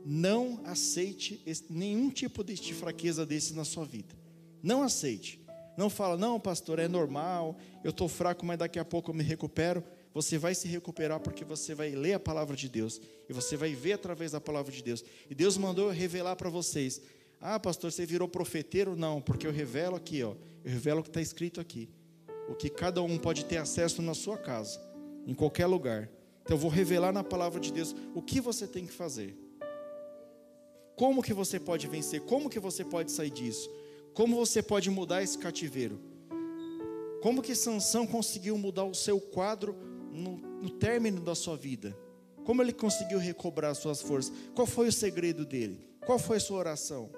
não 0.06 0.60
aceite 0.66 1.42
nenhum 1.70 2.10
tipo 2.10 2.44
de 2.44 2.74
fraqueza 2.74 3.26
desse 3.26 3.54
na 3.54 3.64
sua 3.64 3.86
vida. 3.86 4.27
Não 4.62 4.84
aceite. 4.84 5.40
Não 5.78 5.90
fala, 5.90 6.18
não, 6.18 6.40
pastor, 6.40 6.80
é 6.80 6.88
normal, 6.88 7.56
eu 7.84 7.92
estou 7.92 8.08
fraco, 8.08 8.46
mas 8.46 8.58
daqui 8.58 8.80
a 8.80 8.86
pouco 8.86 9.12
eu 9.12 9.16
me 9.16 9.24
recupero 9.24 9.84
você 10.18 10.36
vai 10.36 10.56
se 10.56 10.68
recuperar 10.68 11.20
porque 11.20 11.46
você 11.46 11.76
vai 11.76 11.92
ler 11.92 12.14
a 12.14 12.20
palavra 12.20 12.56
de 12.56 12.68
Deus 12.68 13.00
e 13.30 13.34
você 13.34 13.56
vai 13.56 13.76
ver 13.76 13.94
através 13.94 14.32
da 14.32 14.42
palavra 14.42 14.72
de 14.72 14.82
Deus. 14.82 15.06
E 15.30 15.36
Deus 15.36 15.60
mandou 15.60 15.90
eu 15.90 15.92
revelar 15.92 16.36
para 16.36 16.50
vocês. 16.50 17.00
Ah, 17.40 17.60
pastor, 17.60 17.92
você 17.92 18.04
virou 18.04 18.28
profeteiro? 18.28 18.96
Não, 18.96 19.22
porque 19.22 19.46
eu 19.46 19.52
revelo 19.52 19.96
aqui, 19.96 20.24
ó. 20.24 20.34
Eu 20.66 20.72
revelo 20.72 21.02
o 21.02 21.04
que 21.04 21.10
está 21.10 21.22
escrito 21.22 21.62
aqui. 21.62 21.88
O 22.50 22.56
que 22.56 22.68
cada 22.68 23.00
um 23.04 23.16
pode 23.20 23.46
ter 23.46 23.58
acesso 23.58 24.02
na 24.02 24.16
sua 24.16 24.40
casa, 24.40 24.82
em 25.28 25.36
qualquer 25.36 25.68
lugar. 25.68 26.10
Então 26.42 26.58
eu 26.58 26.62
vou 26.62 26.72
revelar 26.72 27.12
na 27.12 27.24
palavra 27.24 27.60
de 27.60 27.72
Deus 27.72 27.96
o 28.16 28.22
que 28.24 28.42
você 28.42 28.66
tem 28.66 28.88
que 28.88 28.94
fazer. 28.94 29.38
Como 30.96 31.22
que 31.22 31.32
você 31.32 31.60
pode 31.60 31.86
vencer? 31.86 32.22
Como 32.22 32.50
que 32.50 32.60
você 32.60 32.84
pode 32.84 33.12
sair 33.12 33.30
disso? 33.30 33.70
Como 34.18 34.36
você 34.36 34.64
pode 34.64 34.90
mudar 34.90 35.22
esse 35.22 35.38
cativeiro? 35.38 36.00
Como 37.22 37.40
que 37.40 37.54
Sansão 37.54 38.08
conseguiu 38.08 38.58
mudar 38.58 38.84
o 38.84 38.96
seu 38.96 39.22
quadro 39.22 39.76
no, 40.12 40.38
no 40.38 40.72
término 40.72 41.22
da 41.22 41.36
sua 41.36 41.56
vida? 41.56 41.96
Como 42.44 42.60
ele 42.64 42.74
conseguiu 42.74 43.20
recobrar 43.20 43.76
suas 43.76 44.02
forças? 44.02 44.34
Qual 44.56 44.66
foi 44.66 44.88
o 44.88 44.92
segredo 44.92 45.46
dele? 45.46 45.88
Qual 46.04 46.18
foi 46.18 46.38
a 46.38 46.40
sua 46.40 46.58
oração? 46.58 47.12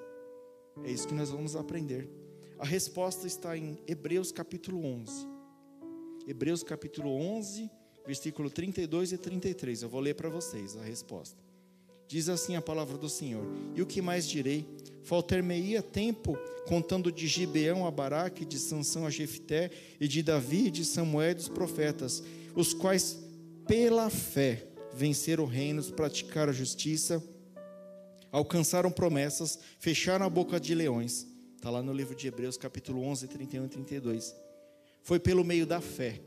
É 0.83 0.91
isso 0.91 1.07
que 1.07 1.13
nós 1.13 1.29
vamos 1.29 1.55
aprender. 1.55 2.09
A 2.57 2.65
resposta 2.65 3.25
está 3.25 3.55
em 3.55 3.79
Hebreus 3.87 4.29
capítulo 4.33 4.83
11. 4.83 5.25
Hebreus 6.27 6.63
capítulo 6.63 7.11
11, 7.11 7.71
versículo 8.05 8.49
32 8.49 9.13
e 9.13 9.17
33. 9.17 9.83
Eu 9.83 9.87
vou 9.87 10.01
ler 10.01 10.15
para 10.15 10.27
vocês 10.27 10.75
a 10.75 10.81
resposta. 10.81 11.41
Diz 12.09 12.27
assim 12.27 12.57
a 12.57 12.61
palavra 12.61 12.97
do 12.97 13.07
Senhor: 13.07 13.45
E 13.73 13.81
o 13.81 13.85
que 13.85 14.01
mais 14.01 14.27
direi? 14.27 14.67
Faltar-me-ia 15.03 15.81
tempo 15.81 16.37
contando 16.67 17.11
de 17.11 17.25
Gibeão 17.25 17.85
a 17.85 17.91
Baraque, 17.91 18.45
de 18.45 18.59
Sansão 18.59 19.05
a 19.05 19.09
Jefté, 19.09 19.71
e 19.99 20.07
de 20.07 20.21
Davi 20.21 20.67
e 20.67 20.71
de 20.71 20.85
Samuel 20.85 21.31
e 21.31 21.35
dos 21.35 21.49
profetas, 21.49 22.23
os 22.55 22.73
quais 22.73 23.17
pela 23.67 24.09
fé 24.09 24.67
venceram 24.93 25.45
reinos, 25.45 25.89
praticaram 25.89 26.51
a 26.51 26.53
justiça, 26.53 27.23
alcançaram 28.31 28.91
promessas, 28.91 29.57
fecharam 29.79 30.25
a 30.25 30.29
boca 30.29 30.59
de 30.59 30.75
leões. 30.75 31.27
Está 31.55 31.69
lá 31.69 31.81
no 31.81 31.91
livro 31.91 32.15
de 32.15 32.27
Hebreus, 32.27 32.57
capítulo 32.57 33.01
11, 33.03 33.27
31 33.27 33.65
e 33.65 33.69
32. 33.69 34.35
Foi 35.01 35.19
pelo 35.19 35.43
meio 35.43 35.65
da 35.65 35.81
fé 35.81 36.21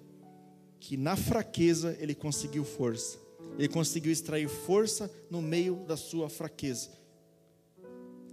que 0.80 0.96
na 0.96 1.16
fraqueza 1.16 1.96
ele 2.00 2.14
conseguiu 2.14 2.64
força. 2.64 3.16
Ele 3.56 3.68
conseguiu 3.68 4.11
extrair 4.11 4.48
força 4.48 5.11
no 5.30 5.40
meio 5.40 5.76
da 5.87 5.96
sua 5.96 6.28
fraqueza. 6.28 6.90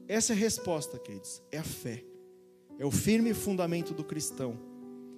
Essa 0.09 0.33
é 0.33 0.35
a 0.35 0.39
resposta, 0.39 0.99
queridos. 0.99 1.41
É 1.49 1.57
a 1.57 1.63
fé. 1.63 2.03
É 2.77 2.85
o 2.85 2.91
firme 2.91 3.33
fundamento 3.33 3.93
do 3.93 4.03
cristão. 4.03 4.59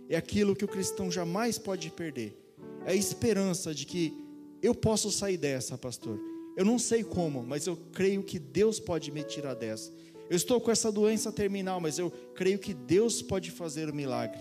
É 0.08 0.16
aquilo 0.16 0.56
que 0.56 0.66
o 0.66 0.68
cristão 0.68 1.10
jamais 1.10 1.58
pode 1.58 1.90
perder 1.90 2.42
é 2.86 2.92
a 2.92 2.96
esperança 2.96 3.74
de 3.74 3.86
que 3.86 4.14
eu 4.62 4.74
posso 4.74 5.12
sair 5.12 5.38
dessa, 5.38 5.78
pastor. 5.78 6.20
Eu 6.56 6.66
não 6.66 6.78
sei 6.78 7.04
como, 7.04 7.44
mas 7.44 7.68
eu 7.68 7.78
creio 7.94 8.24
que 8.24 8.38
Deus 8.38 8.80
pode 8.80 9.12
me 9.12 9.24
tirar 9.24 9.54
dessa. 9.54 9.92
Eu 10.30 10.36
estou 10.36 10.60
com 10.62 10.72
essa 10.72 10.92
doença 10.92 11.32
terminal, 11.32 11.80
mas 11.80 11.98
eu 11.98 12.12
creio 12.36 12.60
que 12.60 12.74
Deus 12.74 13.22
pode 13.22 13.52
fazer 13.52 13.90
o 13.90 13.96
milagre. 13.96 14.40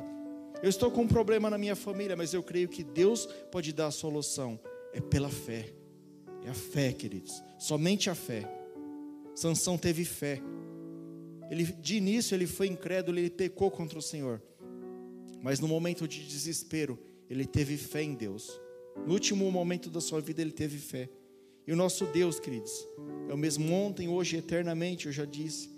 Eu 0.62 0.68
estou 0.68 0.90
com 0.90 1.02
um 1.02 1.08
problema 1.08 1.48
na 1.48 1.58
minha 1.58 1.74
família, 1.74 2.16
mas 2.16 2.34
eu 2.34 2.42
creio 2.42 2.68
que 2.68 2.84
Deus 2.84 3.26
pode 3.50 3.72
dar 3.72 3.86
a 3.86 3.90
solução. 3.90 4.58
É 4.92 5.00
pela 5.00 5.28
fé. 5.28 5.72
É 6.44 6.50
a 6.50 6.54
fé, 6.54 6.92
queridos. 6.92 7.42
Somente 7.58 8.10
a 8.10 8.14
fé. 8.14 8.59
Sansão 9.34 9.78
teve 9.78 10.04
fé. 10.04 10.40
Ele, 11.50 11.64
de 11.64 11.96
início 11.96 12.34
ele 12.34 12.46
foi 12.46 12.68
incrédulo, 12.68 13.18
ele 13.18 13.30
pecou 13.30 13.70
contra 13.70 13.98
o 13.98 14.02
Senhor. 14.02 14.40
Mas 15.42 15.58
no 15.58 15.66
momento 15.66 16.06
de 16.06 16.26
desespero, 16.26 16.98
ele 17.28 17.44
teve 17.44 17.76
fé 17.76 18.02
em 18.02 18.14
Deus. 18.14 18.60
No 19.06 19.12
último 19.12 19.50
momento 19.50 19.90
da 19.90 20.00
sua 20.00 20.20
vida, 20.20 20.42
ele 20.42 20.52
teve 20.52 20.78
fé. 20.78 21.08
E 21.66 21.72
o 21.72 21.76
nosso 21.76 22.06
Deus, 22.06 22.38
queridos, 22.38 22.86
é 23.28 23.34
o 23.34 23.38
mesmo 23.38 23.72
ontem, 23.72 24.08
hoje, 24.08 24.36
eternamente, 24.36 25.06
eu 25.06 25.12
já 25.12 25.24
disse. 25.24 25.70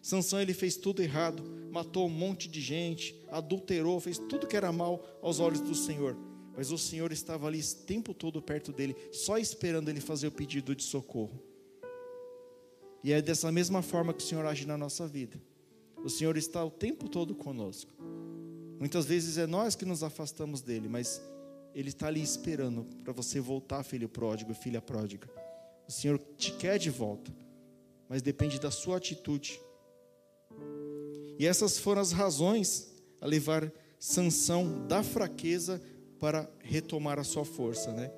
Sansão, 0.00 0.40
ele 0.40 0.54
fez 0.54 0.76
tudo 0.76 1.02
errado, 1.02 1.42
matou 1.70 2.06
um 2.06 2.10
monte 2.10 2.48
de 2.48 2.60
gente, 2.60 3.14
adulterou, 3.28 4.00
fez 4.00 4.18
tudo 4.18 4.46
que 4.46 4.56
era 4.56 4.72
mal 4.72 5.04
aos 5.20 5.40
olhos 5.40 5.60
do 5.60 5.74
Senhor. 5.74 6.16
Mas 6.56 6.70
o 6.70 6.78
Senhor 6.78 7.12
estava 7.12 7.46
ali 7.46 7.60
o 7.60 7.76
tempo 7.86 8.12
todo 8.12 8.42
perto 8.42 8.72
dele, 8.72 8.96
só 9.10 9.38
esperando 9.38 9.88
ele 9.88 10.00
fazer 10.00 10.26
o 10.26 10.32
pedido 10.32 10.74
de 10.74 10.82
socorro. 10.82 11.51
E 13.02 13.12
é 13.12 13.20
dessa 13.20 13.50
mesma 13.50 13.82
forma 13.82 14.14
que 14.14 14.22
o 14.22 14.26
Senhor 14.26 14.46
age 14.46 14.66
na 14.66 14.76
nossa 14.78 15.06
vida. 15.06 15.40
O 16.04 16.08
Senhor 16.08 16.36
está 16.36 16.64
o 16.64 16.70
tempo 16.70 17.08
todo 17.08 17.34
conosco. 17.34 17.92
Muitas 18.78 19.06
vezes 19.06 19.38
é 19.38 19.46
nós 19.46 19.74
que 19.74 19.84
nos 19.84 20.02
afastamos 20.02 20.60
dele, 20.60 20.88
mas 20.88 21.22
ele 21.74 21.88
está 21.88 22.08
ali 22.08 22.22
esperando 22.22 22.84
para 23.02 23.12
você 23.12 23.40
voltar, 23.40 23.82
filho 23.82 24.08
pródigo, 24.08 24.52
filha 24.54 24.80
pródiga. 24.80 25.28
O 25.88 25.92
Senhor 25.92 26.18
te 26.36 26.52
quer 26.52 26.78
de 26.78 26.90
volta, 26.90 27.32
mas 28.08 28.22
depende 28.22 28.60
da 28.60 28.70
sua 28.70 28.96
atitude. 28.96 29.60
E 31.38 31.46
essas 31.46 31.78
foram 31.78 32.00
as 32.00 32.12
razões 32.12 32.92
a 33.20 33.26
levar 33.26 33.72
Sansão 33.98 34.86
da 34.88 35.02
fraqueza 35.02 35.80
para 36.18 36.50
retomar 36.58 37.20
a 37.20 37.24
sua 37.24 37.44
força, 37.44 37.92
né? 37.92 38.12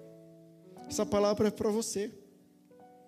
Essa 0.89 1.05
palavra 1.05 1.49
é 1.49 1.51
para 1.51 1.68
você. 1.70 2.11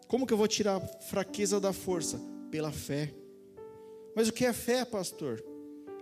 Como 0.09 0.27
que 0.27 0.33
eu 0.33 0.39
vou 0.39 0.47
tirar 0.47 0.77
a 0.77 0.81
fraqueza 0.81 1.61
da 1.61 1.73
força? 1.73 2.21
Pela 2.51 2.71
fé. 2.71 3.13
Mas 4.15 4.29
o 4.29 4.33
que 4.33 4.45
é 4.45 4.53
fé, 4.53 4.85
pastor? 4.85 5.45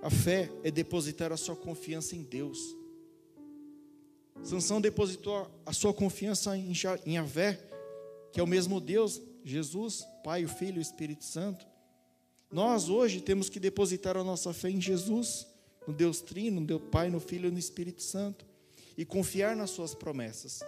A 0.02 0.10
fé 0.10 0.50
é 0.62 0.70
depositar 0.70 1.32
a 1.32 1.36
sua 1.36 1.56
confiança 1.56 2.14
em 2.14 2.22
Deus. 2.22 2.76
Sansão 4.42 4.80
depositou 4.80 5.50
a 5.64 5.72
sua 5.72 5.94
confiança 5.94 6.56
em 6.56 6.72
Yahvé, 7.06 7.58
que 8.32 8.38
é 8.38 8.42
o 8.42 8.46
mesmo 8.46 8.80
Deus, 8.80 9.22
Jesus, 9.42 10.06
Pai, 10.22 10.44
o 10.44 10.48
Filho 10.48 10.76
e 10.76 10.78
o 10.80 10.82
Espírito 10.82 11.24
Santo. 11.24 11.66
Nós 12.50 12.88
hoje 12.88 13.20
temos 13.20 13.48
que 13.48 13.58
depositar 13.58 14.16
a 14.16 14.24
nossa 14.24 14.52
fé 14.52 14.70
em 14.70 14.80
Jesus, 14.80 15.46
no 15.86 15.94
Deus 15.94 16.20
Trino, 16.20 16.60
no 16.60 16.66
Deus 16.66 16.82
Pai, 16.90 17.10
no 17.10 17.20
Filho 17.20 17.48
e 17.48 17.52
no 17.52 17.58
Espírito 17.58 18.02
Santo, 18.02 18.44
e 18.96 19.04
confiar 19.04 19.56
nas 19.56 19.70
suas 19.70 19.94
promessas. 19.94 20.60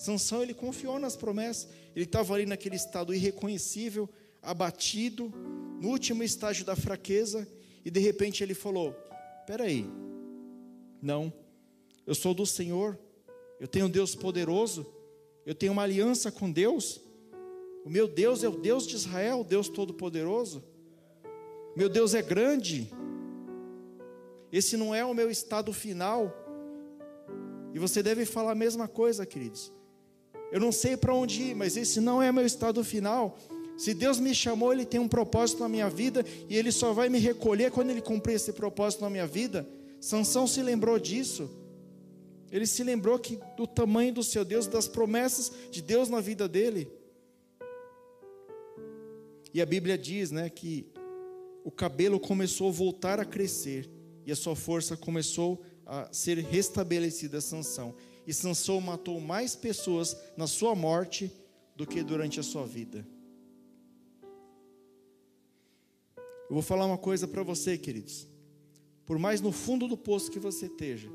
Sansão 0.00 0.42
ele 0.42 0.54
confiou 0.54 0.98
nas 0.98 1.14
promessas. 1.14 1.68
Ele 1.94 2.06
estava 2.06 2.32
ali 2.32 2.46
naquele 2.46 2.74
estado 2.74 3.12
irreconhecível, 3.12 4.08
abatido, 4.40 5.30
no 5.78 5.88
último 5.88 6.22
estágio 6.22 6.64
da 6.64 6.74
fraqueza, 6.74 7.46
e 7.84 7.90
de 7.90 8.00
repente 8.00 8.42
ele 8.42 8.54
falou: 8.54 8.96
"Espera 9.40 9.64
aí. 9.64 9.86
Não. 11.02 11.30
Eu 12.06 12.14
sou 12.14 12.32
do 12.32 12.46
Senhor. 12.46 12.98
Eu 13.60 13.68
tenho 13.68 13.86
um 13.86 13.90
Deus 13.90 14.14
poderoso. 14.14 14.86
Eu 15.44 15.54
tenho 15.54 15.72
uma 15.72 15.82
aliança 15.82 16.32
com 16.32 16.50
Deus. 16.50 16.98
O 17.84 17.90
meu 17.90 18.08
Deus 18.08 18.42
é 18.42 18.48
o 18.48 18.56
Deus 18.56 18.86
de 18.86 18.96
Israel, 18.96 19.40
o 19.40 19.44
Deus 19.44 19.68
todo-poderoso. 19.68 20.64
Meu 21.76 21.90
Deus 21.90 22.14
é 22.14 22.22
grande. 22.22 22.90
Esse 24.50 24.78
não 24.78 24.94
é 24.94 25.04
o 25.04 25.12
meu 25.12 25.30
estado 25.30 25.74
final. 25.74 26.34
E 27.74 27.78
você 27.78 28.02
deve 28.02 28.24
falar 28.24 28.52
a 28.52 28.54
mesma 28.54 28.88
coisa, 28.88 29.26
queridos. 29.26 29.70
Eu 30.52 30.60
não 30.60 30.72
sei 30.72 30.96
para 30.96 31.14
onde 31.14 31.42
ir, 31.42 31.54
mas 31.54 31.76
esse 31.76 32.00
não 32.00 32.22
é 32.22 32.30
meu 32.32 32.44
estado 32.44 32.82
final. 32.82 33.38
Se 33.76 33.94
Deus 33.94 34.18
me 34.18 34.34
chamou, 34.34 34.72
Ele 34.72 34.84
tem 34.84 35.00
um 35.00 35.08
propósito 35.08 35.60
na 35.60 35.68
minha 35.68 35.88
vida 35.88 36.24
e 36.48 36.56
Ele 36.56 36.70
só 36.72 36.92
vai 36.92 37.08
me 37.08 37.18
recolher 37.18 37.70
quando 37.70 37.90
Ele 37.90 38.02
cumprir 38.02 38.34
esse 38.34 38.52
propósito 38.52 39.02
na 39.02 39.10
minha 39.10 39.26
vida. 39.26 39.66
Sansão 40.00 40.46
se 40.46 40.60
lembrou 40.62 40.98
disso. 40.98 41.48
Ele 42.50 42.66
se 42.66 42.82
lembrou 42.82 43.18
que 43.18 43.38
do 43.56 43.66
tamanho 43.66 44.12
do 44.12 44.24
seu 44.24 44.44
Deus, 44.44 44.66
das 44.66 44.88
promessas 44.88 45.52
de 45.70 45.80
Deus 45.80 46.08
na 46.08 46.20
vida 46.20 46.48
dele. 46.48 46.88
E 49.54 49.62
a 49.62 49.66
Bíblia 49.66 49.96
diz, 49.96 50.30
né, 50.30 50.50
que 50.50 50.86
o 51.64 51.70
cabelo 51.70 52.18
começou 52.18 52.68
a 52.68 52.72
voltar 52.72 53.20
a 53.20 53.24
crescer 53.24 53.88
e 54.26 54.32
a 54.32 54.36
sua 54.36 54.56
força 54.56 54.96
começou 54.96 55.62
a 55.86 56.12
ser 56.12 56.38
restabelecida. 56.38 57.40
Sansão 57.40 57.94
e 58.30 58.32
Sansão 58.32 58.80
matou 58.80 59.20
mais 59.20 59.56
pessoas 59.56 60.16
na 60.36 60.46
sua 60.46 60.72
morte 60.72 61.32
do 61.74 61.84
que 61.84 62.00
durante 62.00 62.38
a 62.38 62.44
sua 62.44 62.64
vida. 62.64 63.04
Eu 66.48 66.54
vou 66.54 66.62
falar 66.62 66.86
uma 66.86 66.96
coisa 66.96 67.26
para 67.26 67.42
você, 67.42 67.76
queridos. 67.76 68.28
Por 69.04 69.18
mais 69.18 69.40
no 69.40 69.50
fundo 69.50 69.88
do 69.88 69.96
poço 69.96 70.30
que 70.30 70.38
você 70.38 70.66
esteja, 70.66 71.10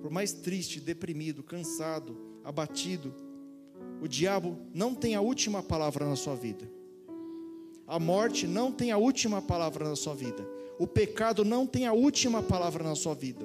por 0.00 0.10
mais 0.10 0.32
triste, 0.32 0.80
deprimido, 0.80 1.42
cansado, 1.42 2.16
abatido, 2.42 3.14
o 4.00 4.08
diabo 4.08 4.56
não 4.72 4.94
tem 4.94 5.14
a 5.14 5.20
última 5.20 5.62
palavra 5.62 6.08
na 6.08 6.16
sua 6.16 6.34
vida. 6.34 6.66
A 7.86 7.98
morte 7.98 8.46
não 8.46 8.72
tem 8.72 8.90
a 8.90 8.96
última 8.96 9.42
palavra 9.42 9.86
na 9.86 9.96
sua 9.96 10.14
vida. 10.14 10.48
O 10.78 10.86
pecado 10.86 11.44
não 11.44 11.66
tem 11.66 11.86
a 11.86 11.92
última 11.92 12.42
palavra 12.42 12.82
na 12.82 12.94
sua 12.94 13.14
vida. 13.14 13.44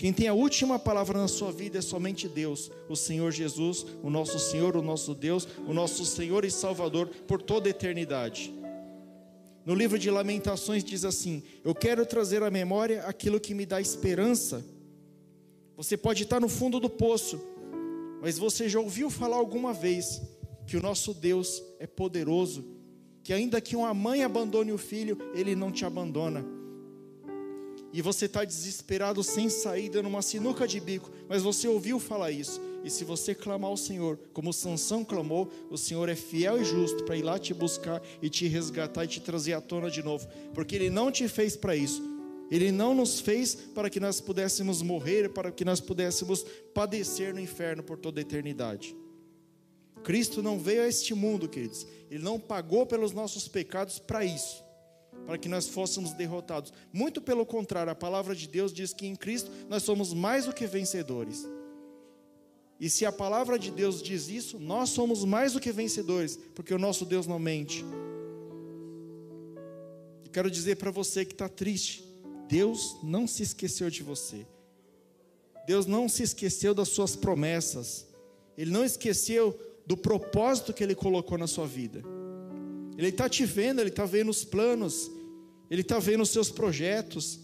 Quem 0.00 0.14
tem 0.14 0.28
a 0.28 0.32
última 0.32 0.78
palavra 0.78 1.18
na 1.18 1.28
sua 1.28 1.52
vida 1.52 1.76
é 1.76 1.82
somente 1.82 2.26
Deus, 2.26 2.70
o 2.88 2.96
Senhor 2.96 3.30
Jesus, 3.30 3.84
o 4.02 4.08
nosso 4.08 4.38
Senhor, 4.38 4.74
o 4.74 4.80
nosso 4.80 5.14
Deus, 5.14 5.46
o 5.68 5.74
nosso 5.74 6.06
Senhor 6.06 6.42
e 6.42 6.50
Salvador 6.50 7.06
por 7.28 7.42
toda 7.42 7.68
a 7.68 7.70
eternidade. 7.70 8.50
No 9.62 9.74
livro 9.74 9.98
de 9.98 10.10
Lamentações 10.10 10.82
diz 10.82 11.04
assim: 11.04 11.42
Eu 11.62 11.74
quero 11.74 12.06
trazer 12.06 12.42
à 12.42 12.50
memória 12.50 13.02
aquilo 13.02 13.38
que 13.38 13.52
me 13.52 13.66
dá 13.66 13.78
esperança. 13.78 14.64
Você 15.76 15.98
pode 15.98 16.22
estar 16.22 16.40
no 16.40 16.48
fundo 16.48 16.80
do 16.80 16.88
poço, 16.88 17.38
mas 18.22 18.38
você 18.38 18.70
já 18.70 18.80
ouviu 18.80 19.10
falar 19.10 19.36
alguma 19.36 19.74
vez 19.74 20.22
que 20.66 20.78
o 20.78 20.82
nosso 20.82 21.12
Deus 21.12 21.62
é 21.78 21.86
poderoso, 21.86 22.64
que 23.22 23.34
ainda 23.34 23.60
que 23.60 23.76
uma 23.76 23.92
mãe 23.92 24.24
abandone 24.24 24.72
o 24.72 24.78
filho, 24.78 25.18
ele 25.34 25.54
não 25.54 25.70
te 25.70 25.84
abandona 25.84 26.58
e 27.92 28.00
você 28.00 28.26
está 28.26 28.44
desesperado, 28.44 29.22
sem 29.22 29.48
saída, 29.48 30.02
numa 30.02 30.22
sinuca 30.22 30.66
de 30.66 30.78
bico, 30.78 31.10
mas 31.28 31.42
você 31.42 31.66
ouviu 31.66 31.98
falar 31.98 32.30
isso. 32.30 32.60
E 32.84 32.90
se 32.90 33.04
você 33.04 33.34
clamar 33.34 33.70
ao 33.70 33.76
Senhor, 33.76 34.18
como 34.32 34.52
Sansão 34.52 35.04
clamou, 35.04 35.50
o 35.68 35.76
Senhor 35.76 36.08
é 36.08 36.14
fiel 36.14 36.60
e 36.60 36.64
justo 36.64 37.04
para 37.04 37.16
ir 37.16 37.22
lá 37.22 37.38
te 37.38 37.52
buscar 37.52 38.00
e 38.22 38.30
te 38.30 38.46
resgatar 38.46 39.04
e 39.04 39.08
te 39.08 39.20
trazer 39.20 39.54
à 39.54 39.60
tona 39.60 39.90
de 39.90 40.02
novo, 40.02 40.26
porque 40.54 40.76
Ele 40.76 40.88
não 40.88 41.10
te 41.10 41.26
fez 41.28 41.56
para 41.56 41.74
isso. 41.74 42.02
Ele 42.50 42.72
não 42.72 42.94
nos 42.94 43.20
fez 43.20 43.54
para 43.54 43.90
que 43.90 44.00
nós 44.00 44.20
pudéssemos 44.20 44.82
morrer, 44.82 45.28
para 45.28 45.52
que 45.52 45.64
nós 45.64 45.80
pudéssemos 45.80 46.44
padecer 46.74 47.34
no 47.34 47.40
inferno 47.40 47.82
por 47.82 47.98
toda 47.98 48.20
a 48.20 48.22
eternidade. 48.22 48.96
Cristo 50.02 50.42
não 50.42 50.58
veio 50.58 50.82
a 50.82 50.88
este 50.88 51.14
mundo, 51.14 51.48
queridos. 51.48 51.86
Ele 52.10 52.24
não 52.24 52.40
pagou 52.40 52.86
pelos 52.86 53.12
nossos 53.12 53.46
pecados 53.46 53.98
para 53.98 54.24
isso 54.24 54.64
para 55.30 55.38
que 55.38 55.48
nós 55.48 55.68
fôssemos 55.68 56.12
derrotados. 56.12 56.72
Muito 56.92 57.20
pelo 57.20 57.46
contrário, 57.46 57.92
a 57.92 57.94
palavra 57.94 58.34
de 58.34 58.48
Deus 58.48 58.72
diz 58.72 58.92
que 58.92 59.06
em 59.06 59.14
Cristo 59.14 59.48
nós 59.68 59.84
somos 59.84 60.12
mais 60.12 60.46
do 60.46 60.52
que 60.52 60.66
vencedores. 60.66 61.46
E 62.80 62.90
se 62.90 63.06
a 63.06 63.12
palavra 63.12 63.56
de 63.56 63.70
Deus 63.70 64.02
diz 64.02 64.28
isso, 64.28 64.58
nós 64.58 64.90
somos 64.90 65.24
mais 65.24 65.52
do 65.52 65.60
que 65.60 65.70
vencedores, 65.70 66.36
porque 66.52 66.74
o 66.74 66.80
nosso 66.80 67.04
Deus 67.04 67.28
não 67.28 67.38
mente. 67.38 67.84
Quero 70.32 70.50
dizer 70.50 70.78
para 70.78 70.90
você 70.90 71.24
que 71.24 71.34
está 71.34 71.48
triste, 71.48 72.04
Deus 72.48 72.96
não 73.00 73.24
se 73.24 73.44
esqueceu 73.44 73.88
de 73.88 74.02
você. 74.02 74.44
Deus 75.64 75.86
não 75.86 76.08
se 76.08 76.24
esqueceu 76.24 76.74
das 76.74 76.88
suas 76.88 77.14
promessas. 77.14 78.04
Ele 78.58 78.72
não 78.72 78.84
esqueceu 78.84 79.56
do 79.86 79.96
propósito 79.96 80.74
que 80.74 80.82
Ele 80.82 80.96
colocou 80.96 81.38
na 81.38 81.46
sua 81.46 81.68
vida. 81.68 82.02
Ele 83.00 83.08
está 83.08 83.30
te 83.30 83.46
vendo, 83.46 83.80
Ele 83.80 83.88
está 83.88 84.04
vendo 84.04 84.28
os 84.28 84.44
planos, 84.44 85.10
Ele 85.70 85.82
está 85.82 85.98
vendo 85.98 86.22
os 86.22 86.30
seus 86.30 86.50
projetos. 86.50 87.38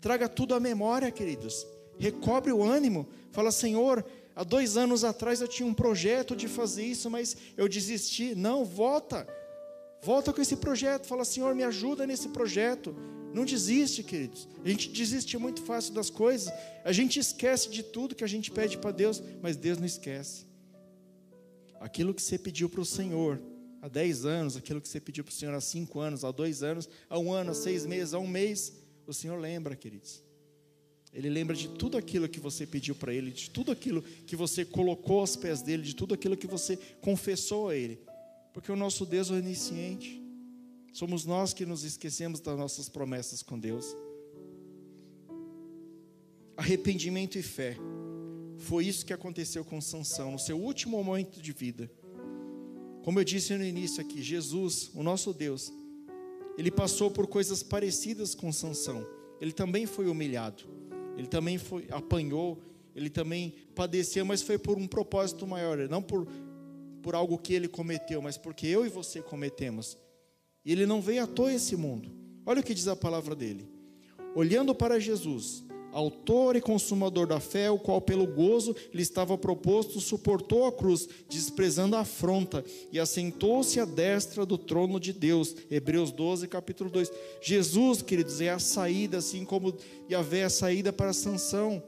Traga 0.00 0.28
tudo 0.28 0.54
à 0.54 0.60
memória, 0.60 1.10
queridos. 1.10 1.66
Recobre 1.98 2.52
o 2.52 2.62
ânimo. 2.62 3.08
Fala, 3.30 3.50
Senhor, 3.50 4.04
há 4.36 4.44
dois 4.44 4.76
anos 4.76 5.04
atrás 5.04 5.40
eu 5.40 5.48
tinha 5.48 5.66
um 5.66 5.72
projeto 5.72 6.36
de 6.36 6.48
fazer 6.48 6.84
isso, 6.84 7.08
mas 7.08 7.36
eu 7.56 7.68
desisti. 7.68 8.34
Não, 8.34 8.64
volta. 8.64 9.26
Volta 10.02 10.32
com 10.32 10.42
esse 10.42 10.56
projeto. 10.56 11.06
Fala, 11.06 11.24
Senhor, 11.24 11.54
me 11.54 11.64
ajuda 11.64 12.06
nesse 12.06 12.28
projeto. 12.28 12.94
Não 13.32 13.46
desiste, 13.46 14.02
queridos. 14.02 14.46
A 14.62 14.68
gente 14.68 14.90
desiste 14.90 15.38
muito 15.38 15.62
fácil 15.62 15.94
das 15.94 16.10
coisas. 16.10 16.52
A 16.84 16.92
gente 16.92 17.18
esquece 17.18 17.70
de 17.70 17.82
tudo 17.82 18.14
que 18.14 18.24
a 18.24 18.28
gente 18.28 18.50
pede 18.50 18.76
para 18.76 18.90
Deus, 18.90 19.22
mas 19.40 19.56
Deus 19.56 19.78
não 19.78 19.86
esquece. 19.86 20.44
Aquilo 21.80 22.12
que 22.12 22.20
você 22.20 22.38
pediu 22.38 22.68
para 22.68 22.82
o 22.82 22.84
Senhor, 22.84 23.40
há 23.82 23.88
10 23.88 24.24
anos, 24.24 24.56
aquilo 24.56 24.80
que 24.80 24.88
você 24.88 25.00
pediu 25.00 25.24
para 25.24 25.32
o 25.32 25.34
Senhor 25.34 25.52
há 25.52 25.60
5 25.60 25.98
anos, 25.98 26.24
há 26.24 26.30
2 26.30 26.62
anos, 26.62 26.88
há 27.10 27.18
um 27.18 27.32
ano, 27.32 27.50
há 27.50 27.54
6 27.54 27.84
meses, 27.84 28.14
há 28.14 28.18
um 28.20 28.28
mês, 28.28 28.72
o 29.04 29.12
Senhor 29.12 29.36
lembra, 29.38 29.74
queridos. 29.74 30.22
Ele 31.12 31.28
lembra 31.28 31.54
de 31.54 31.68
tudo 31.68 31.98
aquilo 31.98 32.28
que 32.28 32.40
você 32.40 32.64
pediu 32.64 32.94
para 32.94 33.12
Ele, 33.12 33.32
de 33.32 33.50
tudo 33.50 33.72
aquilo 33.72 34.00
que 34.00 34.36
você 34.36 34.64
colocou 34.64 35.20
aos 35.20 35.36
pés 35.36 35.60
dele, 35.60 35.82
de 35.82 35.94
tudo 35.94 36.14
aquilo 36.14 36.36
que 36.36 36.46
você 36.46 36.76
confessou 37.02 37.68
a 37.68 37.76
Ele. 37.76 37.98
Porque 38.54 38.70
o 38.70 38.76
nosso 38.76 39.04
Deus 39.04 39.30
é 39.30 39.34
onisciente. 39.34 40.22
Somos 40.92 41.26
nós 41.26 41.52
que 41.52 41.66
nos 41.66 41.84
esquecemos 41.84 42.40
das 42.40 42.56
nossas 42.56 42.88
promessas 42.88 43.42
com 43.42 43.58
Deus. 43.58 43.84
Arrependimento 46.56 47.36
e 47.36 47.42
fé. 47.42 47.76
Foi 48.56 48.86
isso 48.86 49.04
que 49.04 49.12
aconteceu 49.12 49.64
com 49.64 49.80
Sansão 49.80 50.32
no 50.32 50.38
seu 50.38 50.58
último 50.58 51.02
momento 51.02 51.42
de 51.42 51.52
vida. 51.52 51.90
Como 53.02 53.18
eu 53.18 53.24
disse 53.24 53.56
no 53.56 53.64
início 53.64 54.00
aqui, 54.00 54.22
Jesus, 54.22 54.90
o 54.94 55.02
nosso 55.02 55.32
Deus, 55.32 55.72
ele 56.56 56.70
passou 56.70 57.10
por 57.10 57.26
coisas 57.26 57.62
parecidas 57.62 58.34
com 58.34 58.52
Sansão. 58.52 59.06
Ele 59.40 59.52
também 59.52 59.86
foi 59.86 60.08
humilhado. 60.08 60.64
Ele 61.16 61.26
também 61.26 61.58
foi 61.58 61.86
apanhou, 61.90 62.62
ele 62.94 63.10
também 63.10 63.54
padeceu, 63.74 64.24
mas 64.24 64.42
foi 64.42 64.58
por 64.58 64.78
um 64.78 64.86
propósito 64.86 65.46
maior, 65.46 65.78
não 65.88 66.02
por 66.02 66.26
por 67.02 67.14
algo 67.14 67.36
que 67.36 67.52
ele 67.52 67.68
cometeu, 67.68 68.22
mas 68.22 68.38
porque 68.38 68.66
eu 68.66 68.86
e 68.86 68.88
você 68.88 69.20
cometemos. 69.20 69.98
E 70.64 70.70
ele 70.70 70.86
não 70.86 71.02
veio 71.02 71.24
à 71.24 71.26
toa 71.26 71.52
esse 71.52 71.76
mundo. 71.76 72.10
Olha 72.46 72.60
o 72.60 72.62
que 72.62 72.72
diz 72.72 72.86
a 72.86 72.94
palavra 72.94 73.34
dele. 73.34 73.68
Olhando 74.34 74.74
para 74.74 75.00
Jesus, 75.00 75.64
autor 75.92 76.56
e 76.56 76.60
consumador 76.60 77.26
da 77.26 77.38
fé, 77.38 77.70
o 77.70 77.78
qual 77.78 78.00
pelo 78.00 78.26
gozo 78.26 78.74
lhe 78.92 79.02
estava 79.02 79.36
proposto, 79.36 80.00
suportou 80.00 80.66
a 80.66 80.72
cruz, 80.72 81.08
desprezando 81.28 81.94
a 81.94 82.00
afronta, 82.00 82.64
e 82.90 82.98
assentou-se 82.98 83.78
à 83.78 83.84
destra 83.84 84.46
do 84.46 84.56
trono 84.56 84.98
de 84.98 85.12
Deus. 85.12 85.54
Hebreus 85.70 86.10
12, 86.10 86.48
capítulo 86.48 86.90
2. 86.90 87.12
Jesus, 87.42 88.00
queridos, 88.02 88.40
é 88.40 88.48
a 88.48 88.58
saída, 88.58 89.18
assim 89.18 89.44
como 89.44 89.76
Yahvé 90.10 90.38
é 90.38 90.44
a 90.44 90.50
saída 90.50 90.92
para 90.92 91.10
a 91.10 91.14
sanção. 91.14 91.82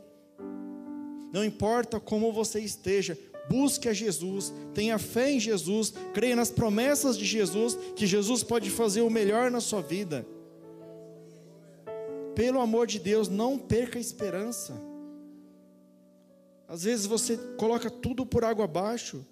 Não 1.33 1.45
importa 1.45 1.99
como 1.99 2.33
você 2.33 2.61
esteja, 2.61 3.19
busque 3.49 3.89
a 3.89 3.93
Jesus, 3.93 4.53
tenha 4.73 4.99
fé 4.99 5.33
em 5.33 5.41
Jesus, 5.41 5.93
creia 6.13 6.37
nas 6.37 6.51
promessas 6.51 7.19
de 7.19 7.25
Jesus, 7.25 7.77
que 7.97 8.07
Jesus 8.07 8.43
pode 8.43 8.71
fazer 8.71 9.01
o 9.01 9.11
melhor 9.11 9.51
na 9.51 9.61
sua 9.61 9.81
vida. 9.81 10.27
Pelo 12.35 12.61
amor 12.61 12.87
de 12.87 12.99
Deus, 12.99 13.29
não 13.29 13.57
perca 13.57 13.99
a 13.99 14.01
esperança. 14.01 14.75
Às 16.67 16.83
vezes 16.83 17.07
você 17.07 17.37
coloca 17.57 17.89
tudo 17.89 18.27
por 18.27 18.45
água 18.45 18.65
abaixo. 18.65 19.25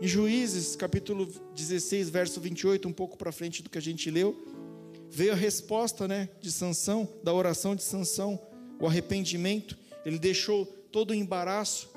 Em 0.00 0.08
Juízes, 0.08 0.74
capítulo 0.74 1.26
16, 1.54 2.08
verso 2.08 2.40
28, 2.40 2.88
um 2.88 2.92
pouco 2.92 3.18
para 3.18 3.30
frente 3.30 3.62
do 3.62 3.68
que 3.68 3.76
a 3.76 3.82
gente 3.82 4.10
leu, 4.10 4.34
veio 5.10 5.32
a 5.32 5.36
resposta, 5.36 6.08
né, 6.08 6.30
de 6.40 6.50
Sansão, 6.50 7.06
da 7.22 7.34
oração 7.34 7.76
de 7.76 7.82
Sansão, 7.82 8.40
o 8.80 8.86
arrependimento. 8.86 9.76
Ele 10.06 10.18
deixou 10.18 10.64
todo 10.64 11.10
o 11.10 11.14
embaraço 11.14 11.90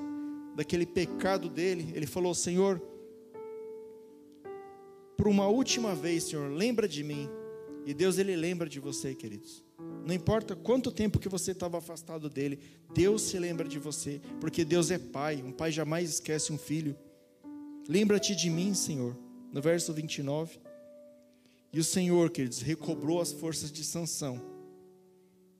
daquele 0.54 0.84
pecado 0.84 1.48
dele. 1.48 1.90
Ele 1.94 2.06
falou: 2.06 2.34
"Senhor, 2.34 2.82
por 5.16 5.26
uma 5.26 5.46
última 5.46 5.94
vez, 5.94 6.24
Senhor, 6.24 6.50
lembra 6.50 6.86
de 6.86 7.02
mim 7.02 7.30
e 7.86 7.92
Deus 7.92 8.18
ele 8.18 8.34
lembra 8.34 8.68
de 8.68 8.80
você, 8.80 9.14
queridos. 9.14 9.62
Não 10.06 10.14
importa 10.14 10.56
quanto 10.56 10.90
tempo 10.90 11.18
que 11.18 11.28
você 11.28 11.52
estava 11.52 11.78
afastado 11.78 12.30
dele, 12.30 12.58
Deus 12.94 13.22
se 13.22 13.38
lembra 13.38 13.68
de 13.68 13.78
você, 13.78 14.20
porque 14.40 14.64
Deus 14.64 14.90
é 14.90 14.98
pai, 14.98 15.42
um 15.42 15.52
pai 15.52 15.70
jamais 15.70 16.10
esquece 16.10 16.52
um 16.52 16.58
filho. 16.58 16.96
Lembra-te 17.88 18.34
de 18.34 18.48
mim, 18.48 18.74
Senhor. 18.74 19.16
No 19.52 19.60
verso 19.60 19.92
29. 19.92 20.58
E 21.72 21.78
o 21.78 21.84
Senhor, 21.84 22.30
queridos, 22.30 22.60
recobrou 22.60 23.20
as 23.20 23.32
forças 23.32 23.70
de 23.70 23.84
Sansão. 23.84 24.40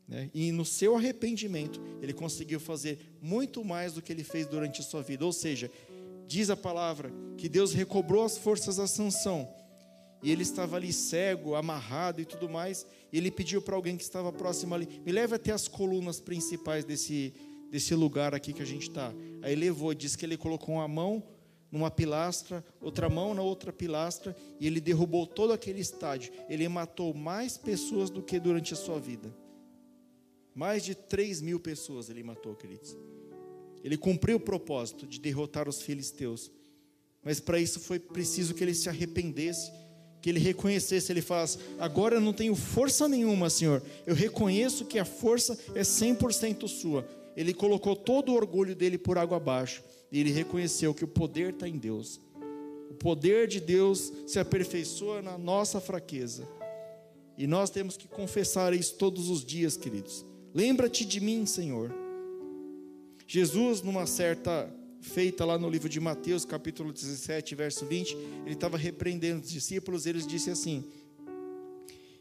Né? 0.07 0.31
E 0.35 0.53
no 0.53 0.65
seu 0.65 0.97
arrependimento, 0.97 1.81
ele 2.01 2.13
conseguiu 2.13 2.61
fazer 2.61 2.99
muito 3.21 3.65
mais 3.65 3.95
do 3.95 4.03
que 4.03 4.13
ele 4.13 4.25
fez 4.25 4.47
durante 4.47 4.81
a 4.81 4.85
sua 4.85 5.03
vida. 5.03 5.25
Ou 5.25 5.33
seja, 5.33 5.71
diz 6.27 6.51
a 6.51 6.57
palavra 6.57 7.13
que 7.37 7.49
Deus 7.49 7.73
recobrou 7.73 8.25
as 8.25 8.39
forças 8.39 8.79
a 8.79 8.87
Sansão 8.87 9.49
e 10.25 10.33
ele 10.33 10.43
estava 10.43 10.77
ali 10.77 10.91
cego, 10.91 11.55
amarrado 11.55 12.19
e 12.19 12.25
tudo 12.25 12.49
mais, 12.49 12.87
e 13.13 13.19
ele 13.19 13.31
pediu 13.31 13.61
para 13.61 13.77
alguém 13.77 13.95
que 13.95 14.03
estava 14.03 14.33
próximo 14.33 14.75
ali, 14.75 14.89
me 15.05 15.13
leve 15.13 15.35
até 15.35 15.53
as 15.53 15.69
colunas 15.69 16.19
principais 16.19 16.83
desse, 16.83 17.35
desse 17.71 17.95
lugar 17.95 18.35
aqui 18.35 18.55
que 18.55 18.63
a 18.63 18.65
gente 18.65 18.89
está. 18.89 19.13
Aí 19.43 19.55
levou, 19.55 19.93
disse 19.93 20.17
que 20.17 20.25
ele 20.25 20.39
colocou 20.39 20.77
uma 20.77 20.89
mão 20.89 21.23
numa 21.71 21.91
pilastra, 21.91 22.65
outra 22.81 23.11
mão 23.11 23.35
na 23.35 23.43
outra 23.43 23.71
pilastra, 23.71 24.35
e 24.59 24.67
ele 24.67 24.81
derrubou 24.81 25.27
todo 25.27 25.53
aquele 25.53 25.81
estádio. 25.81 26.33
Ele 26.49 26.67
matou 26.69 27.13
mais 27.13 27.59
pessoas 27.59 28.09
do 28.09 28.23
que 28.23 28.41
durante 28.41 28.73
a 28.73 28.77
sua 28.77 28.99
vida. 28.99 29.31
Mais 30.55 30.83
de 30.83 30.95
3 30.95 31.43
mil 31.43 31.61
pessoas 31.61 32.09
ele 32.09 32.23
matou, 32.23 32.55
queridos. 32.55 32.97
Ele 33.83 33.99
cumpriu 33.99 34.39
o 34.39 34.41
propósito 34.41 35.07
de 35.07 35.21
derrotar 35.21 35.69
os 35.69 35.83
filisteus. 35.83 36.51
Mas 37.23 37.41
para 37.41 37.61
isso 37.61 37.79
foi 37.79 37.99
preciso 37.99 38.55
que 38.55 38.65
ele 38.65 38.75
se 38.75 38.89
arrependesse 38.89 39.71
que 40.25 40.31
ele 40.31 40.41
reconhecesse, 40.41 41.13
ele 41.13 41.21
faz: 41.21 41.59
agora 41.79 42.15
eu 42.15 42.21
não 42.21 42.33
tenho 42.33 42.55
força 42.55 43.07
nenhuma, 43.07 43.51
Senhor, 43.51 43.83
eu 44.07 44.15
reconheço 44.15 44.87
que 44.87 44.99
a 44.99 45.05
força 45.05 45.59
é 45.75 45.83
100% 45.83 46.67
sua. 46.67 47.07
Ele 47.37 47.53
colocou 47.53 47.95
todo 47.95 48.33
o 48.33 48.35
orgulho 48.35 48.75
dele 48.75 48.97
por 48.97 49.19
água 49.19 49.37
abaixo, 49.37 49.85
e 50.11 50.19
ele 50.19 50.31
reconheceu 50.31 50.95
que 50.95 51.05
o 51.05 51.09
poder 51.09 51.53
está 51.53 51.69
em 51.69 51.77
Deus. 51.77 52.19
O 52.91 52.95
poder 52.95 53.47
de 53.47 53.61
Deus 53.61 54.11
se 54.27 54.39
aperfeiçoa 54.39 55.21
na 55.21 55.37
nossa 55.37 55.79
fraqueza. 55.79 56.49
E 57.37 57.47
nós 57.47 57.69
temos 57.69 57.95
que 57.95 58.09
confessar 58.09 58.73
isso 58.73 58.95
todos 58.95 59.29
os 59.29 59.45
dias, 59.45 59.77
queridos. 59.77 60.25
Lembra-te 60.55 61.05
de 61.05 61.21
mim, 61.21 61.45
Senhor. 61.45 61.95
Jesus, 63.27 63.83
numa 63.83 64.07
certa 64.07 64.73
feita 65.05 65.45
lá 65.45 65.59
no 65.59 65.69
livro 65.69 65.89
de 65.89 66.01
Mateus, 66.01 66.45
capítulo 66.45 66.93
17, 66.93 67.55
verso 67.55 67.85
20, 67.85 68.17
ele 68.45 68.55
estava 68.55 68.77
repreendendo 68.79 69.43
os 69.43 69.51
discípulos, 69.51 70.07
eles 70.07 70.27
disse 70.27 70.51
assim: 70.51 70.85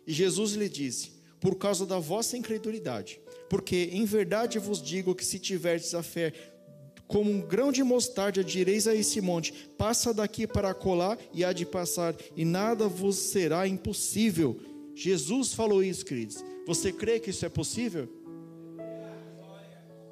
E 0.06 0.12
Jesus 0.12 0.52
lhe 0.54 0.68
disse: 0.68 1.12
Por 1.40 1.56
causa 1.56 1.86
da 1.86 1.98
vossa 1.98 2.38
incredulidade, 2.38 3.20
porque 3.50 3.90
em 3.92 4.06
verdade 4.06 4.60
vos 4.60 4.82
digo 4.82 5.16
que 5.16 5.26
se 5.26 5.40
tiverdes 5.40 5.96
a 5.96 6.04
fé 6.04 6.34
como 7.08 7.32
um 7.32 7.42
grão 7.42 7.72
de 7.72 7.84
mostarda, 7.84 8.44
direis 8.44 8.88
a 8.88 8.94
esse 8.94 9.22
monte: 9.22 9.54
passa 9.78 10.14
daqui 10.14 10.46
para 10.46 10.74
colar, 10.74 11.18
e 11.34 11.44
há 11.44 11.54
de 11.54 11.66
passar, 11.66 12.16
e 12.36 12.44
nada 12.44 12.88
vos 12.88 13.16
será 13.16 13.68
impossível. 13.68 14.60
Jesus 14.94 15.54
falou 15.54 15.84
isso, 15.84 16.06
queridos. 16.06 16.44
Você 16.68 16.92
crê 16.92 17.20
que 17.20 17.30
isso 17.30 17.46
é 17.46 17.50
possível? 17.50 18.10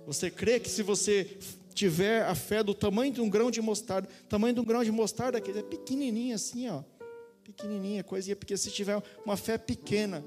Você 0.08 0.32
crê 0.32 0.60
que 0.60 0.70
se 0.70 0.82
você 0.82 1.38
tiver 1.82 2.22
a 2.26 2.36
fé 2.36 2.62
do 2.62 2.76
tamanho 2.76 3.12
de 3.12 3.22
um 3.22 3.28
grão 3.28 3.50
de 3.50 3.60
mostarda, 3.60 4.08
tamanho 4.30 4.54
de 4.54 4.60
um 4.60 4.64
grão 4.64 4.84
de 4.84 4.92
mostarda, 4.92 5.42
que 5.42 5.50
é 5.50 5.64
pequenininha 5.64 6.36
assim, 6.36 6.70
ó, 6.70 6.84
pequenininha, 7.44 8.04
coisinha, 8.04 8.36
porque 8.36 8.56
se 8.56 8.70
tiver 8.70 9.02
uma 9.26 9.36
fé 9.36 9.58
pequena, 9.58 10.24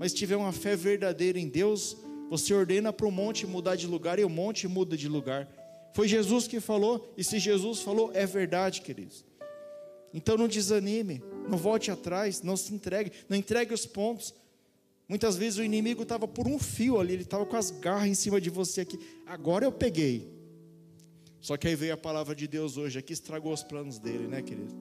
mas 0.00 0.12
tiver 0.12 0.34
uma 0.34 0.50
fé 0.50 0.74
verdadeira 0.74 1.38
em 1.38 1.48
Deus, 1.48 1.96
você 2.28 2.52
ordena 2.52 2.92
para 2.92 3.06
o 3.06 3.12
monte 3.12 3.46
mudar 3.46 3.76
de 3.76 3.86
lugar 3.86 4.18
e 4.18 4.24
o 4.24 4.28
monte 4.28 4.66
muda 4.66 4.96
de 4.96 5.08
lugar. 5.08 5.48
Foi 5.92 6.08
Jesus 6.08 6.48
que 6.48 6.58
falou, 6.58 7.14
e 7.16 7.22
se 7.22 7.38
Jesus 7.38 7.78
falou, 7.78 8.10
é 8.12 8.26
verdade, 8.26 8.80
queridos. 8.80 9.24
Então 10.12 10.36
não 10.36 10.48
desanime, 10.48 11.22
não 11.48 11.56
volte 11.56 11.92
atrás, 11.92 12.42
não 12.42 12.56
se 12.56 12.74
entregue, 12.74 13.12
não 13.28 13.36
entregue 13.36 13.72
os 13.72 13.86
pontos. 13.86 14.34
Muitas 15.08 15.36
vezes 15.36 15.60
o 15.60 15.62
inimigo 15.62 16.02
estava 16.02 16.26
por 16.26 16.48
um 16.48 16.58
fio 16.58 16.98
ali, 16.98 17.12
ele 17.12 17.22
estava 17.22 17.46
com 17.46 17.56
as 17.56 17.70
garras 17.70 18.08
em 18.08 18.14
cima 18.14 18.40
de 18.40 18.50
você 18.50 18.80
aqui. 18.80 18.98
Agora 19.24 19.64
eu 19.64 19.70
peguei. 19.70 20.33
Só 21.44 21.58
que 21.58 21.68
aí 21.68 21.76
veio 21.76 21.92
a 21.92 21.96
palavra 21.98 22.34
de 22.34 22.48
Deus 22.48 22.78
hoje 22.78 22.98
aqui, 22.98 23.12
estragou 23.12 23.52
os 23.52 23.62
planos 23.62 23.98
dele, 23.98 24.26
né, 24.26 24.40
querido? 24.40 24.74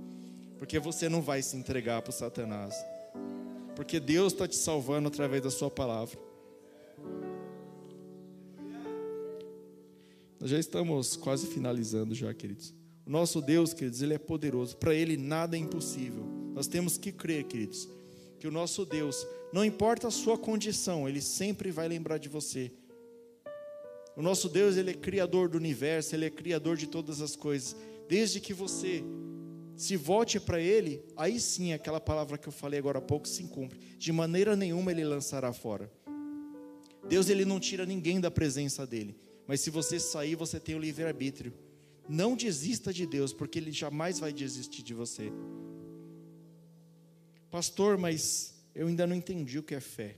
Porque 0.58 0.80
você 0.80 1.10
não 1.10 1.22
vai 1.22 1.42
se 1.42 1.58
entregar 1.58 2.02
para 2.02 2.12
o 2.12 2.14
Satanás. 2.14 2.74
Porque 3.76 4.00
Deus 4.00 4.32
está 4.32 4.48
te 4.48 4.56
salvando 4.56 5.10
através 5.10 5.44
da 5.44 5.52
sua 5.52 5.70
palavra. 5.70 6.18
Nós 10.40 10.50
já 10.50 10.58
estamos 10.58 11.18
quase 11.18 11.48
finalizando 11.48 12.16
já, 12.16 12.34
queridos. 12.34 12.74
O 13.06 13.10
nosso 13.10 13.42
Deus, 13.42 13.74
queridos, 13.74 14.02
Ele 14.02 14.14
é 14.14 14.18
poderoso. 14.18 14.78
Para 14.78 14.96
Ele 14.96 15.18
nada 15.18 15.58
é 15.58 15.60
impossível. 15.60 16.24
Nós 16.54 16.66
temos 16.66 16.98
que 16.98 17.12
crer, 17.12 17.44
queridos, 17.44 17.90
que 18.40 18.48
o 18.48 18.52
nosso 18.52 18.86
Deus, 18.86 19.28
não 19.52 19.66
importa 19.66 20.08
a 20.08 20.12
sua 20.12 20.38
condição, 20.38 21.10
Ele 21.10 21.20
sempre 21.20 21.72
vai 21.72 21.90
lembrar 21.90 22.20
de 22.20 22.30
você. 22.30 22.72
O 24.16 24.22
nosso 24.22 24.48
Deus, 24.48 24.78
Ele 24.78 24.92
é 24.92 24.94
criador 24.94 25.50
do 25.50 25.58
universo, 25.58 26.16
Ele 26.16 26.26
é 26.26 26.30
criador 26.30 26.78
de 26.78 26.88
todas 26.88 27.22
as 27.22 27.36
coisas. 27.36 27.76
Desde 28.08 28.40
que 28.40 28.54
você 28.54 29.04
se 29.76 29.98
volte 29.98 30.40
para 30.40 30.62
Ele, 30.62 31.04
aí 31.18 31.40
sim 31.40 31.74
aquela 31.74 32.00
palavra 32.00 32.38
que 32.38 32.48
eu 32.48 32.52
falei 32.52 32.80
agora 32.80 33.00
há 33.00 33.02
pouco 33.02 33.28
se 33.28 33.44
cumpre. 33.46 33.80
De 33.98 34.12
maneira 34.12 34.56
nenhuma 34.56 34.92
Ele 34.92 35.04
lançará 35.04 35.52
fora. 35.52 35.92
Deus, 37.10 37.30
Ele 37.30 37.44
não 37.44 37.60
tira 37.60 37.86
ninguém 37.86 38.20
da 38.20 38.30
presença 38.30 38.86
dEle. 38.86 39.18
Mas 39.48 39.62
se 39.62 39.70
você 39.70 40.00
sair, 40.00 40.36
você 40.36 40.60
tem 40.60 40.76
o 40.76 40.80
livre-arbítrio. 40.80 41.54
Não 42.08 42.36
desista 42.36 42.94
de 42.94 43.06
Deus, 43.06 43.34
porque 43.34 43.58
Ele 43.58 43.72
jamais 43.72 44.20
vai 44.20 44.32
desistir 44.32 44.84
de 44.84 44.94
você. 44.94 45.32
Pastor, 47.50 47.98
mas 47.98 48.54
eu 48.74 48.88
ainda 48.88 49.06
não 49.06 49.16
entendi 49.16 49.60
o 49.60 49.64
que 49.64 49.76
é 49.76 49.80
fé. 49.80 50.18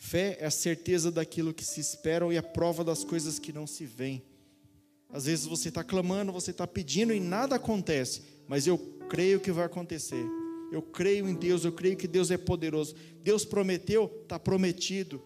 Fé 0.00 0.38
é 0.40 0.46
a 0.46 0.50
certeza 0.50 1.10
daquilo 1.10 1.52
que 1.52 1.64
se 1.64 1.80
espera 1.80 2.32
e 2.32 2.38
a 2.38 2.42
prova 2.42 2.84
das 2.84 3.02
coisas 3.02 3.40
que 3.40 3.52
não 3.52 3.66
se 3.66 3.84
veem. 3.84 4.22
Às 5.10 5.24
vezes 5.24 5.44
você 5.44 5.70
está 5.70 5.82
clamando, 5.82 6.30
você 6.30 6.52
está 6.52 6.68
pedindo 6.68 7.12
e 7.12 7.18
nada 7.18 7.56
acontece, 7.56 8.22
mas 8.46 8.66
eu 8.66 8.78
creio 9.08 9.40
que 9.40 9.50
vai 9.50 9.64
acontecer. 9.64 10.24
Eu 10.70 10.80
creio 10.80 11.28
em 11.28 11.34
Deus, 11.34 11.64
eu 11.64 11.72
creio 11.72 11.96
que 11.96 12.06
Deus 12.06 12.30
é 12.30 12.38
poderoso. 12.38 12.94
Deus 13.22 13.44
prometeu, 13.44 14.20
está 14.22 14.38
prometido. 14.38 15.20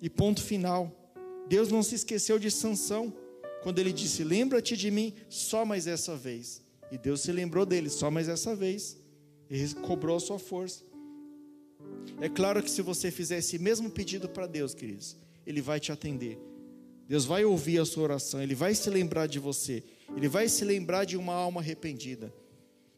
E 0.00 0.08
ponto 0.08 0.42
final. 0.42 0.96
Deus 1.46 1.68
não 1.68 1.82
se 1.82 1.96
esqueceu 1.96 2.38
de 2.38 2.50
Sansão 2.50 3.12
quando 3.62 3.78
ele 3.78 3.92
disse: 3.92 4.24
Lembra-te 4.24 4.74
de 4.74 4.90
mim 4.90 5.14
só 5.28 5.66
mais 5.66 5.86
essa 5.86 6.16
vez. 6.16 6.62
E 6.90 6.96
Deus 6.96 7.20
se 7.20 7.30
lembrou 7.30 7.66
dele 7.66 7.90
só 7.90 8.10
mais 8.10 8.26
essa 8.26 8.54
vez. 8.56 8.96
E 9.50 9.74
cobrou 9.74 10.16
a 10.16 10.20
sua 10.20 10.38
força. 10.38 10.89
É 12.20 12.28
claro 12.28 12.62
que 12.62 12.70
se 12.70 12.82
você 12.82 13.10
fizer 13.10 13.38
esse 13.38 13.58
mesmo 13.58 13.90
pedido 13.90 14.28
para 14.28 14.46
Deus, 14.46 14.74
queridos, 14.74 15.16
Ele 15.46 15.60
vai 15.60 15.80
te 15.80 15.90
atender. 15.90 16.38
Deus 17.08 17.24
vai 17.24 17.44
ouvir 17.44 17.80
a 17.80 17.84
sua 17.84 18.04
oração, 18.04 18.42
Ele 18.42 18.54
vai 18.54 18.74
se 18.74 18.88
lembrar 18.88 19.26
de 19.26 19.38
você, 19.38 19.82
Ele 20.16 20.28
vai 20.28 20.48
se 20.48 20.64
lembrar 20.64 21.04
de 21.04 21.16
uma 21.16 21.34
alma 21.34 21.60
arrependida. 21.60 22.32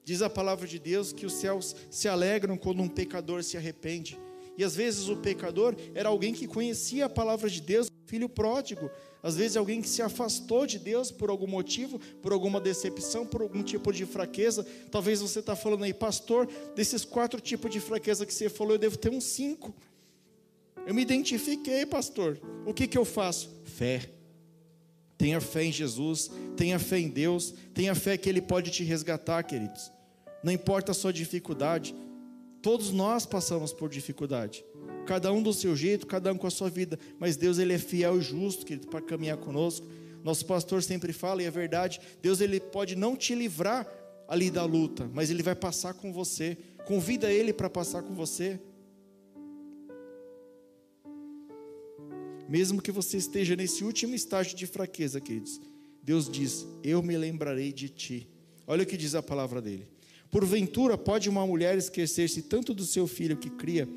Diz 0.04 0.20
a 0.20 0.28
palavra 0.28 0.66
de 0.66 0.78
Deus 0.78 1.12
que 1.12 1.24
os 1.24 1.34
céus 1.34 1.76
se 1.90 2.08
alegram 2.08 2.56
quando 2.56 2.82
um 2.82 2.88
pecador 2.88 3.42
se 3.42 3.56
arrepende. 3.56 4.18
E 4.58 4.64
às 4.64 4.74
vezes 4.74 5.08
o 5.08 5.16
pecador 5.16 5.74
era 5.94 6.08
alguém 6.08 6.34
que 6.34 6.46
conhecia 6.46 7.06
a 7.06 7.08
palavra 7.08 7.48
de 7.48 7.60
Deus, 7.60 7.88
filho 8.06 8.28
pródigo. 8.28 8.90
Às 9.22 9.36
vezes 9.36 9.56
alguém 9.56 9.80
que 9.80 9.88
se 9.88 10.02
afastou 10.02 10.66
de 10.66 10.78
Deus 10.78 11.12
por 11.12 11.30
algum 11.30 11.46
motivo, 11.46 11.98
por 12.20 12.32
alguma 12.32 12.60
decepção, 12.60 13.24
por 13.24 13.40
algum 13.40 13.62
tipo 13.62 13.92
de 13.92 14.04
fraqueza. 14.04 14.66
Talvez 14.90 15.20
você 15.20 15.38
está 15.38 15.54
falando 15.54 15.84
aí, 15.84 15.94
pastor, 15.94 16.48
desses 16.74 17.04
quatro 17.04 17.40
tipos 17.40 17.70
de 17.70 17.78
fraqueza 17.78 18.26
que 18.26 18.34
você 18.34 18.48
falou, 18.48 18.74
eu 18.74 18.78
devo 18.78 18.96
ter 18.96 19.10
uns 19.10 19.24
cinco. 19.24 19.72
Eu 20.84 20.92
me 20.92 21.02
identifiquei, 21.02 21.86
pastor. 21.86 22.40
O 22.66 22.74
que, 22.74 22.88
que 22.88 22.98
eu 22.98 23.04
faço? 23.04 23.48
Fé. 23.64 24.10
Tenha 25.16 25.40
fé 25.40 25.64
em 25.64 25.72
Jesus, 25.72 26.28
tenha 26.56 26.80
fé 26.80 26.98
em 26.98 27.08
Deus, 27.08 27.54
tenha 27.72 27.94
fé 27.94 28.16
que 28.16 28.28
Ele 28.28 28.42
pode 28.42 28.72
te 28.72 28.82
resgatar, 28.82 29.44
queridos. 29.44 29.92
Não 30.42 30.52
importa 30.52 30.90
a 30.90 30.94
sua 30.94 31.12
dificuldade, 31.12 31.94
todos 32.60 32.90
nós 32.90 33.24
passamos 33.24 33.72
por 33.72 33.88
dificuldade. 33.88 34.64
Cada 35.06 35.32
um 35.32 35.42
do 35.42 35.52
seu 35.52 35.74
jeito, 35.74 36.06
cada 36.06 36.32
um 36.32 36.36
com 36.36 36.46
a 36.46 36.50
sua 36.50 36.70
vida, 36.70 36.98
mas 37.18 37.36
Deus 37.36 37.58
ele 37.58 37.72
é 37.72 37.78
fiel 37.78 38.18
e 38.18 38.22
justo, 38.22 38.64
querido, 38.64 38.86
para 38.88 39.00
caminhar 39.00 39.36
conosco. 39.36 39.86
Nosso 40.22 40.46
pastor 40.46 40.82
sempre 40.82 41.12
fala 41.12 41.42
e 41.42 41.46
é 41.46 41.50
verdade. 41.50 42.00
Deus 42.20 42.40
ele 42.40 42.60
pode 42.60 42.94
não 42.94 43.16
te 43.16 43.34
livrar 43.34 43.86
ali 44.28 44.50
da 44.50 44.64
luta, 44.64 45.10
mas 45.12 45.30
ele 45.30 45.42
vai 45.42 45.54
passar 45.54 45.94
com 45.94 46.12
você. 46.12 46.56
Convida 46.86 47.30
ele 47.32 47.52
para 47.52 47.68
passar 47.68 48.02
com 48.02 48.14
você. 48.14 48.60
Mesmo 52.48 52.82
que 52.82 52.92
você 52.92 53.16
esteja 53.16 53.56
nesse 53.56 53.82
último 53.82 54.14
estágio 54.14 54.56
de 54.56 54.66
fraqueza, 54.66 55.20
queridos, 55.20 55.60
Deus 56.02 56.28
diz: 56.30 56.66
Eu 56.84 57.02
me 57.02 57.16
lembrarei 57.16 57.72
de 57.72 57.88
ti. 57.88 58.28
Olha 58.66 58.82
o 58.82 58.86
que 58.86 58.96
diz 58.96 59.14
a 59.14 59.22
palavra 59.22 59.60
dele. 59.60 59.88
Porventura, 60.30 60.96
pode 60.96 61.28
uma 61.28 61.46
mulher 61.46 61.76
esquecer-se 61.76 62.42
tanto 62.42 62.72
do 62.72 62.84
seu 62.84 63.06
filho 63.06 63.36
que 63.36 63.50
cria, 63.50 63.88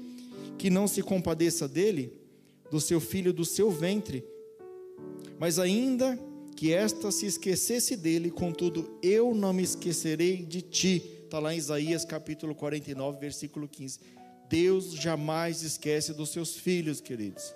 que 0.58 0.70
não 0.70 0.88
se 0.88 1.02
compadeça 1.02 1.68
dele, 1.68 2.14
do 2.72 2.80
seu 2.80 3.00
filho 3.00 3.32
do 3.32 3.46
seu 3.46 3.70
ventre, 3.70 4.24
mas 5.40 5.60
ainda 5.60 6.20
que 6.56 6.74
esta 6.74 7.12
se 7.12 7.26
esquecesse 7.26 7.98
dele, 7.98 8.32
contudo, 8.32 8.98
eu 9.04 9.36
não 9.36 9.52
me 9.52 9.64
esquecerei 9.64 10.38
de 10.38 10.62
ti. 10.62 11.12
Está 11.24 11.38
lá 11.38 11.54
em 11.54 11.58
Isaías 11.58 12.06
capítulo 12.06 12.56
49, 12.56 13.20
versículo 13.20 13.68
15. 13.68 14.00
Deus 14.48 14.94
jamais 14.94 15.64
esquece 15.64 16.14
dos 16.14 16.30
seus 16.30 16.56
filhos, 16.56 17.02
queridos. 17.02 17.54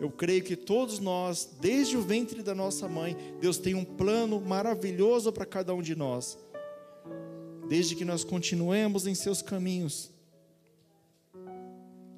Eu 0.00 0.10
creio 0.10 0.42
que 0.42 0.56
todos 0.56 0.98
nós, 0.98 1.48
desde 1.60 1.96
o 1.96 2.02
ventre 2.02 2.42
da 2.42 2.54
nossa 2.54 2.88
mãe, 2.88 3.16
Deus 3.40 3.58
tem 3.58 3.74
um 3.74 3.84
plano 3.84 4.40
maravilhoso 4.40 5.32
para 5.32 5.44
cada 5.44 5.74
um 5.74 5.82
de 5.82 5.94
nós. 5.94 6.38
Desde 7.68 7.94
que 7.94 8.04
nós 8.04 8.22
continuemos 8.22 9.06
em 9.06 9.14
seus 9.14 9.42
caminhos. 9.42 10.15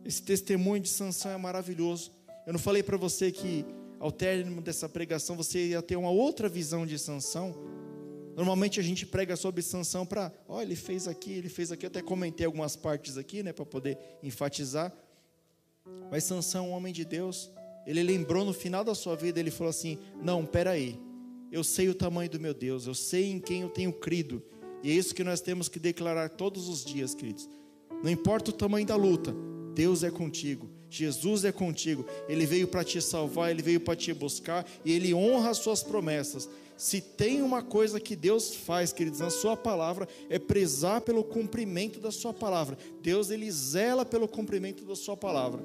Esse 0.04 0.22
testemunho 0.22 0.82
de 0.82 0.88
Sansão 0.88 1.30
é 1.30 1.36
maravilhoso. 1.36 2.10
Eu 2.46 2.52
não 2.52 2.60
falei 2.60 2.82
para 2.82 2.96
você 2.96 3.30
que 3.30 3.64
ao 4.00 4.12
término 4.12 4.62
dessa 4.62 4.88
pregação 4.88 5.36
você 5.36 5.68
ia 5.68 5.82
ter 5.82 5.96
uma 5.96 6.10
outra 6.10 6.48
visão 6.48 6.86
de 6.86 6.98
Sansão. 6.98 7.54
Normalmente 8.36 8.78
a 8.78 8.82
gente 8.82 9.04
prega 9.04 9.36
sobre 9.36 9.62
Sansão 9.62 10.06
para, 10.06 10.32
ó, 10.48 10.56
oh, 10.56 10.62
ele 10.62 10.76
fez 10.76 11.08
aqui, 11.08 11.32
ele 11.32 11.48
fez 11.48 11.72
aqui. 11.72 11.84
Eu 11.84 11.88
até 11.88 12.00
comentei 12.00 12.46
algumas 12.46 12.76
partes 12.76 13.16
aqui, 13.18 13.42
né, 13.42 13.52
para 13.52 13.66
poder 13.66 13.98
enfatizar. 14.22 14.92
Mas 16.10 16.24
Sansão 16.24 16.68
um 16.68 16.72
homem 16.72 16.92
de 16.92 17.04
Deus 17.04 17.50
ele 17.88 18.02
lembrou 18.02 18.44
no 18.44 18.52
final 18.52 18.84
da 18.84 18.94
sua 18.94 19.16
vida, 19.16 19.40
ele 19.40 19.50
falou 19.50 19.70
assim: 19.70 19.96
Não, 20.22 20.44
peraí, 20.44 21.00
eu 21.50 21.64
sei 21.64 21.88
o 21.88 21.94
tamanho 21.94 22.28
do 22.28 22.38
meu 22.38 22.52
Deus, 22.52 22.86
eu 22.86 22.94
sei 22.94 23.30
em 23.30 23.40
quem 23.40 23.62
eu 23.62 23.70
tenho 23.70 23.94
crido, 23.94 24.42
e 24.82 24.90
é 24.90 24.92
isso 24.92 25.14
que 25.14 25.24
nós 25.24 25.40
temos 25.40 25.70
que 25.70 25.78
declarar 25.78 26.28
todos 26.28 26.68
os 26.68 26.84
dias, 26.84 27.14
queridos. 27.14 27.48
Não 28.02 28.10
importa 28.10 28.50
o 28.50 28.52
tamanho 28.52 28.86
da 28.86 28.94
luta, 28.94 29.34
Deus 29.78 30.02
é 30.02 30.10
contigo, 30.10 30.68
Jesus 30.90 31.44
é 31.44 31.52
contigo, 31.52 32.04
Ele 32.28 32.44
veio 32.44 32.66
para 32.66 32.82
te 32.82 33.00
salvar, 33.00 33.52
Ele 33.52 33.62
veio 33.62 33.78
para 33.78 33.94
te 33.94 34.12
buscar, 34.12 34.68
e 34.84 34.90
Ele 34.92 35.14
honra 35.14 35.50
as 35.50 35.58
suas 35.58 35.84
promessas. 35.84 36.48
Se 36.76 37.00
tem 37.00 37.42
uma 37.42 37.62
coisa 37.62 38.00
que 38.00 38.16
Deus 38.16 38.52
faz, 38.52 38.92
queridos, 38.92 39.20
na 39.20 39.30
Sua 39.30 39.56
palavra, 39.56 40.08
é 40.28 40.36
prezar 40.36 41.00
pelo 41.02 41.22
cumprimento 41.22 42.00
da 42.00 42.10
Sua 42.10 42.34
palavra. 42.34 42.76
Deus, 43.00 43.30
Ele 43.30 43.48
zela 43.52 44.04
pelo 44.04 44.26
cumprimento 44.26 44.84
da 44.84 44.96
Sua 44.96 45.16
palavra. 45.16 45.62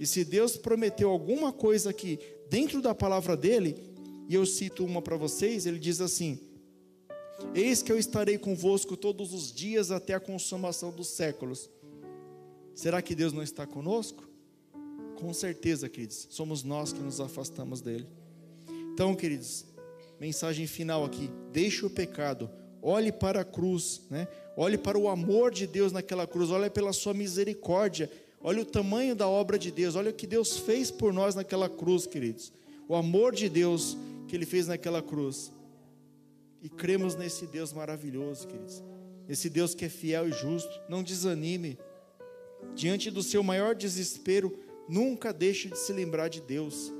E 0.00 0.04
se 0.08 0.24
Deus 0.24 0.56
prometeu 0.56 1.08
alguma 1.08 1.52
coisa 1.52 1.90
aqui 1.90 2.18
dentro 2.50 2.82
da 2.82 2.96
palavra 2.96 3.36
dele, 3.36 3.76
e 4.28 4.34
eu 4.34 4.44
cito 4.44 4.84
uma 4.84 5.00
para 5.00 5.16
vocês, 5.16 5.66
ele 5.66 5.78
diz 5.78 6.00
assim: 6.00 6.40
Eis 7.54 7.80
que 7.80 7.92
eu 7.92 7.98
estarei 7.98 8.38
convosco 8.38 8.96
todos 8.96 9.32
os 9.32 9.52
dias 9.52 9.92
até 9.92 10.14
a 10.14 10.20
consumação 10.20 10.90
dos 10.90 11.06
séculos. 11.06 11.70
Será 12.76 13.02
que 13.02 13.16
Deus 13.16 13.32
não 13.32 13.42
está 13.42 13.66
conosco? 13.66 14.22
Com 15.16 15.34
certeza, 15.34 15.88
queridos, 15.88 16.28
somos 16.30 16.62
nós 16.62 16.92
que 16.92 17.00
nos 17.00 17.20
afastamos 17.20 17.80
dele. 17.80 18.06
Então, 18.92 19.16
queridos, 19.16 19.64
mensagem 20.20 20.68
final 20.68 21.04
aqui: 21.04 21.28
deixe 21.52 21.84
o 21.84 21.90
pecado, 21.90 22.48
olhe 22.80 23.10
para 23.10 23.40
a 23.40 23.44
cruz, 23.44 24.02
né? 24.08 24.28
olhe 24.56 24.78
para 24.78 24.96
o 24.96 25.08
amor 25.08 25.50
de 25.50 25.66
Deus 25.66 25.90
naquela 25.90 26.24
cruz, 26.24 26.50
olhe 26.50 26.70
pela 26.70 26.92
sua 26.92 27.12
misericórdia 27.12 28.08
Olha 28.48 28.62
o 28.62 28.64
tamanho 28.64 29.16
da 29.16 29.28
obra 29.28 29.58
de 29.58 29.72
Deus, 29.72 29.96
olha 29.96 30.12
o 30.12 30.14
que 30.14 30.24
Deus 30.24 30.56
fez 30.56 30.88
por 30.88 31.12
nós 31.12 31.34
naquela 31.34 31.68
cruz, 31.68 32.06
queridos. 32.06 32.52
O 32.88 32.94
amor 32.94 33.34
de 33.34 33.48
Deus 33.48 33.96
que 34.28 34.36
Ele 34.36 34.46
fez 34.46 34.68
naquela 34.68 35.02
cruz. 35.02 35.52
E 36.62 36.68
cremos 36.68 37.16
nesse 37.16 37.44
Deus 37.44 37.72
maravilhoso, 37.72 38.46
queridos. 38.46 38.84
Esse 39.28 39.50
Deus 39.50 39.74
que 39.74 39.86
é 39.86 39.88
fiel 39.88 40.28
e 40.28 40.32
justo. 40.32 40.80
Não 40.88 41.02
desanime. 41.02 41.76
Diante 42.76 43.10
do 43.10 43.22
seu 43.22 43.42
maior 43.42 43.74
desespero, 43.74 44.56
nunca 44.88 45.32
deixe 45.32 45.68
de 45.68 45.78
se 45.78 45.92
lembrar 45.92 46.28
de 46.28 46.42
Deus. 46.42 46.92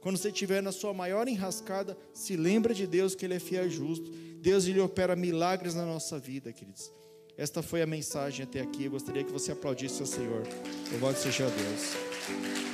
Quando 0.00 0.18
você 0.18 0.28
estiver 0.28 0.62
na 0.62 0.72
sua 0.72 0.92
maior 0.92 1.28
enrascada, 1.28 1.96
se 2.12 2.36
lembra 2.36 2.74
de 2.74 2.86
Deus 2.86 3.14
que 3.14 3.24
Ele 3.24 3.34
é 3.34 3.38
fiel 3.38 3.66
e 3.66 3.70
justo. 3.70 4.10
Deus 4.40 4.66
ele 4.66 4.80
opera 4.80 5.14
milagres 5.14 5.74
na 5.74 5.84
nossa 5.84 6.18
vida, 6.18 6.52
queridos. 6.52 6.90
Esta 7.36 7.62
foi 7.62 7.80
a 7.82 7.86
mensagem 7.86 8.42
até 8.42 8.60
aqui. 8.60 8.86
Eu 8.86 8.90
gostaria 8.90 9.22
que 9.22 9.32
você 9.32 9.52
aplaudisse 9.52 10.00
ao 10.00 10.06
Senhor. 10.06 10.42
Louvado 10.90 11.18
seja 11.18 11.46
Deus. 11.48 12.69